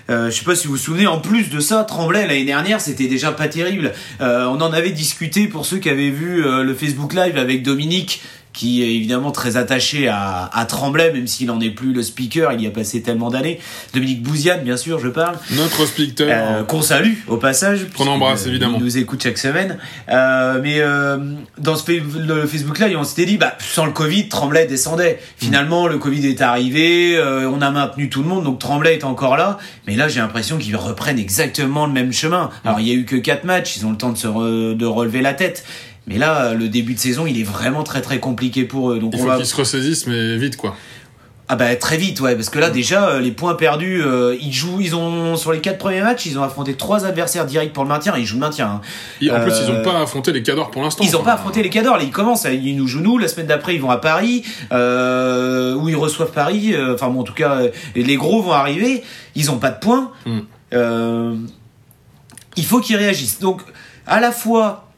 Euh, 0.08 0.28
je 0.28 0.36
sais 0.36 0.44
pas 0.44 0.56
si 0.56 0.66
vous 0.66 0.72
vous 0.72 0.78
souvenez, 0.78 1.06
en 1.06 1.20
plus 1.20 1.50
de 1.50 1.60
ça, 1.60 1.84
Tremblay 1.84 2.26
l'année 2.26 2.44
dernière, 2.44 2.80
c'était 2.80 3.06
déjà 3.06 3.30
pas 3.30 3.46
terrible. 3.46 3.92
Euh, 4.20 4.46
on 4.46 4.60
en 4.60 4.72
avait 4.72 4.90
discuté 4.90 5.46
pour 5.46 5.64
ceux 5.66 5.76
qui 5.78 5.88
avaient 5.88 6.10
vu 6.10 6.44
euh, 6.44 6.64
le 6.64 6.74
Facebook 6.74 7.14
Live 7.14 7.38
avec 7.38 7.62
Dominique, 7.62 8.20
qui 8.52 8.82
est 8.82 8.94
évidemment 8.94 9.30
très 9.30 9.56
attaché 9.56 10.08
à, 10.08 10.50
à 10.52 10.64
Tremblay, 10.64 11.12
même 11.12 11.26
s'il 11.26 11.50
en 11.50 11.60
est 11.60 11.70
plus 11.70 11.92
le 11.92 12.02
speaker, 12.02 12.52
il 12.52 12.62
y 12.62 12.66
a 12.66 12.70
passé 12.70 13.00
tellement 13.00 13.30
d'années. 13.30 13.60
Dominique 13.94 14.22
Bouziane, 14.22 14.62
bien 14.64 14.76
sûr, 14.76 14.98
je 14.98 15.08
parle. 15.08 15.36
Notre 15.52 15.86
speaker, 15.86 16.26
Euh, 16.30 16.64
qu'on 16.64 16.82
salue 16.82 17.14
au 17.28 17.36
passage. 17.36 17.86
Qu'on 17.96 18.06
embrasse, 18.08 18.46
évidemment. 18.46 18.78
Il 18.78 18.84
nous 18.84 18.98
écoute 18.98 19.22
chaque 19.22 19.38
semaine. 19.38 19.78
Euh, 20.08 20.60
mais 20.62 20.80
euh, 20.80 21.18
dans 21.58 21.76
ce 21.76 21.90
le 21.90 22.46
Facebook 22.46 22.78
Live, 22.78 22.96
on 22.98 23.04
s'était 23.04 23.26
dit, 23.26 23.36
bah, 23.36 23.56
sans 23.58 23.86
le 23.86 23.92
Covid, 23.92 24.28
Tremblay 24.28 24.66
descendait. 24.66 25.18
Finalement, 25.36 25.86
le 25.86 25.98
Covid 25.98 26.26
est 26.26 26.40
arrivé, 26.40 27.16
euh, 27.16 27.48
on 27.48 27.60
a 27.62 27.70
maintenu 27.70 28.08
tout 28.10 28.22
le 28.22 28.28
monde, 28.28 28.44
donc 28.44 28.58
Tremblay 28.58 28.94
est 28.94 29.04
encore 29.04 29.36
là. 29.36 29.58
Mais 29.86 29.96
là, 29.96 30.08
j'ai 30.08 30.20
l'impression 30.20 30.58
qu'ils 30.58 30.76
reprennent 30.76 31.18
exactement 31.18 31.86
le 31.86 31.92
même 31.92 32.12
chemin. 32.12 32.50
Alors, 32.64 32.80
il 32.80 32.88
y 32.88 32.90
a 32.90 32.94
eu 32.94 33.04
que 33.04 33.16
quatre 33.16 33.44
matchs, 33.44 33.76
ils 33.76 33.86
ont 33.86 33.90
le 33.92 33.96
temps 33.96 34.10
de 34.12 34.18
se 34.18 34.26
re- 34.26 34.76
de 34.76 34.86
relever 34.86 35.20
la 35.22 35.34
tête. 35.34 35.64
Mais 36.10 36.18
là, 36.18 36.52
le 36.52 36.68
début 36.68 36.92
de 36.94 36.98
saison, 37.00 37.24
il 37.26 37.40
est 37.40 37.44
vraiment 37.44 37.82
très 37.84 38.02
très 38.02 38.18
compliqué 38.20 38.64
pour 38.64 38.90
eux. 38.90 38.98
Donc 38.98 39.12
il 39.14 39.20
faut 39.20 39.26
va 39.28 39.36
qu'ils 39.36 39.46
se 39.46 39.56
ressaisissent, 39.56 40.06
mais 40.06 40.36
vite 40.36 40.56
quoi. 40.58 40.76
ah 41.48 41.56
bah 41.56 41.74
très 41.76 41.96
vite 41.96 42.20
ouais 42.20 42.36
parce 42.36 42.48
que 42.50 42.58
là 42.60 42.70
déjà 42.70 43.08
euh, 43.08 43.20
les 43.20 43.32
points 43.32 43.54
perdus 43.54 44.00
euh, 44.04 44.36
ils 44.40 44.52
jouent 44.52 44.80
ils 44.80 44.94
ont 44.94 45.34
sur 45.36 45.50
les 45.52 45.60
quatre 45.60 45.78
premiers 45.78 46.00
matchs 46.00 46.26
ils 46.26 46.38
ont 46.38 46.44
affronté 46.44 46.74
trois 46.74 47.06
adversaires 47.06 47.44
directs 47.44 47.72
pour 47.72 47.82
le 47.82 47.88
maintien 47.88 48.14
et 48.16 48.20
ils 48.20 48.24
jouent 48.26 48.36
le 48.36 48.40
maintien 48.46 48.66
hein. 48.68 48.80
Et 49.20 49.30
en 49.32 49.40
plus, 49.40 49.52
Euh, 49.52 49.64
ils 49.66 49.70
ont 49.72 49.82
pas 49.82 50.00
affronté 50.00 50.30
les 50.32 50.44
cadors 50.44 50.70
pour 50.70 50.80
l'instant. 50.82 51.02
ils 51.02 51.16
ont 51.16 51.22
quoi. 51.22 51.32
pas 51.32 51.32
affronté 51.34 51.62
les 51.64 51.70
cadors 51.70 51.96
là 51.96 52.04
ils 52.04 52.12
commencent 52.12 52.46
ils 52.50 52.76
nous 52.76 52.86
jouent 52.86 53.00
nous 53.00 53.18
la 53.18 53.26
semaine 53.26 53.48
d'après 53.48 53.74
ils 53.74 53.80
vont 53.80 53.90
à 53.90 53.96
Paris 53.96 54.44
euh, 54.70 55.74
où 55.74 55.88
ils 55.88 55.96
reçoivent 55.96 56.30
Paris 56.30 56.72
euh, 56.74 56.94
enfin 56.94 57.08
bon 57.08 57.20
en 57.20 57.24
tout 57.24 57.34
cas 57.34 57.52
euh, 57.62 57.70
les 57.96 58.14
gros 58.16 58.42
vont 58.42 58.52
arriver 58.52 59.02
ils 59.34 59.50
ont 59.50 59.58
pas 59.58 59.70
de 59.70 59.80
points 59.80 60.12
Mm. 60.26 60.38
Euh, 60.72 61.34
il 62.56 62.64
faut 62.64 62.78
qu'ils 62.80 62.96
réagissent 62.96 63.40
donc 63.40 63.60
à 64.06 64.20
la 64.20 64.30
fois 64.30 64.89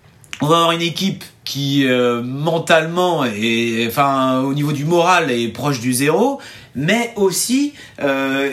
on 0.42 0.46
va 0.46 0.56
avoir 0.56 0.72
une 0.72 0.82
équipe 0.82 1.22
qui 1.44 1.86
euh, 1.86 2.20
mentalement 2.20 3.24
et 3.24 3.86
enfin 3.88 4.40
au 4.40 4.54
niveau 4.54 4.72
du 4.72 4.84
moral 4.84 5.30
est 5.30 5.46
proche 5.48 5.78
du 5.78 5.92
zéro 5.92 6.40
mais 6.74 7.12
aussi 7.14 7.74
euh, 8.00 8.52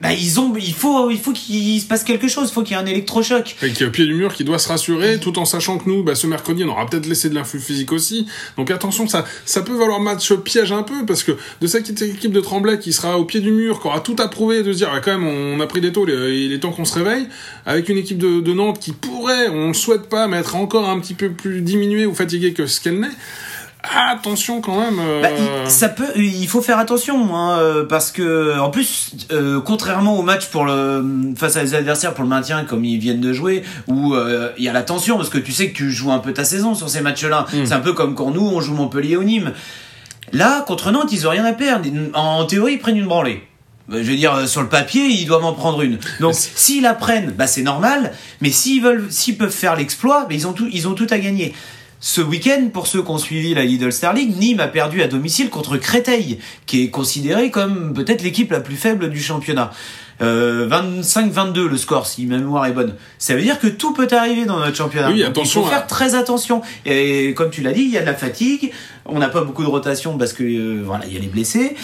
bah, 0.00 0.12
ils 0.12 0.40
ont 0.40 0.54
il 0.56 0.72
faut 0.72 1.10
il 1.10 1.18
faut 1.18 1.32
qu'il 1.32 1.80
se 1.80 1.86
passe 1.86 2.04
quelque 2.04 2.26
chose 2.26 2.48
il 2.48 2.52
faut 2.52 2.62
qu'il 2.62 2.74
y 2.74 2.80
ait 2.80 2.82
un 2.82 2.86
électrochoc 2.86 3.56
Et 3.62 3.72
qui 3.72 3.82
est 3.82 3.86
au 3.86 3.90
pied 3.90 4.06
du 4.06 4.14
mur, 4.14 4.34
qui 4.34 4.44
doit 4.44 4.58
se 4.58 4.68
rassurer, 4.68 5.20
tout 5.20 5.38
en 5.38 5.44
sachant 5.44 5.78
que 5.78 5.88
nous, 5.88 6.02
bah, 6.02 6.14
ce 6.14 6.26
mercredi, 6.26 6.64
on 6.64 6.68
aura 6.68 6.86
peut-être 6.86 7.06
laissé 7.06 7.28
de 7.28 7.34
l'influx 7.34 7.60
physique 7.60 7.92
aussi. 7.92 8.26
Donc 8.56 8.70
attention, 8.70 9.06
ça, 9.08 9.24
ça 9.44 9.62
peut 9.62 9.76
valoir 9.76 10.00
match 10.00 10.32
piège 10.32 10.72
un 10.72 10.82
peu, 10.82 11.04
parce 11.06 11.22
que 11.22 11.32
de 11.60 11.66
cette 11.66 12.00
équipe 12.00 12.32
de 12.32 12.40
Tremblay 12.40 12.78
qui 12.78 12.92
sera 12.92 13.18
au 13.18 13.24
pied 13.24 13.40
du 13.40 13.52
mur, 13.52 13.80
qui 13.80 13.86
aura 13.88 14.00
tout 14.00 14.16
approuvé, 14.18 14.62
de 14.62 14.72
se 14.72 14.78
dire, 14.78 14.90
ah, 14.92 15.00
quand 15.00 15.18
même, 15.18 15.26
on 15.26 15.60
a 15.60 15.66
pris 15.66 15.80
des 15.80 15.92
taux, 15.92 16.06
il 16.08 16.52
est 16.52 16.58
temps 16.58 16.72
qu'on 16.72 16.84
se 16.84 16.94
réveille, 16.94 17.26
avec 17.66 17.88
une 17.88 17.98
équipe 17.98 18.18
de, 18.18 18.40
de 18.40 18.52
Nantes 18.52 18.78
qui 18.80 18.92
pourrait, 18.92 19.48
on 19.48 19.68
le 19.68 19.74
souhaite 19.74 20.08
pas, 20.08 20.26
mais 20.28 20.38
être 20.38 20.56
encore 20.56 20.88
un 20.88 20.98
petit 21.00 21.14
peu 21.14 21.30
plus 21.30 21.60
diminuée 21.60 22.06
ou 22.06 22.14
fatiguée 22.14 22.52
que 22.52 22.66
ce 22.66 22.80
qu'elle 22.80 23.00
n'est. 23.00 23.08
Attention 23.82 24.60
quand 24.60 24.78
même. 24.78 24.98
euh, 25.00 25.22
Bah, 25.22 25.28
il, 25.64 25.70
ça 25.70 25.88
peut, 25.88 26.04
il 26.16 26.46
faut 26.48 26.60
faire 26.60 26.78
attention 26.78 27.34
hein, 27.34 27.58
euh, 27.58 27.84
parce 27.86 28.12
que 28.12 28.58
en 28.58 28.70
plus, 28.70 29.12
euh, 29.32 29.60
contrairement 29.60 30.18
au 30.18 30.22
match 30.22 30.46
pour 30.46 30.64
le 30.66 31.32
face 31.36 31.56
à 31.56 31.62
des 31.62 31.74
adversaires 31.74 32.12
pour 32.12 32.24
le 32.24 32.28
maintien 32.28 32.64
comme 32.64 32.84
ils 32.84 32.98
viennent 32.98 33.20
de 33.20 33.32
jouer, 33.32 33.62
où 33.86 34.14
euh, 34.14 34.50
il 34.58 34.64
y 34.64 34.68
a 34.68 34.72
la 34.72 34.82
tension 34.82 35.16
parce 35.16 35.30
que 35.30 35.38
tu 35.38 35.52
sais 35.52 35.70
que 35.70 35.76
tu 35.76 35.90
joues 35.90 36.12
un 36.12 36.18
peu 36.18 36.32
ta 36.32 36.44
saison 36.44 36.74
sur 36.74 36.90
ces 36.90 37.00
matchs-là. 37.00 37.46
Mm. 37.52 37.64
C'est 37.64 37.72
un 37.72 37.80
peu 37.80 37.92
comme 37.94 38.14
quand 38.14 38.30
nous 38.30 38.46
on 38.46 38.60
joue 38.60 38.74
Montpellier 38.74 39.16
ou 39.16 39.22
Nîmes. 39.24 39.52
Là, 40.32 40.62
contre 40.66 40.92
Nantes, 40.92 41.10
ils 41.12 41.26
ont 41.26 41.30
rien 41.30 41.44
à 41.44 41.52
perdre. 41.52 41.86
En 42.14 42.44
théorie, 42.44 42.74
ils 42.74 42.78
prennent 42.78 42.96
une 42.98 43.06
branlée. 43.08 43.42
Bah, 43.88 43.96
je 44.00 44.08
veux 44.08 44.16
dire, 44.16 44.46
sur 44.46 44.62
le 44.62 44.68
papier, 44.68 45.06
ils 45.06 45.26
doivent 45.26 45.44
en 45.44 45.54
prendre 45.54 45.82
une. 45.82 45.98
Donc, 46.20 46.34
s'ils 46.54 46.82
la 46.82 46.94
prennent, 46.94 47.32
bah, 47.32 47.46
c'est 47.48 47.62
normal. 47.62 48.12
Mais 48.40 48.50
s'ils 48.50 48.82
veulent, 48.82 49.06
s'ils 49.10 49.36
peuvent 49.36 49.50
faire 49.50 49.74
l'exploit, 49.74 50.26
bah, 50.28 50.34
ils 50.34 50.46
ont 50.46 50.52
tout, 50.52 50.68
ils 50.70 50.86
ont 50.86 50.94
tout 50.94 51.08
à 51.10 51.18
gagner. 51.18 51.52
Ce 52.02 52.22
week-end, 52.22 52.68
pour 52.72 52.86
ceux 52.86 53.02
qui 53.02 53.10
ont 53.10 53.18
suivi 53.18 53.52
la 53.52 53.62
Lidl 53.62 53.92
Star 53.92 54.14
League, 54.14 54.34
Nîmes 54.38 54.60
a 54.60 54.68
perdu 54.68 55.02
à 55.02 55.06
domicile 55.06 55.50
contre 55.50 55.76
Créteil, 55.76 56.38
qui 56.64 56.82
est 56.82 56.88
considéré 56.88 57.50
comme 57.50 57.92
peut-être 57.92 58.22
l'équipe 58.22 58.50
la 58.50 58.60
plus 58.60 58.76
faible 58.76 59.10
du 59.10 59.20
championnat. 59.20 59.70
Euh, 60.22 60.66
25-22 60.68 61.66
le 61.66 61.76
score, 61.76 62.06
si 62.06 62.24
ma 62.24 62.38
mémoire 62.38 62.64
est 62.66 62.72
bonne. 62.72 62.94
Ça 63.18 63.34
veut 63.34 63.42
dire 63.42 63.58
que 63.58 63.66
tout 63.66 63.92
peut 63.92 64.08
arriver 64.12 64.46
dans 64.46 64.58
notre 64.58 64.76
championnat. 64.76 65.10
Oui, 65.10 65.22
attention. 65.22 65.60
Il 65.60 65.64
faut 65.64 65.70
faire 65.70 65.86
très 65.86 66.14
attention. 66.14 66.62
Et 66.86 67.34
comme 67.34 67.50
tu 67.50 67.60
l'as 67.60 67.72
dit, 67.72 67.82
il 67.82 67.90
y 67.90 67.98
a 67.98 68.00
de 68.00 68.06
la 68.06 68.14
fatigue. 68.14 68.72
On 69.04 69.18
n'a 69.18 69.28
pas 69.28 69.42
beaucoup 69.42 69.62
de 69.62 69.68
rotation 69.68 70.16
parce 70.16 70.32
que 70.32 70.42
euh, 70.42 70.82
voilà, 70.82 71.04
il 71.06 71.12
y 71.12 71.16
a 71.16 71.20
les 71.20 71.28
blessés. 71.28 71.76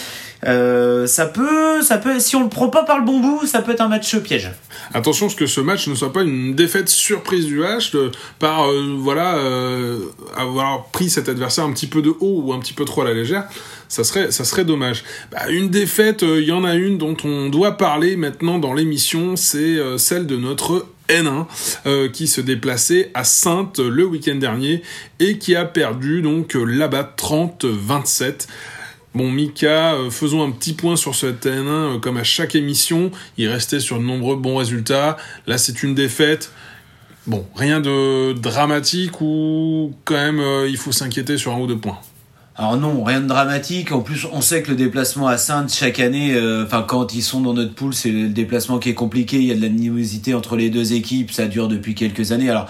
Euh, 0.45 1.07
ça 1.07 1.27
peut, 1.27 1.83
ça 1.83 1.99
peut, 1.99 2.21
si 2.21 2.37
on 2.37 2.43
le 2.43 2.49
prend 2.49 2.69
pas 2.69 2.85
par 2.85 2.99
le 2.99 3.05
bon 3.05 3.21
bout, 3.21 3.47
ça 3.47 3.63
peut 3.63 3.73
être 3.73 3.81
un 3.81 3.89
match 3.89 4.17
piège. 4.19 4.51
Attention, 4.93 5.29
ce 5.29 5.37
que 5.37 5.47
ce 5.47 5.61
match 5.61 5.89
ne 5.89 5.95
soit 5.95 6.13
pas 6.13 6.23
une 6.23 6.55
défaite 6.55 6.89
surprise 6.89 7.47
du 7.47 7.61
H 7.61 7.97
par 8.39 8.69
euh, 8.69 8.95
voilà 8.99 9.37
euh, 9.37 9.99
avoir 10.37 10.87
pris 10.87 11.09
cet 11.09 11.29
adversaire 11.29 11.65
un 11.65 11.73
petit 11.73 11.87
peu 11.87 12.03
de 12.03 12.11
haut 12.11 12.43
ou 12.45 12.53
un 12.53 12.59
petit 12.59 12.75
peu 12.75 12.85
trop 12.85 13.03
à 13.03 13.05
la 13.05 13.15
légère. 13.15 13.45
Ça 13.89 14.05
serait, 14.05 14.31
ça 14.31 14.45
serait 14.45 14.65
dommage. 14.65 15.05
Bah, 15.31 15.49
une 15.49 15.71
défaite, 15.71 16.23
il 16.23 16.45
y 16.45 16.53
en 16.53 16.65
a 16.65 16.75
une 16.75 16.99
dont 16.99 17.17
on 17.25 17.49
doit 17.49 17.77
parler 17.77 18.17
maintenant 18.17 18.59
dans 18.59 18.75
l'émission, 18.75 19.37
c'est 19.37 19.79
celle 19.97 20.27
de 20.27 20.37
notre 20.37 20.87
N1 21.09 21.47
euh, 21.87 22.09
qui 22.09 22.27
se 22.27 22.41
déplaçait 22.41 23.11
à 23.15 23.25
Sainte 23.25 23.79
le 23.79 24.05
week-end 24.05 24.37
dernier 24.37 24.83
et 25.21 25.39
qui 25.39 25.55
a 25.55 25.65
perdu 25.65 26.23
donc 26.23 26.55
là-bas 26.55 27.15
30-27. 27.17 28.47
Bon, 29.17 29.31
Mika, 29.31 29.95
euh, 29.95 30.11
faisons 30.11 30.45
un 30.47 30.51
petit 30.51 30.75
point 30.75 30.95
sur 30.95 31.15
ce 31.15 31.29
N1, 31.29 31.69
euh, 31.69 31.99
comme 31.99 32.19
à 32.19 32.23
chaque 32.23 32.55
émission. 32.55 33.11
Il 33.39 33.49
restait 33.49 33.81
sur 33.81 33.99
de 33.99 34.05
nombreux 34.05 34.37
bons 34.37 34.57
résultats. 34.59 35.17
Là, 35.47 35.57
c'est 35.57 35.83
une 35.83 35.95
défaite. 35.95 36.53
Bon, 37.27 37.47
rien 37.55 37.81
de 37.81 38.35
dramatique 38.35 39.23
ou 39.23 39.95
quand 40.05 40.17
même 40.17 40.43
il 40.69 40.77
faut 40.77 40.93
s'inquiéter 40.93 41.39
sur 41.39 41.55
un 41.55 41.59
ou 41.59 41.67
deux 41.67 41.79
points? 41.79 41.99
Alors 42.57 42.77
non, 42.77 43.03
rien 43.03 43.23
de 43.23 43.27
dramatique. 43.27 43.91
En 43.91 44.03
plus, 44.03 44.27
on 44.33 44.43
sait 44.43 44.63
que 44.63 44.71
le 44.71 44.77
déplacement 44.77 45.27
à 45.29 45.39
Sainte 45.39 45.75
chaque 45.75 45.99
année, 45.99 46.39
enfin 46.65 46.85
quand 46.87 47.15
ils 47.15 47.23
sont 47.23 47.41
dans 47.41 47.53
notre 47.53 47.75
poule, 47.75 47.95
c'est 47.95 48.13
le 48.13 48.29
déplacement 48.29 48.79
qui 48.79 48.91
est 48.91 48.95
compliqué. 48.95 49.39
Il 49.39 49.45
y 49.45 49.51
a 49.51 49.57
de 49.57 49.63
l'animosité 49.63 50.35
entre 50.35 50.57
les 50.57 50.71
deux 50.71 50.93
équipes. 50.93 51.33
Ça 51.33 51.47
dure 51.47 51.67
depuis 51.67 51.97
quelques 51.97 52.31
années. 52.31 52.49
Alors 52.49 52.69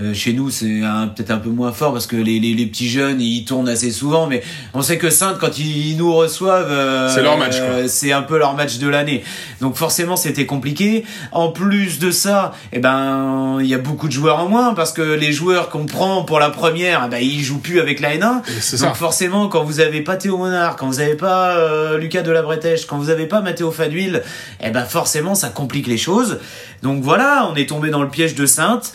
euh, 0.00 0.14
chez 0.14 0.32
nous, 0.32 0.50
c'est 0.50 0.80
peut-être 1.14 1.30
un 1.30 1.38
peu 1.38 1.50
moins 1.50 1.72
fort 1.72 1.92
parce 1.92 2.06
que 2.06 2.16
les, 2.16 2.40
les, 2.40 2.54
les, 2.54 2.66
petits 2.66 2.88
jeunes, 2.88 3.20
ils 3.20 3.44
tournent 3.44 3.68
assez 3.68 3.90
souvent, 3.90 4.26
mais 4.26 4.42
on 4.74 4.82
sait 4.82 4.98
que 4.98 5.10
Sainte, 5.10 5.38
quand 5.38 5.58
ils, 5.58 5.96
nous 5.96 6.14
reçoivent, 6.14 6.70
euh, 6.70 7.12
c'est 7.12 7.22
leur 7.22 7.36
match. 7.36 7.56
c'est 7.88 8.12
un 8.12 8.22
peu 8.22 8.38
leur 8.38 8.54
match 8.54 8.78
de 8.78 8.88
l'année. 8.88 9.22
Donc 9.60 9.76
forcément, 9.76 10.16
c'était 10.16 10.46
compliqué. 10.46 11.04
En 11.32 11.50
plus 11.50 11.98
de 11.98 12.10
ça, 12.10 12.52
eh 12.72 12.78
ben, 12.78 13.58
il 13.60 13.66
y 13.66 13.74
a 13.74 13.78
beaucoup 13.78 14.08
de 14.08 14.12
joueurs 14.12 14.38
en 14.38 14.48
moins 14.48 14.74
parce 14.74 14.92
que 14.92 15.02
les 15.02 15.32
joueurs 15.32 15.68
qu'on 15.68 15.86
prend 15.86 16.24
pour 16.24 16.38
la 16.38 16.50
première, 16.50 17.02
eh 17.06 17.10
ben, 17.10 17.18
ils 17.18 17.42
jouent 17.42 17.58
plus 17.58 17.80
avec 17.80 18.00
la 18.00 18.16
N1. 18.16 18.80
Donc 18.80 18.96
forcément, 18.96 19.48
quand 19.48 19.64
vous 19.64 19.80
avez 19.80 20.00
pas 20.00 20.16
Théo 20.16 20.38
Monard, 20.38 20.76
quand 20.76 20.86
vous 20.86 21.00
avez 21.00 21.14
pas 21.14 21.56
euh, 21.56 21.98
Lucas 21.98 22.22
de 22.22 22.30
la 22.30 22.42
Bretèche, 22.42 22.86
quand 22.86 22.98
vous 22.98 23.10
avez 23.10 23.26
pas 23.26 23.40
Mathéo 23.40 23.70
Faduil, 23.70 24.22
eh 24.62 24.70
ben 24.70 24.84
forcément, 24.84 25.34
ça 25.34 25.48
complique 25.48 25.86
les 25.86 25.98
choses. 25.98 26.38
Donc 26.82 27.02
voilà, 27.02 27.48
on 27.52 27.56
est 27.56 27.68
tombé 27.68 27.90
dans 27.90 28.02
le 28.02 28.08
piège 28.08 28.34
de 28.34 28.46
Sainte 28.46 28.92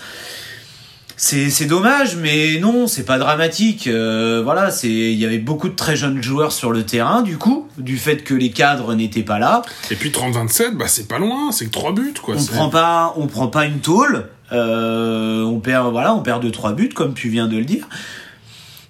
c'est 1.17 1.65
dommage, 1.65 2.17
mais 2.17 2.60
non, 2.60 2.88
c'est 2.88 3.06
pas 3.06 3.17
dramatique. 3.17 3.88
Euh, 3.88 4.41
voilà, 4.43 4.69
c'est 4.69 4.89
il 4.89 5.17
y 5.19 5.25
avait 5.25 5.38
beaucoup 5.38 5.69
de 5.69 5.75
très 5.75 5.95
jeunes 5.95 6.21
joueurs 6.21 6.51
sur 6.51 6.71
le 6.71 6.84
terrain, 6.84 7.21
du 7.21 7.38
coup, 7.38 7.67
du 7.78 7.97
fait 7.97 8.23
que 8.23 8.34
les 8.34 8.51
cadres 8.51 8.93
n'étaient 8.95 9.23
pas 9.23 9.39
là. 9.39 9.62
Et 9.91 9.95
puis 9.95 10.10
30-27, 10.10 10.75
bah 10.75 10.86
c'est 10.88 11.08
pas 11.08 11.19
loin, 11.19 11.51
c'est 11.51 11.65
que 11.65 11.71
trois 11.71 11.93
buts 11.93 12.13
quoi. 12.21 12.36
On 12.38 12.45
prend 12.45 12.69
pas, 12.69 13.13
on 13.17 13.28
prend 13.28 13.47
pas 13.47 13.65
une 13.65 13.80
tôle. 13.80 14.30
Euh, 14.51 15.43
on 15.43 15.60
perd, 15.60 15.91
voilà, 15.91 16.13
on 16.13 16.21
perd 16.21 16.43
de 16.43 16.49
trois 16.49 16.73
buts 16.73 16.89
comme 16.93 17.13
tu 17.13 17.30
viens 17.30 17.47
de 17.47 17.58
le 17.58 17.65
dire. 17.65 17.88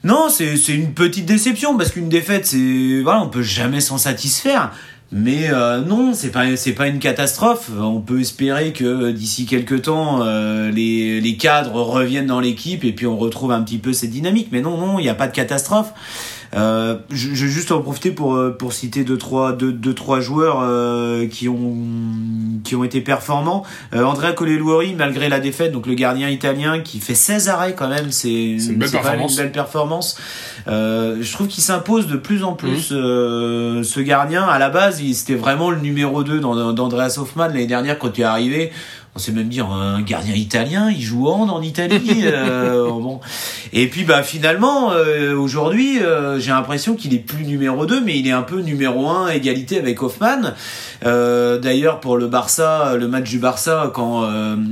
Non, 0.03 0.29
c'est 0.29 0.55
une 0.67 0.93
petite 0.93 1.25
déception 1.25 1.77
parce 1.77 1.91
qu'une 1.91 2.09
défaite, 2.09 2.45
c'est 2.45 3.01
voilà, 3.01 3.21
on 3.21 3.29
peut 3.29 3.41
jamais 3.41 3.81
s'en 3.81 3.97
satisfaire. 3.97 4.71
Mais 5.17 5.49
euh, 5.49 5.79
non, 5.79 6.13
c'est 6.13 6.29
pas 6.29 6.57
c'est 6.57 6.73
pas 6.73 6.87
une 6.89 6.99
catastrophe. 6.99 7.71
On 7.79 8.01
peut 8.01 8.19
espérer 8.19 8.73
que 8.73 9.11
d'ici 9.11 9.45
quelques 9.45 9.83
temps, 9.83 10.19
euh, 10.21 10.69
les, 10.71 11.21
les 11.21 11.37
cadres 11.37 11.81
reviennent 11.81 12.25
dans 12.25 12.41
l'équipe 12.41 12.83
et 12.83 12.91
puis 12.91 13.07
on 13.07 13.17
retrouve 13.17 13.53
un 13.53 13.61
petit 13.61 13.77
peu 13.77 13.93
cette 13.93 14.09
dynamique. 14.09 14.49
Mais 14.51 14.59
non, 14.59 14.75
non, 14.77 14.99
il 14.99 15.03
n'y 15.03 15.09
a 15.09 15.15
pas 15.15 15.27
de 15.27 15.33
catastrophe. 15.33 15.93
Euh, 16.55 16.97
je, 17.09 17.33
je, 17.33 17.45
vais 17.45 17.51
juste 17.51 17.71
en 17.71 17.81
profiter 17.81 18.11
pour 18.11 18.35
euh, 18.35 18.55
pour 18.57 18.71
citer 18.71 19.03
deux 19.03 19.17
trois 19.17 19.51
deux, 19.51 19.73
deux 19.73 19.93
trois 19.93 20.21
joueurs 20.21 20.59
euh, 20.61 21.27
qui 21.27 21.49
ont 21.49 21.75
qui 22.63 22.75
ont 22.75 22.83
été 22.83 23.01
performants. 23.01 23.63
Euh, 23.93 24.03
Andrea 24.03 24.31
Coleluori 24.33 24.93
malgré 24.93 25.27
la 25.27 25.41
défaite, 25.41 25.73
donc 25.73 25.85
le 25.85 25.95
gardien 25.95 26.29
italien 26.29 26.79
qui 26.79 26.99
fait 26.99 27.15
16 27.15 27.49
arrêts 27.49 27.73
quand 27.73 27.89
même, 27.89 28.11
c'est 28.11 28.31
une, 28.31 28.77
belle 28.77 28.89
performance. 28.89 29.31
une 29.31 29.37
belle 29.37 29.51
performance. 29.51 30.17
Euh, 30.67 31.17
je 31.21 31.31
trouve 31.33 31.47
qu'il 31.47 31.63
s'impose 31.63 32.07
de 32.07 32.17
plus 32.17 32.43
en 32.43 32.53
plus 32.53 32.91
mmh. 32.91 33.83
ce 33.83 33.99
gardien. 33.99 34.43
À 34.43 34.59
la 34.59 34.69
base, 34.69 35.01
c'était 35.13 35.35
vraiment 35.35 35.69
le 35.69 35.79
numéro 35.79 36.23
2 36.23 36.39
d'Andreas 36.39 37.17
Hoffmann 37.19 37.53
l'année 37.53 37.67
dernière 37.67 37.99
quand 37.99 38.17
il 38.17 38.21
est 38.21 38.25
arrivé 38.25 38.71
on 39.15 39.19
sait 39.19 39.31
même 39.31 39.47
dire 39.47 39.71
un 39.71 40.01
gardien 40.01 40.35
italien, 40.35 40.91
il 40.91 41.01
joue 41.01 41.29
hand 41.29 41.49
en 41.49 41.61
Italie. 41.61 42.21
euh, 42.25 42.89
bon. 42.89 43.21
Et 43.71 43.87
puis 43.87 44.03
bah 44.03 44.23
finalement 44.23 44.91
euh, 44.91 45.33
aujourd'hui, 45.33 45.99
euh, 45.99 46.37
j'ai 46.37 46.51
l'impression 46.51 46.95
qu'il 46.95 47.13
est 47.13 47.19
plus 47.19 47.45
numéro 47.45 47.85
2 47.85 48.01
mais 48.01 48.19
il 48.19 48.27
est 48.27 48.33
un 48.33 48.41
peu 48.41 48.59
numéro 48.59 49.07
1 49.07 49.29
égalité 49.29 49.79
avec 49.79 50.03
Hoffman. 50.03 50.53
Euh, 51.05 51.57
d'ailleurs 51.59 52.01
pour 52.01 52.17
le 52.17 52.27
Barça, 52.27 52.95
le 52.97 53.07
match 53.07 53.29
du 53.29 53.39
Barça 53.39 53.89
quand 53.93 54.27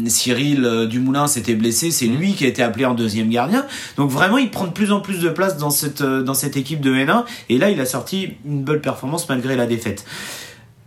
Cyril 0.08 0.88
Dumoulin 0.90 1.28
s'était 1.28 1.56
blessé, 1.56 1.92
c'est 1.92 2.08
lui 2.08 2.34
qui 2.34 2.44
a 2.44 2.48
été 2.50 2.62
appelé 2.62 2.86
en 2.86 2.96
deuxième 2.96 3.30
gardien. 3.30 3.66
Donc 3.96 4.10
vraiment, 4.10 4.38
il 4.38 4.52
prend 4.52 4.66
de 4.66 4.72
plus 4.72 4.92
en 4.92 5.00
plus 5.00 5.20
de 5.20 5.30
place 5.30 5.58
dans 5.58 5.70
cette 5.70 6.04
dans 6.04 6.34
cette 6.34 6.58
équipe 6.58 6.82
de 6.82 6.94
N1 6.94 7.24
et 7.48 7.58
là, 7.58 7.70
il 7.70 7.80
a 7.80 7.86
sorti 7.86 8.34
une 8.46 8.64
belle 8.64 8.82
performance 8.82 9.30
malgré 9.30 9.56
la 9.56 9.68
défaite. 9.68 10.04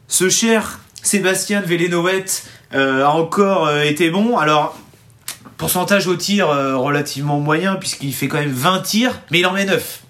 Ce 0.08 0.28
cher 0.28 0.80
Sébastien 1.06 1.60
Vélénoët 1.60 2.44
euh, 2.44 2.55
a 2.72 3.10
encore 3.10 3.66
euh, 3.66 3.82
été 3.82 4.10
bon. 4.10 4.36
Alors, 4.38 4.76
pourcentage 5.56 6.06
au 6.06 6.16
tir 6.16 6.50
euh, 6.50 6.76
relativement 6.76 7.40
moyen, 7.40 7.76
puisqu'il 7.76 8.12
fait 8.12 8.28
quand 8.28 8.38
même 8.38 8.52
20 8.52 8.80
tirs, 8.80 9.20
mais 9.30 9.40
il 9.40 9.46
en 9.46 9.52
met 9.52 9.64
9. 9.64 10.02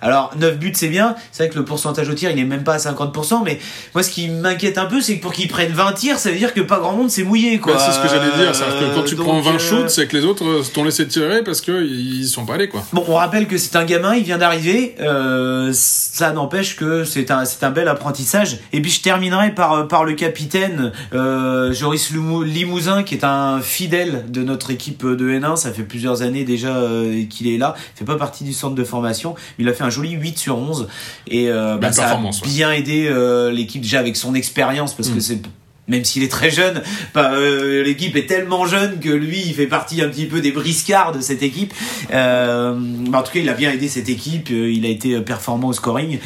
Alors 0.00 0.32
9 0.38 0.58
buts 0.58 0.72
c'est 0.74 0.88
bien, 0.88 1.16
c'est 1.32 1.44
vrai 1.44 1.52
que 1.52 1.58
le 1.58 1.64
pourcentage 1.64 2.08
au 2.08 2.14
tir 2.14 2.30
il 2.30 2.38
est 2.38 2.44
même 2.44 2.62
pas 2.62 2.74
à 2.74 2.78
50%, 2.78 3.42
mais 3.44 3.58
moi 3.94 4.02
ce 4.02 4.10
qui 4.10 4.28
m'inquiète 4.28 4.78
un 4.78 4.86
peu 4.86 5.00
c'est 5.00 5.16
que 5.16 5.22
pour 5.22 5.32
qu'ils 5.32 5.48
prennent 5.48 5.72
20 5.72 5.92
tirs 5.92 6.18
ça 6.18 6.30
veut 6.30 6.38
dire 6.38 6.54
que 6.54 6.60
pas 6.60 6.78
grand 6.78 6.92
monde 6.92 7.10
s'est 7.10 7.24
mouillé 7.24 7.58
quoi. 7.58 7.74
Bah, 7.74 7.82
c'est 7.84 7.92
ce 7.92 8.00
que 8.00 8.08
j'allais 8.08 8.30
dire, 8.36 8.54
c'est 8.54 8.64
que 8.64 8.94
quand 8.94 9.02
tu 9.02 9.16
prends 9.16 9.40
20 9.40 9.58
shoots 9.58 9.90
c'est 9.90 10.06
que 10.06 10.16
les 10.16 10.24
autres 10.24 10.62
t'ont 10.72 10.84
laissé 10.84 11.06
tirer 11.08 11.42
parce 11.42 11.60
qu'ils 11.60 12.26
sont 12.26 12.46
pas 12.46 12.54
allés 12.54 12.68
quoi. 12.68 12.84
Bon 12.92 13.04
on 13.08 13.14
rappelle 13.14 13.48
que 13.48 13.58
c'est 13.58 13.74
un 13.76 13.84
gamin, 13.84 14.14
il 14.14 14.22
vient 14.22 14.38
d'arriver, 14.38 14.94
euh, 15.00 15.70
ça 15.72 16.32
n'empêche 16.32 16.76
que 16.76 17.04
c'est 17.04 17.30
un, 17.30 17.44
c'est 17.44 17.64
un 17.64 17.70
bel 17.70 17.88
apprentissage. 17.88 18.58
Et 18.72 18.80
puis 18.80 18.90
je 18.90 19.02
terminerai 19.02 19.54
par, 19.54 19.88
par 19.88 20.04
le 20.04 20.14
capitaine 20.14 20.92
euh, 21.12 21.72
Joris 21.72 22.12
Limousin 22.12 23.02
qui 23.02 23.14
est 23.14 23.24
un 23.24 23.60
fidèle 23.60 24.26
de 24.28 24.42
notre 24.42 24.70
équipe 24.70 25.04
de 25.04 25.28
N1, 25.28 25.56
ça 25.56 25.72
fait 25.72 25.82
plusieurs 25.82 26.22
années 26.22 26.44
déjà 26.44 26.76
euh, 26.76 27.24
qu'il 27.28 27.48
est 27.48 27.58
là, 27.58 27.74
il 27.94 27.98
fait 27.98 28.04
pas 28.04 28.16
partie 28.16 28.44
du 28.44 28.52
centre 28.52 28.74
de 28.74 28.84
formation, 28.84 29.34
mais 29.58 29.64
il 29.64 29.68
a 29.68 29.72
fait 29.72 29.84
un 29.84 29.87
un 29.88 29.90
joli 29.90 30.12
8 30.12 30.38
sur 30.38 30.58
11 30.58 30.88
et 31.26 31.48
euh, 31.48 31.76
bah, 31.76 31.92
ça 31.92 32.10
a 32.10 32.20
bien 32.44 32.70
aidé 32.70 33.08
euh, 33.08 33.50
l'équipe 33.50 33.82
déjà 33.82 33.98
avec 33.98 34.16
son 34.16 34.34
expérience 34.34 34.94
parce 34.94 35.08
que 35.08 35.16
mm. 35.16 35.20
c'est 35.20 35.40
même 35.88 36.04
s'il 36.04 36.22
est 36.22 36.30
très 36.30 36.50
jeune, 36.50 36.82
bah, 37.14 37.30
euh, 37.32 37.82
l'équipe 37.82 38.14
est 38.14 38.26
tellement 38.26 38.66
jeune 38.66 39.00
que 39.00 39.08
lui, 39.08 39.40
il 39.40 39.54
fait 39.54 39.66
partie 39.66 40.02
un 40.02 40.08
petit 40.10 40.26
peu 40.26 40.42
des 40.42 40.52
briscards 40.52 41.12
de 41.12 41.22
cette 41.22 41.42
équipe. 41.42 41.72
Bah, 42.10 42.74
en 42.74 43.22
tout 43.22 43.32
cas, 43.32 43.40
il 43.40 43.48
a 43.48 43.54
bien 43.54 43.72
aidé 43.72 43.88
cette 43.88 44.10
équipe, 44.10 44.50
il 44.50 44.84
a 44.84 44.90
été 44.90 45.18
performant 45.22 45.68
au 45.68 45.72
scoring. 45.72 46.18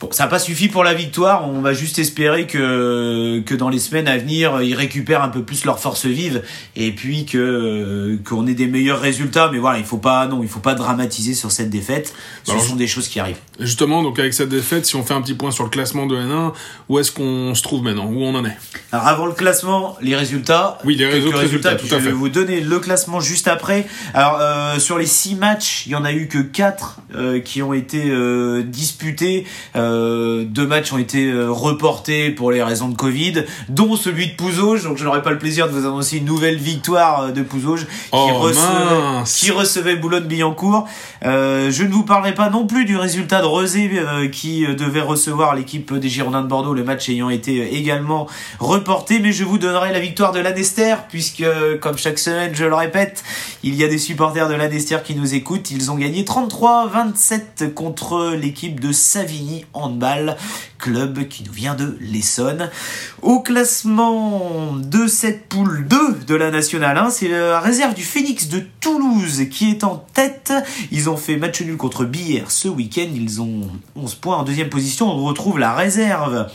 Bon, 0.00 0.08
ça 0.12 0.24
n'a 0.24 0.30
pas 0.30 0.38
suffi 0.38 0.68
pour 0.68 0.84
la 0.84 0.94
victoire. 0.94 1.48
On 1.48 1.60
va 1.60 1.72
juste 1.72 1.98
espérer 1.98 2.46
que, 2.46 3.42
que 3.44 3.54
dans 3.54 3.68
les 3.68 3.80
semaines 3.80 4.06
à 4.06 4.16
venir, 4.16 4.62
ils 4.62 4.74
récupèrent 4.74 5.22
un 5.22 5.28
peu 5.28 5.42
plus 5.42 5.64
leur 5.64 5.80
force 5.80 6.06
vive 6.06 6.42
et 6.76 6.92
puis 6.92 7.26
que 7.26 8.16
qu'on 8.24 8.46
ait 8.46 8.54
des 8.54 8.68
meilleurs 8.68 9.00
résultats. 9.00 9.50
Mais 9.50 9.58
voilà, 9.58 9.78
il 9.78 9.84
faut 9.84 9.98
pas, 9.98 10.26
non, 10.28 10.42
il 10.42 10.48
faut 10.48 10.60
pas 10.60 10.74
dramatiser 10.74 11.34
sur 11.34 11.50
cette 11.50 11.70
défaite. 11.70 12.14
Ce 12.44 12.58
sont 12.58 12.76
des 12.76 12.86
choses 12.86 13.08
qui 13.08 13.18
arrivent. 13.18 13.40
Justement, 13.58 14.04
donc 14.04 14.20
avec 14.20 14.34
cette 14.34 14.50
défaite, 14.50 14.86
si 14.86 14.94
on 14.94 15.02
fait 15.02 15.14
un 15.14 15.22
petit 15.22 15.34
point 15.34 15.50
sur 15.50 15.64
le 15.64 15.70
classement 15.70 16.06
de 16.06 16.16
N1, 16.16 16.52
où 16.88 17.00
est-ce 17.00 17.10
qu'on 17.10 17.54
se 17.56 17.62
trouve 17.62 17.82
maintenant? 17.82 18.06
Où 18.06 18.22
on 18.22 18.34
en 18.36 18.44
est? 18.44 18.56
Alors 18.92 19.08
avant 19.08 19.26
le 19.26 19.32
classement, 19.32 19.96
les 20.00 20.14
résultats. 20.14 20.78
Oui, 20.84 20.94
les 20.94 21.06
résultats, 21.06 21.38
résultats 21.38 21.74
tout 21.74 21.86
à 21.86 21.88
fait. 21.88 22.00
Je 22.00 22.04
vais 22.06 22.12
vous 22.12 22.28
donner 22.28 22.60
le 22.60 22.78
classement 22.78 23.18
juste 23.18 23.48
après. 23.48 23.86
Alors 24.14 24.38
euh, 24.40 24.78
sur 24.78 24.96
les 24.96 25.06
six 25.06 25.34
matchs, 25.34 25.86
il 25.86 25.92
y 25.92 25.96
en 25.96 26.04
a 26.04 26.12
eu 26.12 26.28
que 26.28 26.38
quatre 26.38 27.00
euh, 27.14 27.40
qui 27.40 27.62
ont 27.62 27.72
été 27.72 28.04
euh, 28.10 28.62
disputés. 28.62 29.44
Euh, 29.74 29.87
Euh, 29.88 30.44
deux 30.44 30.66
matchs 30.66 30.92
ont 30.92 30.98
été 30.98 31.26
euh, 31.26 31.50
reportés 31.50 32.30
pour 32.30 32.52
les 32.52 32.62
raisons 32.62 32.88
de 32.88 32.96
Covid, 32.96 33.44
dont 33.68 33.96
celui 33.96 34.28
de 34.28 34.32
Pouzauge. 34.34 34.84
Donc 34.84 34.98
je 34.98 35.04
n'aurai 35.04 35.22
pas 35.22 35.30
le 35.30 35.38
plaisir 35.38 35.66
de 35.66 35.72
vous 35.72 35.86
annoncer 35.86 36.18
une 36.18 36.24
nouvelle 36.24 36.56
victoire 36.56 37.22
euh, 37.22 37.30
de 37.30 37.42
Pouzauge 37.42 37.86
qui, 37.86 38.08
Oh, 38.12 38.38
recevait, 38.38 39.24
qui 39.24 39.50
recevait 39.50 39.96
Boulogne-Billancourt. 39.96 40.86
Euh, 41.24 41.70
je 41.70 41.84
ne 41.84 41.88
vous 41.88 42.04
parlerai 42.04 42.34
pas 42.34 42.50
non 42.50 42.66
plus 42.66 42.84
du 42.84 42.96
résultat 42.96 43.40
de 43.40 43.46
Rezé 43.46 43.90
euh, 43.94 44.28
qui 44.28 44.66
devait 44.66 45.00
recevoir 45.00 45.54
l'équipe 45.54 45.94
des 45.94 46.08
Girondins 46.08 46.42
de 46.42 46.48
Bordeaux, 46.48 46.74
le 46.74 46.84
match 46.84 47.08
ayant 47.08 47.30
été 47.30 47.74
également 47.76 48.26
reporté, 48.58 49.18
mais 49.20 49.32
je 49.32 49.44
vous 49.44 49.58
donnerai 49.58 49.92
la 49.92 50.00
victoire 50.00 50.32
de 50.32 50.40
l'Anester 50.40 50.94
puisque, 51.08 51.44
comme 51.80 51.98
chaque 51.98 52.18
semaine, 52.18 52.52
je 52.54 52.64
le 52.64 52.74
répète, 52.74 53.24
il 53.62 53.74
y 53.74 53.84
a 53.84 53.88
des 53.88 53.98
supporters 53.98 54.48
de 54.48 54.54
l'Anester 54.54 54.98
qui 55.04 55.14
nous 55.14 55.34
écoutent. 55.34 55.70
Ils 55.70 55.90
ont 55.90 55.96
gagné 55.96 56.24
33-27 56.24 57.72
contre 57.74 58.34
l'équipe 58.34 58.80
de 58.80 58.92
Savigny 58.92 59.64
Handball, 59.78 60.36
club 60.78 61.26
qui 61.28 61.42
nous 61.44 61.52
vient 61.52 61.74
de 61.74 61.96
l'Essonne. 62.00 62.70
Au 63.22 63.40
classement 63.40 64.72
de 64.76 65.06
cette 65.06 65.48
poule 65.48 65.86
2 65.88 65.96
de 66.26 66.34
la 66.34 66.50
Nationale 66.50 66.96
1, 66.96 67.10
c'est 67.10 67.28
la 67.28 67.60
réserve 67.60 67.94
du 67.94 68.04
Phoenix 68.04 68.48
de 68.48 68.62
Toulouse 68.80 69.42
qui 69.50 69.70
est 69.70 69.84
en 69.84 70.04
tête. 70.14 70.52
Ils 70.92 71.08
ont 71.10 71.16
fait 71.16 71.36
match 71.36 71.60
nul 71.62 71.76
contre 71.76 72.04
Bière 72.04 72.50
ce 72.50 72.68
week-end. 72.68 73.08
Ils 73.14 73.40
ont 73.40 73.62
11 73.96 74.14
points 74.16 74.36
en 74.36 74.42
deuxième 74.44 74.68
position. 74.68 75.08
On 75.10 75.24
retrouve 75.24 75.58
la 75.58 75.74
réserve 75.74 76.46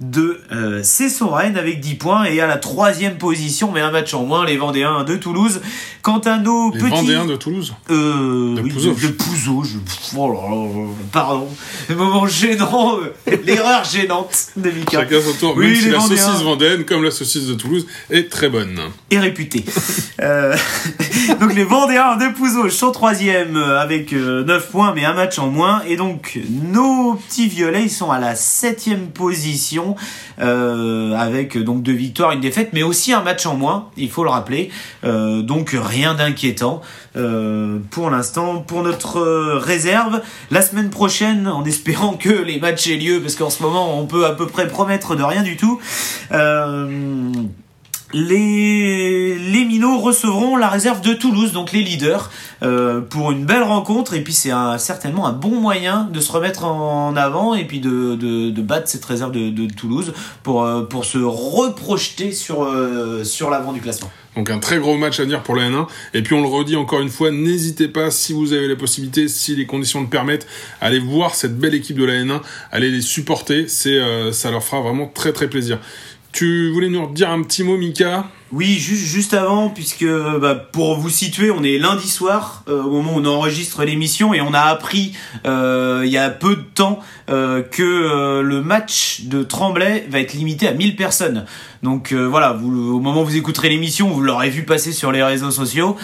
de 0.00 0.40
euh, 0.52 0.82
Cesson-Rennes 0.82 1.56
avec 1.56 1.80
10 1.80 1.94
points 1.94 2.24
et 2.24 2.40
à 2.40 2.46
la 2.46 2.56
troisième 2.56 3.18
position, 3.18 3.70
mais 3.72 3.80
un 3.80 3.90
match 3.90 4.14
en 4.14 4.24
moins, 4.24 4.44
les 4.46 4.56
Vendéens 4.56 5.04
de 5.04 5.16
Toulouse. 5.16 5.60
Quant 6.02 6.18
à 6.18 6.38
nos 6.38 6.72
Les 6.72 6.78
petits... 6.80 6.90
Vendéens 6.90 7.24
de 7.26 7.36
Toulouse. 7.36 7.74
Euh, 7.90 8.56
De 8.56 8.60
oui, 8.62 8.70
Pouzauge. 8.70 9.02
de, 9.02 9.06
de 9.08 9.12
Pouzauge. 9.12 9.76
Oh 10.16 10.32
là 10.32 10.40
là, 10.48 10.86
pardon. 11.12 11.48
Le 11.88 11.94
moment 11.96 12.26
gênant, 12.26 12.71
euh, 12.74 13.36
l'erreur 13.44 13.84
gênante 13.84 14.48
de 14.56 14.70
Mika. 14.70 15.00
Chacun 15.00 15.20
son 15.20 15.38
tour, 15.38 15.54
Oui, 15.56 15.66
même 15.66 15.76
si 15.76 15.84
les 15.84 15.90
la 15.90 15.98
Vendéens. 15.98 16.16
saucisse 16.16 16.42
vendéenne, 16.42 16.84
comme 16.84 17.02
la 17.04 17.10
saucisse 17.10 17.46
de 17.46 17.54
Toulouse, 17.54 17.86
est 18.10 18.30
très 18.30 18.48
bonne. 18.48 18.78
Et 19.10 19.18
réputé. 19.18 19.64
Euh, 20.20 20.54
donc 21.40 21.54
les 21.54 21.64
Vendéens 21.64 22.16
de 22.16 22.32
Pouzauge 22.32 22.70
sont 22.70 22.92
troisième 22.92 23.56
euh, 23.56 23.80
avec 23.80 24.12
euh, 24.12 24.44
9 24.44 24.70
points 24.70 24.92
mais 24.94 25.04
un 25.04 25.14
match 25.14 25.38
en 25.38 25.48
moins. 25.48 25.82
Et 25.88 25.96
donc 25.96 26.38
nos 26.48 27.14
petits 27.14 27.48
violets 27.48 27.84
ils 27.84 27.90
sont 27.90 28.10
à 28.10 28.20
la 28.20 28.36
septième 28.36 29.08
position 29.08 29.96
avec 30.38 31.56
donc 31.56 31.82
deux 31.82 31.92
victoires, 31.92 32.32
une 32.32 32.40
défaite, 32.40 32.70
mais 32.72 32.82
aussi 32.82 33.12
un 33.12 33.22
match 33.22 33.46
en 33.46 33.54
moins, 33.54 33.90
il 33.96 34.10
faut 34.10 34.24
le 34.24 34.30
rappeler. 34.30 34.70
Donc 35.04 35.70
rien 35.72 36.14
d'inquiétant 36.14 36.82
pour 37.90 38.10
l'instant. 38.10 38.58
Pour 38.58 38.82
notre 38.82 39.20
réserve, 39.58 40.20
la 40.50 40.62
semaine 40.62 40.90
prochaine, 40.90 41.46
en 41.46 41.64
espérant 41.64 42.14
que 42.14 42.30
les 42.30 42.58
matchs 42.62 42.88
aient 42.88 42.96
lieu, 42.96 43.20
parce 43.20 43.34
qu'en 43.34 43.50
ce 43.50 43.62
moment 43.62 43.98
on 43.98 44.06
peut 44.06 44.24
à 44.24 44.32
peu 44.32 44.46
près 44.46 44.66
promettre 44.66 45.14
de 45.14 45.22
rien 45.22 45.42
du 45.42 45.58
tout. 45.58 45.78
Euh, 46.32 47.30
les, 48.12 49.38
les 49.38 49.64
minots 49.64 49.98
recevront 49.98 50.56
la 50.56 50.68
réserve 50.68 51.00
de 51.00 51.14
Toulouse, 51.14 51.52
donc 51.52 51.72
les 51.72 51.82
leaders, 51.82 52.30
euh, 52.62 53.00
pour 53.00 53.32
une 53.32 53.44
belle 53.44 53.62
rencontre. 53.62 54.14
Et 54.14 54.22
puis 54.22 54.32
c'est 54.32 54.52
certainement 54.78 55.26
un 55.26 55.32
bon 55.32 55.60
moyen 55.60 56.08
de 56.12 56.20
se 56.20 56.32
remettre 56.32 56.64
en 56.64 57.16
avant 57.16 57.54
et 57.54 57.64
puis 57.64 57.80
de, 57.80 58.60
battre 58.60 58.88
cette 58.88 59.04
réserve 59.04 59.32
de, 59.32 59.72
Toulouse 59.74 60.12
pour, 60.42 60.64
euh, 60.64 60.82
pour 60.82 61.04
se 61.04 61.18
reprojeter 61.18 62.32
sur, 62.32 62.64
euh, 62.64 63.24
sur 63.24 63.50
l'avant 63.50 63.72
du 63.72 63.80
classement. 63.80 64.10
Donc 64.36 64.48
un 64.48 64.58
très 64.58 64.78
gros 64.78 64.96
match 64.96 65.20
à 65.20 65.24
venir 65.24 65.42
pour 65.42 65.56
la 65.56 65.68
N1. 65.68 65.86
Et 66.14 66.22
puis 66.22 66.34
on 66.34 66.40
le 66.40 66.48
redit 66.48 66.76
encore 66.76 67.00
une 67.00 67.10
fois, 67.10 67.30
n'hésitez 67.30 67.88
pas, 67.88 68.10
si 68.10 68.32
vous 68.32 68.52
avez 68.52 68.66
la 68.66 68.76
possibilité, 68.76 69.28
si 69.28 69.54
les 69.54 69.66
conditions 69.66 70.00
le 70.00 70.06
permettent, 70.06 70.46
allez 70.80 70.98
voir 70.98 71.34
cette 71.34 71.58
belle 71.58 71.74
équipe 71.74 71.98
de 71.98 72.04
la 72.04 72.14
N1, 72.14 72.40
allez 72.70 72.90
les 72.90 73.02
supporter, 73.02 73.68
c'est, 73.68 73.98
euh, 73.98 74.32
ça 74.32 74.50
leur 74.50 74.62
fera 74.62 74.80
vraiment 74.80 75.06
très 75.06 75.32
très 75.32 75.48
plaisir. 75.48 75.78
Tu 76.32 76.70
voulais 76.70 76.88
nous 76.88 77.12
dire 77.12 77.30
un 77.30 77.42
petit 77.42 77.62
mot, 77.62 77.76
Mika? 77.76 78.24
Oui, 78.52 78.74
juste, 78.78 79.04
juste 79.06 79.32
avant, 79.34 79.70
puisque 79.70 80.04
bah, 80.40 80.54
pour 80.54 80.96
vous 80.98 81.08
situer, 81.08 81.50
on 81.50 81.62
est 81.62 81.78
lundi 81.78 82.06
soir, 82.08 82.64
euh, 82.68 82.82
au 82.82 82.90
moment 82.90 83.14
où 83.16 83.20
on 83.20 83.24
enregistre 83.24 83.82
l'émission, 83.84 84.34
et 84.34 84.40
on 84.42 84.52
a 84.52 84.60
appris 84.60 85.14
euh, 85.46 86.02
il 86.04 86.10
y 86.12 86.18
a 86.18 86.28
peu 86.28 86.56
de 86.56 86.60
temps 86.74 86.98
euh, 87.30 87.62
que 87.62 87.82
euh, 87.82 88.42
le 88.42 88.60
match 88.60 89.22
de 89.22 89.42
Tremblay 89.42 90.06
va 90.10 90.20
être 90.20 90.34
limité 90.34 90.68
à 90.68 90.72
1000 90.72 90.96
personnes. 90.96 91.46
Donc 91.82 92.12
euh, 92.12 92.26
voilà, 92.28 92.52
vous, 92.52 92.94
au 92.94 93.00
moment 93.00 93.22
où 93.22 93.24
vous 93.24 93.36
écouterez 93.36 93.68
l'émission, 93.70 94.08
vous 94.08 94.20
l'aurez 94.20 94.50
vu 94.50 94.64
passer 94.64 94.92
sur 94.92 95.10
les 95.12 95.22
réseaux 95.22 95.50
sociaux. 95.50 95.96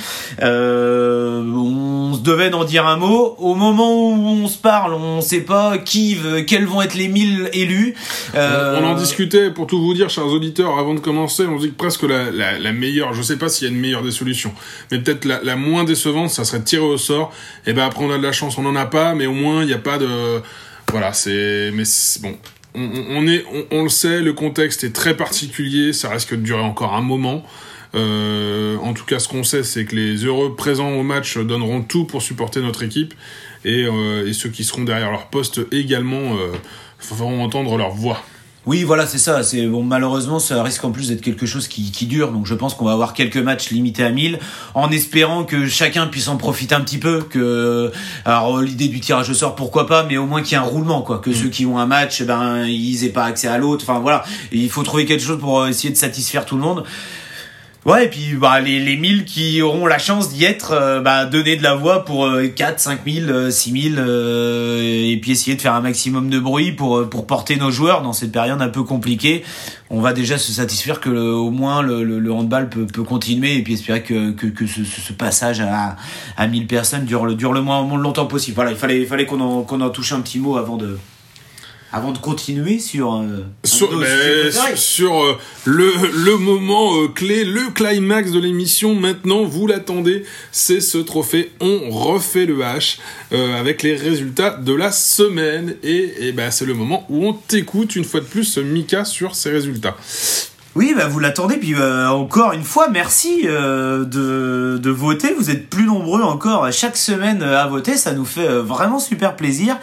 Euh, 0.42 1.42
on 1.44 2.14
se 2.14 2.20
devait 2.20 2.50
d'en 2.50 2.64
dire 2.64 2.86
un 2.86 2.96
mot. 2.96 3.36
Au 3.38 3.54
moment 3.54 4.08
où 4.10 4.14
on 4.14 4.48
se 4.48 4.58
parle, 4.58 4.94
on 4.94 5.20
sait 5.20 5.42
pas 5.42 5.78
qui, 5.78 6.14
veut- 6.14 6.40
quels 6.40 6.64
vont 6.66 6.82
être 6.82 6.94
les 6.94 7.08
1000 7.08 7.50
élus. 7.52 7.94
Euh, 8.34 8.80
On 8.82 8.86
en 8.86 8.94
discutait, 8.94 9.50
pour 9.50 9.66
tout 9.66 9.80
vous 9.80 9.94
dire, 9.94 10.08
chers 10.10 10.26
auditeurs, 10.26 10.78
avant 10.78 10.94
de 10.94 11.00
commencer, 11.00 11.44
on 11.46 11.58
dit 11.58 11.68
que 11.70 11.76
presque 11.76 12.02
la, 12.04 12.30
la, 12.38 12.72
meilleure, 12.72 13.12
je 13.14 13.22
sais 13.22 13.36
pas 13.36 13.48
s'il 13.48 13.68
y 13.68 13.70
a 13.70 13.74
une 13.74 13.80
meilleure 13.80 14.02
des 14.02 14.10
solutions, 14.10 14.52
mais 14.90 14.98
peut-être 14.98 15.24
la, 15.24 15.56
moins 15.56 15.84
décevante, 15.84 16.30
ça 16.30 16.44
serait 16.44 16.60
de 16.60 16.64
tirer 16.64 16.84
au 16.84 16.98
sort. 16.98 17.32
Et 17.66 17.72
ben 17.72 17.84
après 17.84 18.04
on 18.04 18.10
a 18.10 18.18
de 18.18 18.22
la 18.22 18.32
chance, 18.32 18.58
on 18.58 18.66
en 18.66 18.76
a 18.76 18.86
pas, 18.86 19.14
mais 19.14 19.26
au 19.26 19.32
moins 19.32 19.62
il 19.62 19.66
n'y 19.66 19.74
a 19.74 19.78
pas 19.78 19.98
de, 19.98 20.40
voilà, 20.90 21.12
c'est, 21.12 21.70
mais 21.74 21.84
bon, 22.22 22.36
on, 22.74 23.26
est, 23.26 23.44
on, 23.70 23.82
le 23.82 23.88
sait, 23.88 24.20
le 24.20 24.32
contexte 24.32 24.84
est 24.84 24.94
très 24.94 25.16
particulier, 25.16 25.92
ça 25.92 26.08
risque 26.08 26.30
de 26.30 26.40
durer 26.40 26.62
encore 26.62 26.94
un 26.94 27.02
moment. 27.02 27.44
Euh, 27.94 28.76
en 28.78 28.92
tout 28.92 29.04
cas, 29.04 29.18
ce 29.18 29.28
qu'on 29.28 29.44
sait, 29.44 29.62
c'est 29.62 29.84
que 29.84 29.96
les 29.96 30.24
heureux 30.24 30.54
présents 30.56 30.90
au 30.90 31.02
match 31.02 31.38
donneront 31.38 31.82
tout 31.82 32.04
pour 32.04 32.22
supporter 32.22 32.60
notre 32.60 32.82
équipe, 32.82 33.14
et, 33.64 33.84
euh, 33.84 34.32
ceux 34.32 34.50
qui 34.50 34.64
seront 34.64 34.84
derrière 34.84 35.10
leur 35.10 35.26
poste 35.28 35.60
également 35.72 36.36
euh, 36.36 36.52
feront 36.98 37.42
entendre 37.42 37.76
leur 37.76 37.90
voix. 37.90 38.22
Oui, 38.68 38.84
voilà, 38.84 39.06
c'est 39.06 39.16
ça. 39.16 39.42
C'est 39.42 39.66
bon, 39.66 39.82
malheureusement, 39.82 40.38
ça 40.38 40.62
risque 40.62 40.84
en 40.84 40.90
plus 40.90 41.08
d'être 41.08 41.22
quelque 41.22 41.46
chose 41.46 41.68
qui, 41.68 41.90
qui 41.90 42.04
dure. 42.04 42.32
Donc, 42.32 42.44
je 42.44 42.52
pense 42.52 42.74
qu'on 42.74 42.84
va 42.84 42.92
avoir 42.92 43.14
quelques 43.14 43.38
matchs 43.38 43.70
limités 43.70 44.04
à 44.04 44.10
1000, 44.10 44.38
en 44.74 44.90
espérant 44.90 45.44
que 45.44 45.66
chacun 45.66 46.06
puisse 46.06 46.28
en 46.28 46.36
profiter 46.36 46.74
un 46.74 46.82
petit 46.82 46.98
peu. 46.98 47.22
Que, 47.22 47.90
alors, 48.26 48.60
l'idée 48.60 48.88
du 48.88 49.00
tirage 49.00 49.30
au 49.30 49.32
sort, 49.32 49.54
pourquoi 49.54 49.86
pas, 49.86 50.04
mais 50.04 50.18
au 50.18 50.26
moins 50.26 50.42
qu'il 50.42 50.52
y 50.52 50.60
ait 50.60 50.62
un 50.62 50.66
roulement, 50.66 51.00
quoi. 51.00 51.18
Que 51.18 51.32
ceux 51.32 51.48
qui 51.48 51.64
ont 51.64 51.78
un 51.78 51.86
match, 51.86 52.20
eh 52.20 52.24
ben, 52.24 52.66
ils 52.66 53.06
aient 53.06 53.08
pas 53.08 53.24
accès 53.24 53.48
à 53.48 53.56
l'autre. 53.56 53.86
Enfin, 53.88 54.00
voilà. 54.00 54.22
Et 54.52 54.58
il 54.58 54.68
faut 54.68 54.82
trouver 54.82 55.06
quelque 55.06 55.24
chose 55.24 55.40
pour 55.40 55.66
essayer 55.66 55.88
de 55.88 55.96
satisfaire 55.96 56.44
tout 56.44 56.56
le 56.56 56.62
monde. 56.62 56.84
Ouais, 57.86 58.04
et 58.04 58.08
puis 58.08 58.34
bah, 58.34 58.60
les, 58.60 58.80
les 58.80 58.96
1000 58.96 59.24
qui 59.24 59.62
auront 59.62 59.86
la 59.86 59.98
chance 59.98 60.28
d'y 60.30 60.44
être, 60.44 60.72
euh, 60.72 61.00
bah, 61.00 61.24
donner 61.24 61.56
de 61.56 61.62
la 61.62 61.74
voix 61.74 62.04
pour 62.04 62.26
euh, 62.26 62.46
4, 62.48 62.78
5 62.80 63.00
000, 63.06 63.30
euh, 63.30 63.50
6 63.50 63.92
000, 63.94 63.94
euh, 63.98 64.82
et 64.82 65.16
puis 65.22 65.30
essayer 65.30 65.56
de 65.56 65.60
faire 65.62 65.72
un 65.74 65.80
maximum 65.80 66.28
de 66.28 66.38
bruit 66.38 66.72
pour, 66.72 66.98
euh, 66.98 67.08
pour 67.08 67.26
porter 67.26 67.56
nos 67.56 67.70
joueurs 67.70 68.02
dans 68.02 68.12
cette 68.12 68.32
période 68.32 68.60
un 68.60 68.68
peu 68.68 68.82
compliquée. 68.82 69.42
On 69.90 70.00
va 70.02 70.12
déjà 70.12 70.36
se 70.36 70.52
satisfaire 70.52 71.00
que 71.00 71.08
le- 71.08 71.32
au 71.32 71.50
moins 71.50 71.80
le, 71.80 72.02
le, 72.04 72.32
handball 72.32 72.68
peut, 72.68 72.84
peut 72.86 73.04
continuer 73.04 73.56
et 73.56 73.62
puis 73.62 73.74
espérer 73.74 74.02
que, 74.02 74.32
que, 74.32 74.46
que 74.48 74.66
ce, 74.66 74.84
ce 74.84 75.12
passage 75.14 75.60
à, 75.60 75.96
à 76.36 76.46
1000 76.46 76.66
personnes 76.66 77.04
dure, 77.06 77.24
le- 77.24 77.36
dure 77.36 77.54
le 77.54 77.62
moins, 77.62 77.82
moins 77.84 77.98
longtemps 77.98 78.26
possible. 78.26 78.56
Voilà, 78.56 78.72
il 78.72 78.76
fallait, 78.76 79.00
il 79.00 79.06
fallait 79.06 79.24
qu'on 79.24 79.40
en, 79.40 79.62
qu'on 79.62 79.80
en 79.80 79.88
touche 79.90 80.12
un 80.12 80.20
petit 80.20 80.40
mot 80.40 80.58
avant 80.58 80.76
de, 80.76 80.98
avant 81.92 82.12
de 82.12 82.18
continuer 82.18 82.78
sur, 82.78 83.14
euh, 83.14 83.44
sur, 83.64 83.98
ben, 83.98 84.52
sur, 84.52 84.78
sur, 84.78 85.24
euh, 85.24 85.38
le, 85.64 85.90
le 86.24 86.36
moment 86.36 87.02
euh, 87.02 87.08
clé, 87.08 87.44
le 87.44 87.70
climax 87.72 88.30
de 88.30 88.40
l'émission. 88.40 88.94
Maintenant, 88.94 89.44
vous 89.44 89.66
l'attendez, 89.66 90.24
c'est 90.52 90.80
ce 90.80 90.98
trophée. 90.98 91.50
On 91.60 91.90
refait 91.90 92.46
le 92.46 92.58
H 92.58 92.98
avec 93.32 93.82
les 93.82 93.94
résultats 93.96 94.50
de 94.50 94.72
la 94.72 94.92
semaine. 94.92 95.76
Et, 95.82 96.28
et 96.28 96.32
ben, 96.32 96.50
c'est 96.50 96.66
le 96.66 96.74
moment 96.74 97.06
où 97.08 97.26
on 97.26 97.32
t'écoute 97.32 97.96
une 97.96 98.04
fois 98.04 98.20
de 98.20 98.26
plus, 98.26 98.58
Mika, 98.58 99.04
sur 99.04 99.34
ces 99.34 99.50
résultats. 99.50 99.96
Oui, 100.74 100.94
bah 100.96 101.08
vous 101.08 101.18
l'attendez, 101.18 101.56
puis 101.56 101.74
euh, 101.74 102.08
encore 102.08 102.52
une 102.52 102.62
fois, 102.62 102.88
merci 102.88 103.40
euh, 103.46 104.04
de, 104.04 104.78
de 104.78 104.90
voter. 104.90 105.34
Vous 105.34 105.50
êtes 105.50 105.68
plus 105.68 105.84
nombreux 105.86 106.22
encore 106.22 106.70
chaque 106.72 106.96
semaine 106.96 107.42
à 107.42 107.66
voter, 107.66 107.96
ça 107.96 108.12
nous 108.12 108.24
fait 108.24 108.46
euh, 108.46 108.62
vraiment 108.62 109.00
super 109.00 109.34
plaisir. 109.34 109.76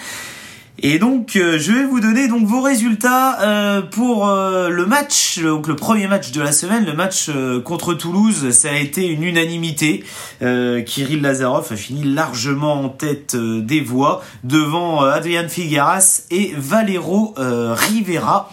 Et 0.79 0.99
donc, 0.99 1.37
euh, 1.37 1.57
je 1.57 1.71
vais 1.71 1.85
vous 1.85 2.01
donner 2.01 2.27
donc 2.27 2.45
vos 2.45 2.61
résultats 2.61 3.41
euh, 3.41 3.81
pour 3.81 4.27
euh, 4.27 4.69
le 4.69 4.85
match, 4.85 5.39
donc 5.39 5.67
le 5.67 5.75
premier 5.75 6.07
match 6.07 6.31
de 6.31 6.41
la 6.41 6.51
semaine, 6.51 6.85
le 6.85 6.93
match 6.93 7.29
contre 7.63 7.93
Toulouse. 7.93 8.51
Ça 8.51 8.71
a 8.71 8.75
été 8.75 9.07
une 9.07 9.23
unanimité. 9.23 10.03
Kirill 10.39 11.21
Lazarov 11.21 11.71
a 11.71 11.75
fini 11.75 12.03
largement 12.03 12.83
en 12.83 12.89
tête 12.89 13.35
des 13.35 13.81
voix 13.81 14.23
devant 14.43 15.01
Adrian 15.01 15.47
Figueras 15.47 16.23
et 16.29 16.53
Valero 16.57 17.33
Rivera. 17.37 18.51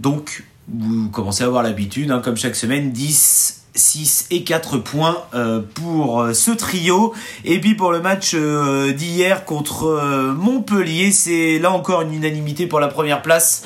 Donc, 0.00 0.44
vous 0.68 1.08
commencez 1.08 1.44
à 1.44 1.46
avoir 1.46 1.62
l'habitude, 1.62 2.10
hein, 2.10 2.20
comme 2.22 2.36
chaque 2.36 2.56
semaine, 2.56 2.92
10, 2.92 3.61
6 3.74 4.26
et 4.30 4.44
4 4.44 4.78
points 4.78 5.24
euh, 5.34 5.60
pour 5.74 6.20
euh, 6.20 6.34
ce 6.34 6.50
trio. 6.50 7.14
Et 7.44 7.60
puis 7.60 7.74
pour 7.74 7.92
le 7.92 8.00
match 8.00 8.32
euh, 8.34 8.92
d'hier 8.92 9.44
contre 9.44 10.32
Montpellier, 10.36 11.10
c'est 11.10 11.58
là 11.58 11.70
encore 11.70 12.02
une 12.02 12.14
unanimité 12.14 12.66
pour 12.66 12.80
la 12.80 12.88
première 12.88 13.22
place. 13.22 13.64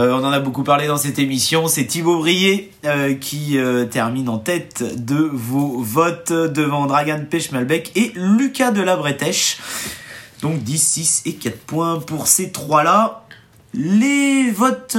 On 0.00 0.22
en 0.22 0.30
a 0.30 0.38
beaucoup 0.38 0.62
parlé 0.62 0.86
dans 0.86 0.96
cette 0.96 1.18
émission. 1.18 1.66
C'est 1.66 1.84
Thibaut 1.84 2.18
Brier 2.18 2.70
qui 3.20 3.58
termine 3.90 4.28
en 4.28 4.38
tête 4.38 4.84
de 5.04 5.28
vos 5.32 5.80
votes 5.80 6.30
devant 6.30 6.86
Dragan 6.86 7.24
Pechmalbeck 7.28 7.90
et 7.96 8.12
Lucas 8.14 8.70
de 8.70 8.80
la 8.80 8.94
Bretèche. 8.94 9.58
Donc 10.40 10.62
10, 10.62 10.78
6 10.78 11.22
et 11.26 11.32
4 11.32 11.58
points 11.58 11.98
pour 11.98 12.28
ces 12.28 12.52
trois-là. 12.52 13.24
Les 13.74 14.52
votes 14.52 14.96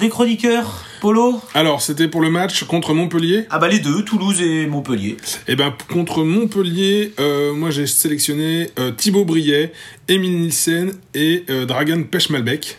des 0.00 0.08
chroniqueurs, 0.08 0.84
Polo 1.00 1.40
Alors, 1.54 1.80
c'était 1.80 2.08
pour 2.08 2.20
le 2.20 2.30
match 2.30 2.64
contre 2.64 2.94
Montpellier 2.94 3.46
Ah 3.50 3.58
bah 3.58 3.68
les 3.68 3.78
deux, 3.78 4.04
Toulouse 4.04 4.40
et 4.40 4.66
Montpellier. 4.66 5.16
Eh 5.46 5.56
ben, 5.56 5.72
contre 5.92 6.24
Montpellier, 6.24 7.12
euh, 7.20 7.54
moi 7.54 7.70
j'ai 7.70 7.86
sélectionné 7.86 8.70
euh, 8.78 8.90
Thibaut 8.90 9.24
Briet, 9.24 9.72
Emile 10.08 10.38
Nielsen 10.40 10.92
et 11.14 11.44
euh, 11.50 11.66
Dragan 11.66 12.02
Pechmalbeck. 12.02 12.78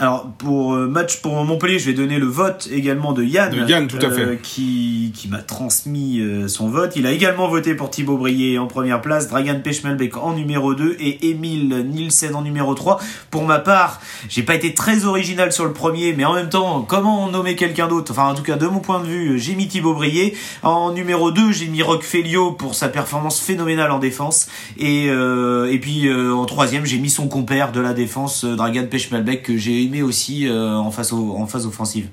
Alors 0.00 0.30
pour 0.38 0.74
euh, 0.74 0.86
match 0.86 1.16
pour 1.16 1.44
Montpellier, 1.44 1.80
je 1.80 1.86
vais 1.86 1.92
donner 1.92 2.18
le 2.18 2.26
vote 2.26 2.68
également 2.70 3.12
de 3.12 3.24
Yann, 3.24 3.50
De 3.50 3.68
Yann, 3.68 3.88
tout 3.88 3.98
à 4.00 4.04
euh, 4.04 4.32
fait. 4.32 4.38
qui, 4.40 5.12
qui 5.12 5.26
m'a 5.26 5.38
transmis 5.38 6.20
euh, 6.20 6.46
son 6.46 6.68
vote. 6.68 6.92
Il 6.94 7.04
a 7.04 7.10
également 7.10 7.48
voté 7.48 7.74
pour 7.74 7.90
Thibaut 7.90 8.16
Brier 8.16 8.58
en 8.58 8.68
première 8.68 9.00
place, 9.00 9.28
Dragan 9.28 9.58
Pechmelbeck 9.60 10.16
en 10.16 10.34
numéro 10.34 10.74
2 10.74 10.96
et 11.00 11.30
Emile 11.30 11.84
Nielsen 11.90 12.36
en 12.36 12.42
numéro 12.42 12.74
3. 12.74 13.00
Pour 13.32 13.44
ma 13.44 13.58
part, 13.58 14.00
j'ai 14.28 14.44
pas 14.44 14.54
été 14.54 14.72
très 14.72 15.04
original 15.04 15.50
sur 15.50 15.64
le 15.64 15.72
premier, 15.72 16.12
mais 16.12 16.24
en 16.24 16.34
même 16.34 16.48
temps, 16.48 16.82
comment 16.86 17.28
nommer 17.28 17.56
quelqu'un 17.56 17.88
d'autre? 17.88 18.12
Enfin 18.12 18.28
en 18.28 18.34
tout 18.34 18.44
cas 18.44 18.56
de 18.56 18.68
mon 18.68 18.78
point 18.78 19.00
de 19.00 19.06
vue, 19.06 19.38
j'ai 19.40 19.56
mis 19.56 19.66
Thibaut 19.66 19.94
Brier. 19.94 20.36
En 20.62 20.92
numéro 20.92 21.32
2, 21.32 21.50
j'ai 21.50 21.66
mis 21.66 21.82
Rock 21.82 22.04
Felio 22.04 22.52
pour 22.52 22.76
sa 22.76 22.88
performance 22.88 23.40
phénoménale 23.40 23.90
en 23.90 23.98
défense. 23.98 24.48
Et, 24.78 25.06
euh, 25.08 25.72
et 25.72 25.80
puis 25.80 26.06
euh, 26.06 26.32
en 26.32 26.44
troisième, 26.44 26.86
j'ai 26.86 26.98
mis 26.98 27.10
son 27.10 27.26
compère 27.26 27.72
de 27.72 27.80
la 27.80 27.94
défense, 27.94 28.44
euh, 28.44 28.54
Dragan 28.54 28.86
Pechmelbeck, 28.86 29.42
que 29.42 29.56
j'ai 29.56 29.87
aimé 29.88 30.02
aussi 30.02 30.46
euh, 30.46 30.76
en, 30.76 30.86
en 30.86 31.46
phase 31.46 31.66
offensive. 31.66 32.08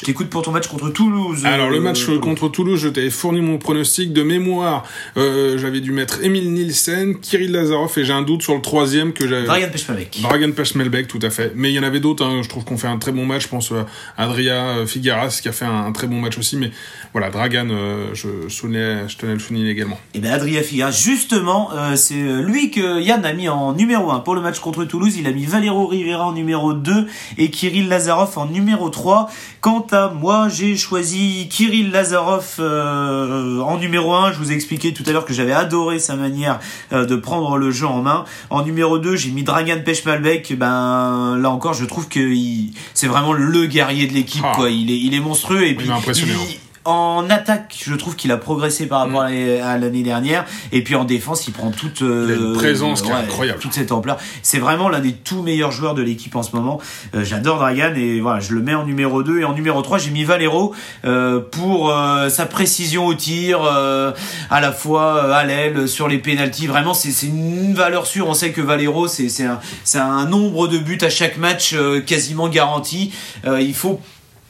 Je 0.00 0.06
t'écoute 0.06 0.30
pour 0.30 0.40
ton 0.40 0.50
match 0.50 0.66
contre 0.66 0.88
Toulouse. 0.88 1.44
Alors 1.44 1.68
le 1.68 1.76
euh, 1.76 1.80
match 1.80 2.06
contre 2.22 2.48
Toulouse, 2.48 2.80
je 2.80 2.88
t'avais 2.88 3.10
fourni 3.10 3.42
mon 3.42 3.58
pronostic 3.58 4.14
de 4.14 4.22
mémoire. 4.22 4.84
Euh, 5.18 5.58
j'avais 5.58 5.80
dû 5.80 5.92
mettre 5.92 6.24
Emile 6.24 6.50
Nielsen, 6.54 7.20
Kirill 7.20 7.52
Lazarov 7.52 7.92
et 7.98 8.04
j'ai 8.06 8.14
un 8.14 8.22
doute 8.22 8.40
sur 8.42 8.54
le 8.54 8.62
troisième 8.62 9.12
que 9.12 9.28
j'avais. 9.28 9.44
Dragan 9.44 9.68
Pechmelbeck. 9.70 10.20
Dragan 10.22 10.52
Pechmelbeck, 10.52 11.06
tout 11.06 11.18
à 11.20 11.28
fait. 11.28 11.52
Mais 11.54 11.70
il 11.70 11.74
y 11.74 11.78
en 11.78 11.82
avait 11.82 12.00
d'autres. 12.00 12.24
hein. 12.24 12.40
Je 12.42 12.48
trouve 12.48 12.64
qu'on 12.64 12.78
fait 12.78 12.86
un 12.86 12.96
très 12.96 13.12
bon 13.12 13.26
match. 13.26 13.42
Je 13.42 13.48
pense 13.48 13.72
euh, 13.72 13.82
à 14.16 14.24
Adria 14.24 14.54
euh, 14.54 14.86
Figueras 14.86 15.38
qui 15.42 15.48
a 15.50 15.52
fait 15.52 15.66
un, 15.66 15.84
un 15.84 15.92
très 15.92 16.06
bon 16.06 16.18
match 16.18 16.38
aussi. 16.38 16.56
Mais 16.56 16.70
voilà, 17.12 17.28
Dragan, 17.28 17.68
euh, 17.70 18.06
je, 18.14 18.26
tenais 18.58 19.02
à 19.02 19.34
le 19.34 19.38
souligner 19.38 19.68
également. 19.70 20.00
Et 20.14 20.20
ben 20.20 20.32
Adrien 20.32 20.62
Figueras, 20.62 20.92
justement, 20.92 21.72
euh, 21.74 21.94
c'est 21.96 22.14
lui 22.14 22.70
que 22.70 23.02
Yann 23.02 23.22
a 23.26 23.34
mis 23.34 23.50
en 23.50 23.74
numéro 23.74 24.10
1 24.10 24.20
pour 24.20 24.34
le 24.34 24.40
match 24.40 24.60
contre 24.60 24.86
Toulouse. 24.86 25.16
Il 25.18 25.26
a 25.26 25.32
mis 25.32 25.44
Valero 25.44 25.86
Rivera 25.86 26.24
en 26.26 26.32
numéro 26.32 26.72
2 26.72 27.06
et 27.36 27.50
Kirill 27.50 27.88
Lazarov 27.88 28.38
en 28.38 28.46
numéro 28.46 28.88
3. 28.88 29.28
Quant 29.60 29.86
à 29.92 30.08
moi, 30.08 30.48
j'ai 30.48 30.76
choisi 30.76 31.48
Kirill 31.48 31.90
Lazarov 31.90 32.56
euh, 32.58 33.60
en 33.60 33.78
numéro 33.78 34.12
1. 34.14 34.32
Je 34.32 34.38
vous 34.38 34.52
ai 34.52 34.54
expliqué 34.54 34.92
tout 34.92 35.02
à 35.06 35.12
l'heure 35.12 35.24
que 35.24 35.32
j'avais 35.32 35.52
adoré 35.52 35.98
sa 35.98 36.16
manière 36.16 36.58
euh, 36.92 37.04
de 37.06 37.16
prendre 37.16 37.56
le 37.58 37.70
jeu 37.70 37.86
en 37.86 38.02
main. 38.02 38.24
En 38.50 38.62
numéro 38.62 38.98
2, 38.98 39.16
j'ai 39.16 39.30
mis 39.30 39.42
Dragan 39.42 39.80
Pechmalbeck. 39.84 40.56
Ben 40.56 41.36
là 41.38 41.50
encore, 41.50 41.74
je 41.74 41.84
trouve 41.84 42.08
que 42.08 42.20
il- 42.20 42.72
c'est 42.94 43.06
vraiment 43.06 43.32
le 43.32 43.66
guerrier 43.66 44.06
de 44.06 44.12
l'équipe. 44.12 44.42
Ah. 44.44 44.52
quoi. 44.54 44.70
Il 44.70 44.90
est, 44.90 44.98
il 44.98 45.14
est 45.14 45.20
monstrueux 45.20 45.66
et 45.66 45.74
puis 45.74 45.90
impressionné, 45.90 46.32
il- 46.32 46.54
hein. 46.54 46.58
En 46.86 47.28
attaque, 47.28 47.76
je 47.86 47.94
trouve 47.94 48.16
qu'il 48.16 48.32
a 48.32 48.36
progressé 48.38 48.86
par 48.86 49.00
rapport 49.00 49.22
Mm. 49.24 49.62
à 49.62 49.78
l'année- 49.78 50.02
dernière. 50.02 50.46
Et 50.72 50.82
puis 50.82 50.94
en 50.94 51.04
défense, 51.04 51.46
il 51.46 51.52
prend 51.52 51.70
toute, 51.70 52.00
euh, 52.02 52.52
une 52.52 52.56
présence 52.56 53.02
qui 53.02 53.10
est 53.10 53.12
incroyable. 53.12 53.58
toute 53.60 53.74
cette 53.74 53.92
ampleur. 53.92 54.16
C'est 54.42 54.58
vraiment 54.58 54.88
l'un 54.88 55.00
des 55.00 55.12
tout 55.12 55.42
meilleurs 55.42 55.72
joueurs 55.72 55.94
de 55.94 56.00
l'équipe 56.02 56.34
en 56.36 56.42
ce 56.42 56.56
moment. 56.56 56.80
Euh, 57.14 57.22
J'adore 57.22 57.58
Dragan 57.58 57.92
et 57.96 58.20
voilà, 58.20 58.40
je 58.40 58.54
le 58.54 58.62
mets 58.62 58.74
en 58.74 58.86
numéro 58.86 59.22
2 59.22 59.40
et 59.40 59.44
en 59.44 59.52
numéro 59.52 59.82
3, 59.82 59.98
j'ai 59.98 60.10
mis 60.10 60.24
Valero 60.24 60.74
euh, 61.04 61.40
pour 61.40 61.90
euh, 61.90 62.30
sa 62.30 62.46
précision 62.46 63.06
au 63.06 63.14
tir, 63.14 63.60
euh, 63.62 64.12
à 64.48 64.60
la 64.62 64.72
fois 64.72 65.34
à 65.36 65.44
l'aile, 65.44 65.86
sur 65.86 66.08
les 66.08 66.18
pénalties. 66.18 66.66
Vraiment, 66.66 66.94
c'est 66.94 67.26
une 67.26 67.74
valeur 67.74 68.06
sûre. 68.06 68.26
On 68.28 68.34
sait 68.34 68.52
que 68.52 68.60
Valero, 68.62 69.06
c'est 69.06 69.28
un, 69.44 69.58
un 70.00 70.24
nombre 70.24 70.66
de 70.66 70.78
buts 70.78 70.98
à 71.02 71.10
chaque 71.10 71.36
match 71.36 71.74
euh, 71.74 72.00
quasiment 72.00 72.48
garanti. 72.48 73.12
Euh, 73.46 73.60
il 73.60 73.74
faut 73.74 74.00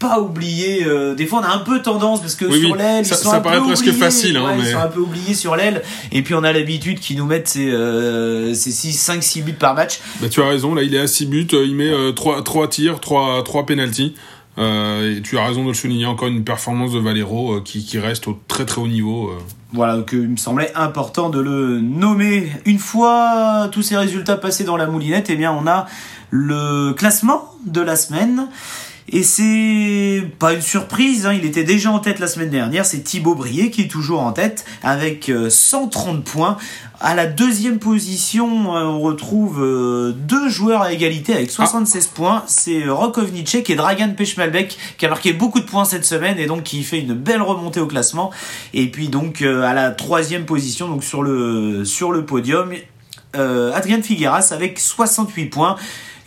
pas 0.00 0.18
oublier 0.20 0.84
euh, 0.84 1.14
des 1.14 1.26
fois 1.26 1.40
on 1.40 1.42
a 1.44 1.54
un 1.54 1.58
peu 1.60 1.80
tendance 1.82 2.20
parce 2.20 2.34
que 2.34 2.46
Oui, 2.46 2.60
sur 2.60 2.72
oui. 2.72 2.78
l'aile 2.78 3.04
Ça- 3.06 3.14
ils 3.14 3.18
sont 3.22 3.30
ça 3.30 3.36
un 3.36 3.40
paraît 3.40 3.58
peu 3.58 3.66
presque 3.66 3.82
oubliés. 3.86 3.98
facile, 3.98 4.36
hein, 4.36 4.44
Ouais, 4.46 4.52
ils 4.58 4.64
mais- 4.64 4.72
sont 4.72 4.78
un 4.78 4.88
peu 4.88 5.00
oubliés 5.00 5.34
sur 5.34 5.54
l'aile 5.54 5.82
et 6.10 6.22
puis 6.22 6.34
on 6.34 6.42
a 6.42 6.52
l'habitude 6.52 6.98
qu'ils 6.98 7.18
nous 7.18 7.26
mettent 7.26 7.46
ces, 7.48 7.70
euh, 7.70 8.52
ces 8.54 8.72
6 8.72 8.92
5 8.94 9.22
6 9.22 9.42
buts 9.42 9.52
par 9.52 9.74
match 9.74 10.00
Bah, 10.20 10.28
tu 10.28 10.42
as 10.42 10.46
raison. 10.48 10.74
Là, 10.74 10.82
il 10.82 10.94
est 10.94 10.98
à 11.00 11.06
6 11.06 11.26
buts. 11.26 11.46
euh, 11.52 11.64
Il 11.66 11.76
met 11.76 11.92
3, 12.14 12.42
trois 12.42 12.66
tirs, 12.68 12.98
3, 12.98 13.44
trois 13.44 13.64
pénalties. 13.66 14.14
Euh, 14.58 15.16
et 15.18 15.22
tu 15.22 15.38
as 15.38 15.46
raison 15.46 15.62
de 15.62 15.68
le 15.68 15.74
souligner. 15.74 16.06
Encore 16.06 16.28
une 16.28 16.42
performance 16.44 16.92
de 16.92 16.98
Valero 16.98 17.54
euh, 17.54 17.60
qui, 17.64 17.84
qui 17.84 17.98
reste 17.98 18.26
au 18.26 18.38
très 18.48 18.64
très 18.66 18.80
haut 18.80 18.88
niveau. 18.88 19.28
euh. 19.28 19.38
Voilà, 19.72 19.96
donc 19.96 20.12
euh, 20.12 20.22
il 20.24 20.28
me 20.28 20.36
semblait 20.36 20.72
important 20.74 21.30
de 21.30 21.40
le 21.40 21.80
nommer. 21.80 22.50
Une 22.66 22.78
fois 22.80 23.68
tous 23.70 23.82
ces 23.82 23.96
résultats 23.96 24.36
passés 24.36 24.64
dans 24.64 24.76
la 24.76 24.86
moulinette, 24.86 25.26
eh 25.30 25.36
bien 25.36 25.52
on 25.52 25.66
a 25.68 25.86
le 26.30 26.92
classement 26.94 27.54
de 27.66 27.80
la 27.80 27.96
semaine. 27.96 28.48
Et 29.12 29.24
c'est 29.24 30.22
pas 30.38 30.52
une 30.52 30.60
surprise, 30.60 31.26
hein, 31.26 31.32
il 31.32 31.44
était 31.44 31.64
déjà 31.64 31.90
en 31.90 31.98
tête 31.98 32.20
la 32.20 32.28
semaine 32.28 32.50
dernière, 32.50 32.86
c'est 32.86 33.00
Thibaut 33.00 33.34
Brier 33.34 33.72
qui 33.72 33.82
est 33.82 33.88
toujours 33.88 34.20
en 34.20 34.30
tête 34.30 34.64
avec 34.84 35.28
euh, 35.28 35.50
130 35.50 36.22
points. 36.22 36.56
À 37.00 37.16
la 37.16 37.26
deuxième 37.26 37.80
position, 37.80 38.76
euh, 38.76 38.84
on 38.84 39.00
retrouve 39.00 39.64
euh, 39.64 40.12
deux 40.12 40.48
joueurs 40.48 40.82
à 40.82 40.92
égalité 40.92 41.34
avec 41.34 41.50
76 41.50 42.06
points. 42.08 42.44
C'est 42.46 42.84
euh, 42.84 42.94
Rokovnicek 42.94 43.68
et 43.68 43.74
Dragan 43.74 44.12
Pechmalbeck 44.16 44.78
qui 44.96 45.06
a 45.06 45.08
marqué 45.08 45.32
beaucoup 45.32 45.58
de 45.58 45.64
points 45.64 45.84
cette 45.84 46.04
semaine 46.04 46.38
et 46.38 46.46
donc 46.46 46.62
qui 46.62 46.84
fait 46.84 47.00
une 47.00 47.14
belle 47.14 47.42
remontée 47.42 47.80
au 47.80 47.86
classement. 47.88 48.30
Et 48.74 48.88
puis 48.92 49.08
donc 49.08 49.42
euh, 49.42 49.62
à 49.62 49.74
la 49.74 49.90
troisième 49.90 50.44
position, 50.44 50.88
donc 50.88 51.02
sur 51.02 51.24
le 51.24 51.84
sur 51.84 52.12
le 52.12 52.24
podium, 52.24 52.74
euh, 53.36 53.72
Adrien 53.72 54.02
Figueras 54.02 54.50
avec 54.52 54.78
68 54.78 55.46
points. 55.46 55.76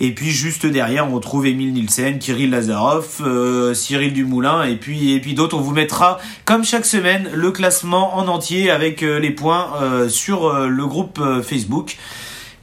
Et 0.03 0.11
puis 0.11 0.31
juste 0.31 0.65
derrière, 0.65 1.09
on 1.09 1.15
retrouve 1.15 1.45
Emile 1.45 1.71
Nielsen, 1.71 2.19
Kirill 2.19 2.49
Lazarov, 2.49 3.21
euh, 3.21 3.73
Cyril 3.73 4.11
Dumoulin 4.11 4.63
et 4.63 4.75
puis 4.75 5.33
d'autres. 5.33 5.55
On 5.55 5.61
vous 5.61 5.71
mettra 5.71 6.19
comme 6.43 6.65
chaque 6.65 6.85
semaine 6.85 7.29
le 7.33 7.51
classement 7.51 8.17
en 8.17 8.27
entier 8.27 8.69
avec 8.69 9.01
euh, 9.01 9.17
les 9.17 9.31
points 9.31 9.69
euh, 9.81 10.09
sur 10.09 10.51
le 10.53 10.87
groupe 10.87 11.21
Facebook. 11.41 11.95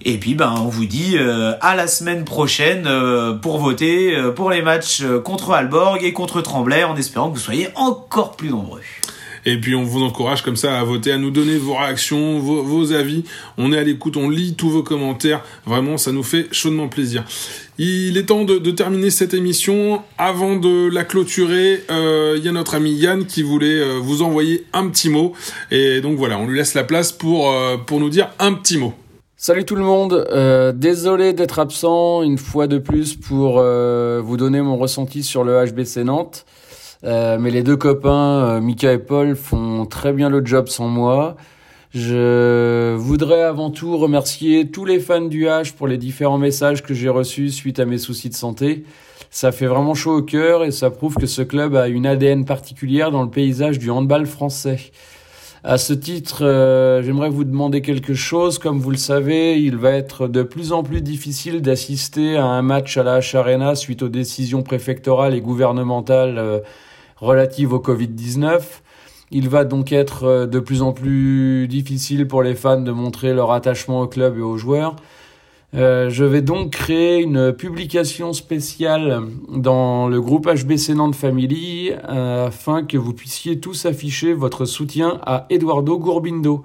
Et 0.04 0.18
puis 0.18 0.34
ben 0.34 0.52
on 0.58 0.68
vous 0.68 0.84
dit 0.84 1.16
à 1.18 1.74
la 1.74 1.86
semaine 1.86 2.26
prochaine 2.26 2.86
pour 3.40 3.58
voter 3.58 4.14
pour 4.34 4.50
les 4.50 4.60
matchs 4.60 5.02
contre 5.24 5.52
Alborg 5.52 6.04
et 6.04 6.12
contre 6.12 6.42
Tremblay 6.42 6.84
en 6.84 6.96
espérant 6.96 7.30
que 7.30 7.36
vous 7.36 7.42
soyez 7.42 7.68
encore 7.74 8.36
plus 8.36 8.50
nombreux. 8.50 8.82
Et 9.46 9.56
puis 9.58 9.74
on 9.74 9.84
vous 9.84 10.02
encourage 10.02 10.42
comme 10.42 10.56
ça 10.56 10.78
à 10.78 10.84
voter, 10.84 11.12
à 11.12 11.18
nous 11.18 11.30
donner 11.30 11.56
vos 11.56 11.74
réactions, 11.74 12.38
vos, 12.38 12.92
avis. 12.92 13.24
On 13.56 13.72
est 13.72 13.78
à 13.78 13.82
l'écoute, 13.82 14.16
on 14.16 14.28
lit 14.28 14.54
tous 14.54 14.70
vos 14.70 14.82
commentaires. 14.82 15.42
Vraiment, 15.66 15.96
ça 15.96 16.12
nous 16.12 16.22
fait 16.22 16.46
chaudement 16.52 16.88
plaisir. 16.88 17.24
Il 17.78 18.18
est 18.18 18.26
temps 18.26 18.44
de, 18.44 18.58
terminer 18.70 19.10
cette 19.10 19.34
émission. 19.34 20.02
Avant 20.18 20.56
de 20.56 20.88
la 20.92 21.04
clôturer, 21.04 21.82
euh, 21.90 22.34
il 22.36 22.44
y 22.44 22.48
a 22.48 22.52
notre 22.52 22.74
ami 22.74 22.92
Yann 22.92 23.24
qui 23.24 23.42
voulait 23.42 23.80
euh, 23.80 23.98
vous 24.00 24.22
envoyer 24.22 24.66
un 24.72 24.88
petit 24.88 25.08
mot. 25.08 25.32
Et 25.70 26.00
donc 26.00 26.16
voilà, 26.16 26.38
on 26.38 26.46
lui 26.46 26.58
laisse 26.58 26.74
la 26.74 26.84
place 26.84 27.12
pour, 27.12 27.50
euh, 27.50 27.76
pour 27.78 28.00
nous 28.00 28.10
dire 28.10 28.30
un 28.38 28.52
petit 28.52 28.76
mot. 28.76 28.92
Salut 29.36 29.64
tout 29.64 29.76
le 29.76 29.82
monde, 29.82 30.28
désolé 30.76 31.32
d'être 31.32 31.60
absent 31.60 32.20
une 32.20 32.36
fois 32.36 32.66
de 32.66 32.76
plus 32.76 33.14
pour 33.14 33.54
vous 33.54 34.36
donner 34.36 34.60
mon 34.60 34.76
ressenti 34.76 35.22
sur 35.22 35.44
le 35.44 35.64
HBC 35.64 36.04
Nantes. 36.04 36.44
Euh, 37.04 37.38
mais 37.38 37.50
les 37.50 37.62
deux 37.62 37.76
copains, 37.76 38.44
euh, 38.44 38.60
Mika 38.60 38.92
et 38.92 38.98
Paul, 38.98 39.34
font 39.34 39.86
très 39.86 40.12
bien 40.12 40.28
le 40.28 40.44
job 40.44 40.68
sans 40.68 40.88
moi. 40.88 41.36
Je 41.92 42.94
voudrais 42.94 43.42
avant 43.42 43.70
tout 43.70 43.96
remercier 43.96 44.70
tous 44.70 44.84
les 44.84 45.00
fans 45.00 45.22
du 45.22 45.46
H 45.46 45.74
pour 45.74 45.88
les 45.88 45.98
différents 45.98 46.38
messages 46.38 46.82
que 46.84 46.94
j'ai 46.94 47.08
reçus 47.08 47.50
suite 47.50 47.80
à 47.80 47.84
mes 47.84 47.98
soucis 47.98 48.28
de 48.28 48.34
santé. 48.34 48.84
Ça 49.30 49.50
fait 49.50 49.66
vraiment 49.66 49.94
chaud 49.94 50.18
au 50.18 50.22
cœur 50.22 50.64
et 50.64 50.70
ça 50.70 50.90
prouve 50.90 51.16
que 51.16 51.26
ce 51.26 51.42
club 51.42 51.74
a 51.74 51.88
une 51.88 52.06
ADN 52.06 52.44
particulière 52.44 53.10
dans 53.10 53.22
le 53.22 53.30
paysage 53.30 53.78
du 53.78 53.90
handball 53.90 54.26
français. 54.26 54.78
À 55.64 55.78
ce 55.78 55.92
titre, 55.92 56.44
euh, 56.44 57.02
j'aimerais 57.02 57.28
vous 57.28 57.44
demander 57.44 57.82
quelque 57.82 58.14
chose. 58.14 58.58
Comme 58.58 58.78
vous 58.78 58.90
le 58.90 58.96
savez, 58.96 59.60
il 59.60 59.76
va 59.76 59.90
être 59.90 60.28
de 60.28 60.42
plus 60.42 60.72
en 60.72 60.82
plus 60.82 61.02
difficile 61.02 61.60
d'assister 61.60 62.36
à 62.36 62.44
un 62.44 62.62
match 62.62 62.96
à 62.96 63.02
la 63.02 63.18
H 63.18 63.36
Arena 63.36 63.74
suite 63.74 64.02
aux 64.02 64.08
décisions 64.08 64.62
préfectorales 64.62 65.34
et 65.34 65.40
gouvernementales 65.40 66.62
relatives 67.20 67.72
au 67.72 67.78
Covid-19. 67.78 68.60
Il 69.30 69.48
va 69.48 69.64
donc 69.64 69.92
être 69.92 70.24
euh, 70.24 70.46
de 70.46 70.58
plus 70.58 70.82
en 70.82 70.92
plus 70.92 71.68
difficile 71.68 72.26
pour 72.26 72.42
les 72.42 72.54
fans 72.54 72.80
de 72.80 72.90
montrer 72.90 73.32
leur 73.32 73.52
attachement 73.52 74.00
au 74.00 74.08
club 74.08 74.38
et 74.38 74.42
aux 74.42 74.56
joueurs. 74.56 74.96
Euh, 75.76 76.10
je 76.10 76.24
vais 76.24 76.42
donc 76.42 76.70
créer 76.72 77.20
une 77.20 77.52
publication 77.52 78.32
spéciale 78.32 79.22
dans 79.48 80.08
le 80.08 80.20
groupe 80.20 80.48
HBC 80.48 80.94
Nantes 80.94 81.14
Family 81.14 81.92
afin 81.92 82.82
que 82.82 82.96
vous 82.96 83.12
puissiez 83.12 83.60
tous 83.60 83.86
afficher 83.86 84.32
votre 84.32 84.64
soutien 84.64 85.20
à 85.22 85.46
Eduardo 85.48 85.96
Gourbindo. 85.96 86.64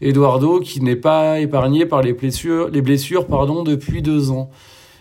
Eduardo 0.00 0.60
qui 0.60 0.80
n'est 0.80 0.96
pas 0.96 1.40
épargné 1.40 1.86
par 1.86 2.02
les 2.02 2.12
blessures, 2.12 2.70
les 2.70 2.82
depuis 2.82 4.02
deux 4.02 4.30
ans. 4.30 4.50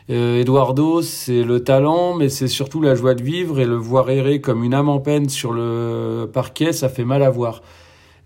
Euh, 0.10 0.41
Eduardo, 0.41 1.02
c'est 1.02 1.43
le 1.43 1.64
talent, 1.64 2.16
mais 2.16 2.30
c'est 2.30 2.47
surtout 2.47 2.82
la 2.82 2.95
joie 2.95 3.14
de 3.14 3.24
vivre 3.24 3.60
et 3.60 3.66
le 3.66 3.76
voir 3.76 4.10
errer 4.10 4.41
comme 4.41 4.64
une 4.64 4.74
âme 4.74 4.89
en 4.89 4.99
peine 4.99 5.30
sur 5.30 5.54
le 5.54 6.30
parquet, 6.32 6.74
ça 6.74 6.89
fait 6.89 7.06
mal 7.06 7.24
à 7.24 7.30
voir. 7.30 7.62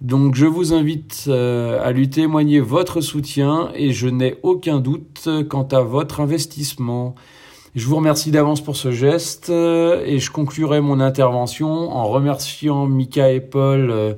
Donc 0.02 0.36
je 0.36 0.46
vous 0.46 0.74
invite 0.74 1.30
à 1.30 1.92
lui 1.92 2.10
témoigner 2.10 2.60
votre 2.60 3.02
soutien 3.02 3.72
et 3.76 3.94
je 3.94 4.08
n'ai 4.08 4.38
aucun 4.44 4.80
doute 4.80 5.30
quant 5.50 5.68
à 5.72 5.82
votre 5.82 6.20
investissement. 6.20 7.16
Je 7.76 7.88
vous 7.88 7.96
remercie 7.96 8.30
d'avance 8.32 8.62
pour 8.62 8.76
ce 8.76 8.92
geste 8.92 9.50
et 9.50 10.20
je 10.20 10.32
conclurai 10.32 10.82
mon 10.82 11.00
intervention 11.00 11.92
en 11.92 12.06
remerciant 12.10 12.88
Mika 12.88 13.32
et 13.32 13.42
Paul 13.42 14.18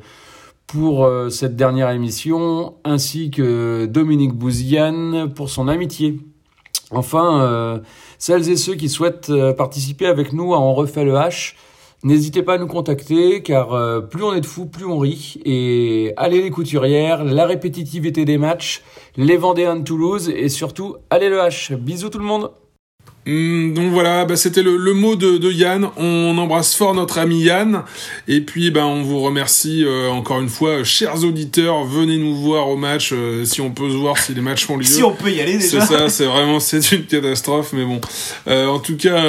pour 0.67 1.05
euh, 1.05 1.29
cette 1.29 1.55
dernière 1.55 1.89
émission, 1.91 2.75
ainsi 2.83 3.31
que 3.31 3.85
Dominique 3.85 4.33
Bouziane 4.33 5.33
pour 5.33 5.49
son 5.49 5.69
amitié. 5.69 6.19
Enfin, 6.91 7.41
euh, 7.41 7.79
celles 8.17 8.49
et 8.49 8.55
ceux 8.55 8.75
qui 8.75 8.89
souhaitent 8.89 9.29
euh, 9.29 9.53
participer 9.53 10.05
avec 10.05 10.31
nous 10.33 10.53
à 10.53 10.59
On 10.59 10.73
refait 10.73 11.03
le 11.03 11.13
H, 11.13 11.55
n'hésitez 12.03 12.43
pas 12.43 12.53
à 12.53 12.57
nous 12.57 12.67
contacter, 12.67 13.43
car 13.43 13.69
plus 14.09 14.23
on 14.23 14.33
est 14.33 14.41
de 14.41 14.45
fous, 14.45 14.65
plus 14.67 14.85
on 14.85 14.99
rit. 14.99 15.41
Et 15.43 16.13
allez 16.15 16.41
les 16.41 16.51
couturières, 16.51 17.23
la 17.23 17.45
répétitivité 17.45 18.23
des 18.23 18.37
matchs, 18.37 18.83
les 19.17 19.37
Vendéens 19.37 19.75
de 19.75 19.83
Toulouse, 19.83 20.29
et 20.29 20.49
surtout, 20.49 20.95
allez 21.09 21.29
le 21.29 21.37
H. 21.37 21.75
Bisous 21.75 22.09
tout 22.09 22.19
le 22.19 22.25
monde 22.25 22.51
donc 23.27 23.91
voilà, 23.91 24.23
bah, 24.23 24.37
c'était 24.37 24.63
le, 24.63 24.93
mot 24.93 25.17
de, 25.17 25.51
Yann. 25.51 25.89
On 25.97 26.37
embrasse 26.37 26.75
fort 26.75 26.93
notre 26.93 27.17
ami 27.17 27.41
Yann. 27.41 27.83
Et 28.29 28.39
puis 28.39 28.71
bah, 28.71 28.85
on 28.85 29.01
vous 29.03 29.19
remercie 29.19 29.83
euh, 29.83 30.09
encore 30.09 30.39
une 30.39 30.47
fois, 30.47 30.85
chers 30.85 31.23
auditeurs. 31.25 31.83
Venez 31.83 32.17
nous 32.17 32.35
voir 32.35 32.69
au 32.69 32.77
match 32.77 33.11
euh, 33.11 33.43
si 33.43 33.59
on 33.59 33.71
peut 33.71 33.89
se 33.89 33.95
voir 33.95 34.17
si 34.17 34.33
les 34.33 34.39
matchs 34.39 34.69
ont 34.69 34.77
lieu. 34.77 34.85
si 34.85 35.03
on 35.03 35.11
peut 35.11 35.31
y 35.31 35.41
aller 35.41 35.57
déjà. 35.57 35.81
C'est 35.81 35.97
ça, 35.97 36.09
c'est 36.09 36.25
vraiment 36.25 36.61
c'est 36.61 36.91
une 36.93 37.03
catastrophe, 37.03 37.73
mais 37.73 37.83
bon. 37.83 37.99
Euh, 38.47 38.67
en 38.67 38.79
tout 38.79 38.95
cas, 38.95 39.21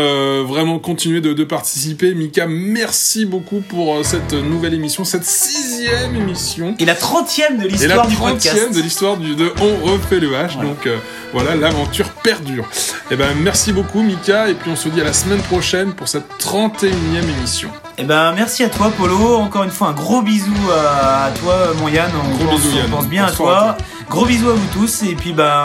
vraiment 0.43 0.79
continuez 0.79 1.21
de, 1.21 1.33
de, 1.33 1.45
participer. 1.45 2.15
Mika, 2.15 2.47
merci 2.47 3.25
beaucoup 3.25 3.63
pour 3.69 4.05
cette 4.05 4.33
nouvelle 4.33 4.75
émission, 4.75 5.03
cette 5.03 5.25
sixième 5.25 6.15
émission. 6.15 6.77
Et 6.79 6.85
la 6.85 6.95
trentième 6.95 7.59
de 7.59 7.67
l'histoire 7.67 8.07
du 8.07 8.15
podcast. 8.15 8.45
la 8.45 8.51
trentième 8.51 8.73
de 8.75 8.81
l'histoire 8.81 9.17
du 9.17 9.35
de 9.35 9.51
On 9.61 9.87
refait 9.87 10.21
le 10.21 10.31
H. 10.31 10.61
Donc 10.61 10.89
voilà, 11.33 11.57
l'aventure 11.57 12.11
perdure. 12.11 12.65
Et 13.11 13.15
eh 13.15 13.17
ben 13.17 13.29
merci 13.43 13.73
beaucoup 13.73 13.88
Mika 13.95 14.49
et 14.49 14.55
puis 14.55 14.71
on 14.71 14.77
se 14.77 14.89
dit 14.89 15.01
à 15.01 15.05
la 15.05 15.13
semaine 15.13 15.41
prochaine 15.43 15.93
pour 15.93 16.09
cette 16.09 16.29
31e 16.39 16.93
émission. 17.39 17.69
Et 17.97 18.03
eh 18.03 18.05
ben 18.05 18.33
merci 18.33 18.63
à 18.63 18.69
toi 18.69 18.93
Polo, 18.97 19.37
encore 19.37 19.65
une 19.65 19.71
fois 19.71 19.89
un 19.89 19.93
gros 19.93 20.23
bisou 20.23 20.55
à, 20.71 21.31
toi 21.41 21.73
mon 21.81 21.89
Yann, 21.89 22.11
on, 22.15 22.37
gros 22.37 22.57
pense, 22.57 22.75
Yann. 22.75 22.91
pense 22.91 23.07
bien 23.07 23.27
à 23.27 23.33
toi. 23.33 23.77
Gros 24.09 24.25
bisous 24.25 24.51
à 24.51 24.53
vous 24.53 24.69
tous 24.73 25.03
et 25.03 25.15
puis 25.15 25.33
ben 25.33 25.63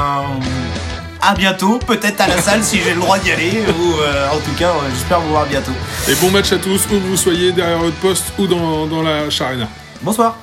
à 1.21 1.36
bientôt, 1.36 1.80
peut-être 1.80 2.19
à 2.19 2.28
la 2.28 2.38
salle 2.41 2.63
si 2.63 2.82
j'ai 2.82 2.93
le 2.93 2.99
droit 2.99 3.17
d'y 3.17 3.32
aller, 3.32 3.63
ou 3.80 4.01
euh, 4.01 4.28
en 4.30 4.39
tout 4.39 4.51
cas 4.59 4.74
j'espère 4.93 5.21
vous 5.21 5.30
voir 5.30 5.45
bientôt. 5.45 5.71
Et 6.09 6.15
bon 6.15 6.30
match 6.32 6.51
à 6.51 6.57
tous, 6.57 6.86
où 6.86 6.89
que 6.89 6.95
vous 6.95 7.15
soyez 7.15 7.53
derrière 7.53 7.80
votre 7.80 7.95
poste 7.97 8.34
ou 8.38 8.45
dans, 8.45 8.88
dans 8.88 9.01
la 9.01 9.30
charena. 9.30 9.67
Bonsoir 10.01 10.36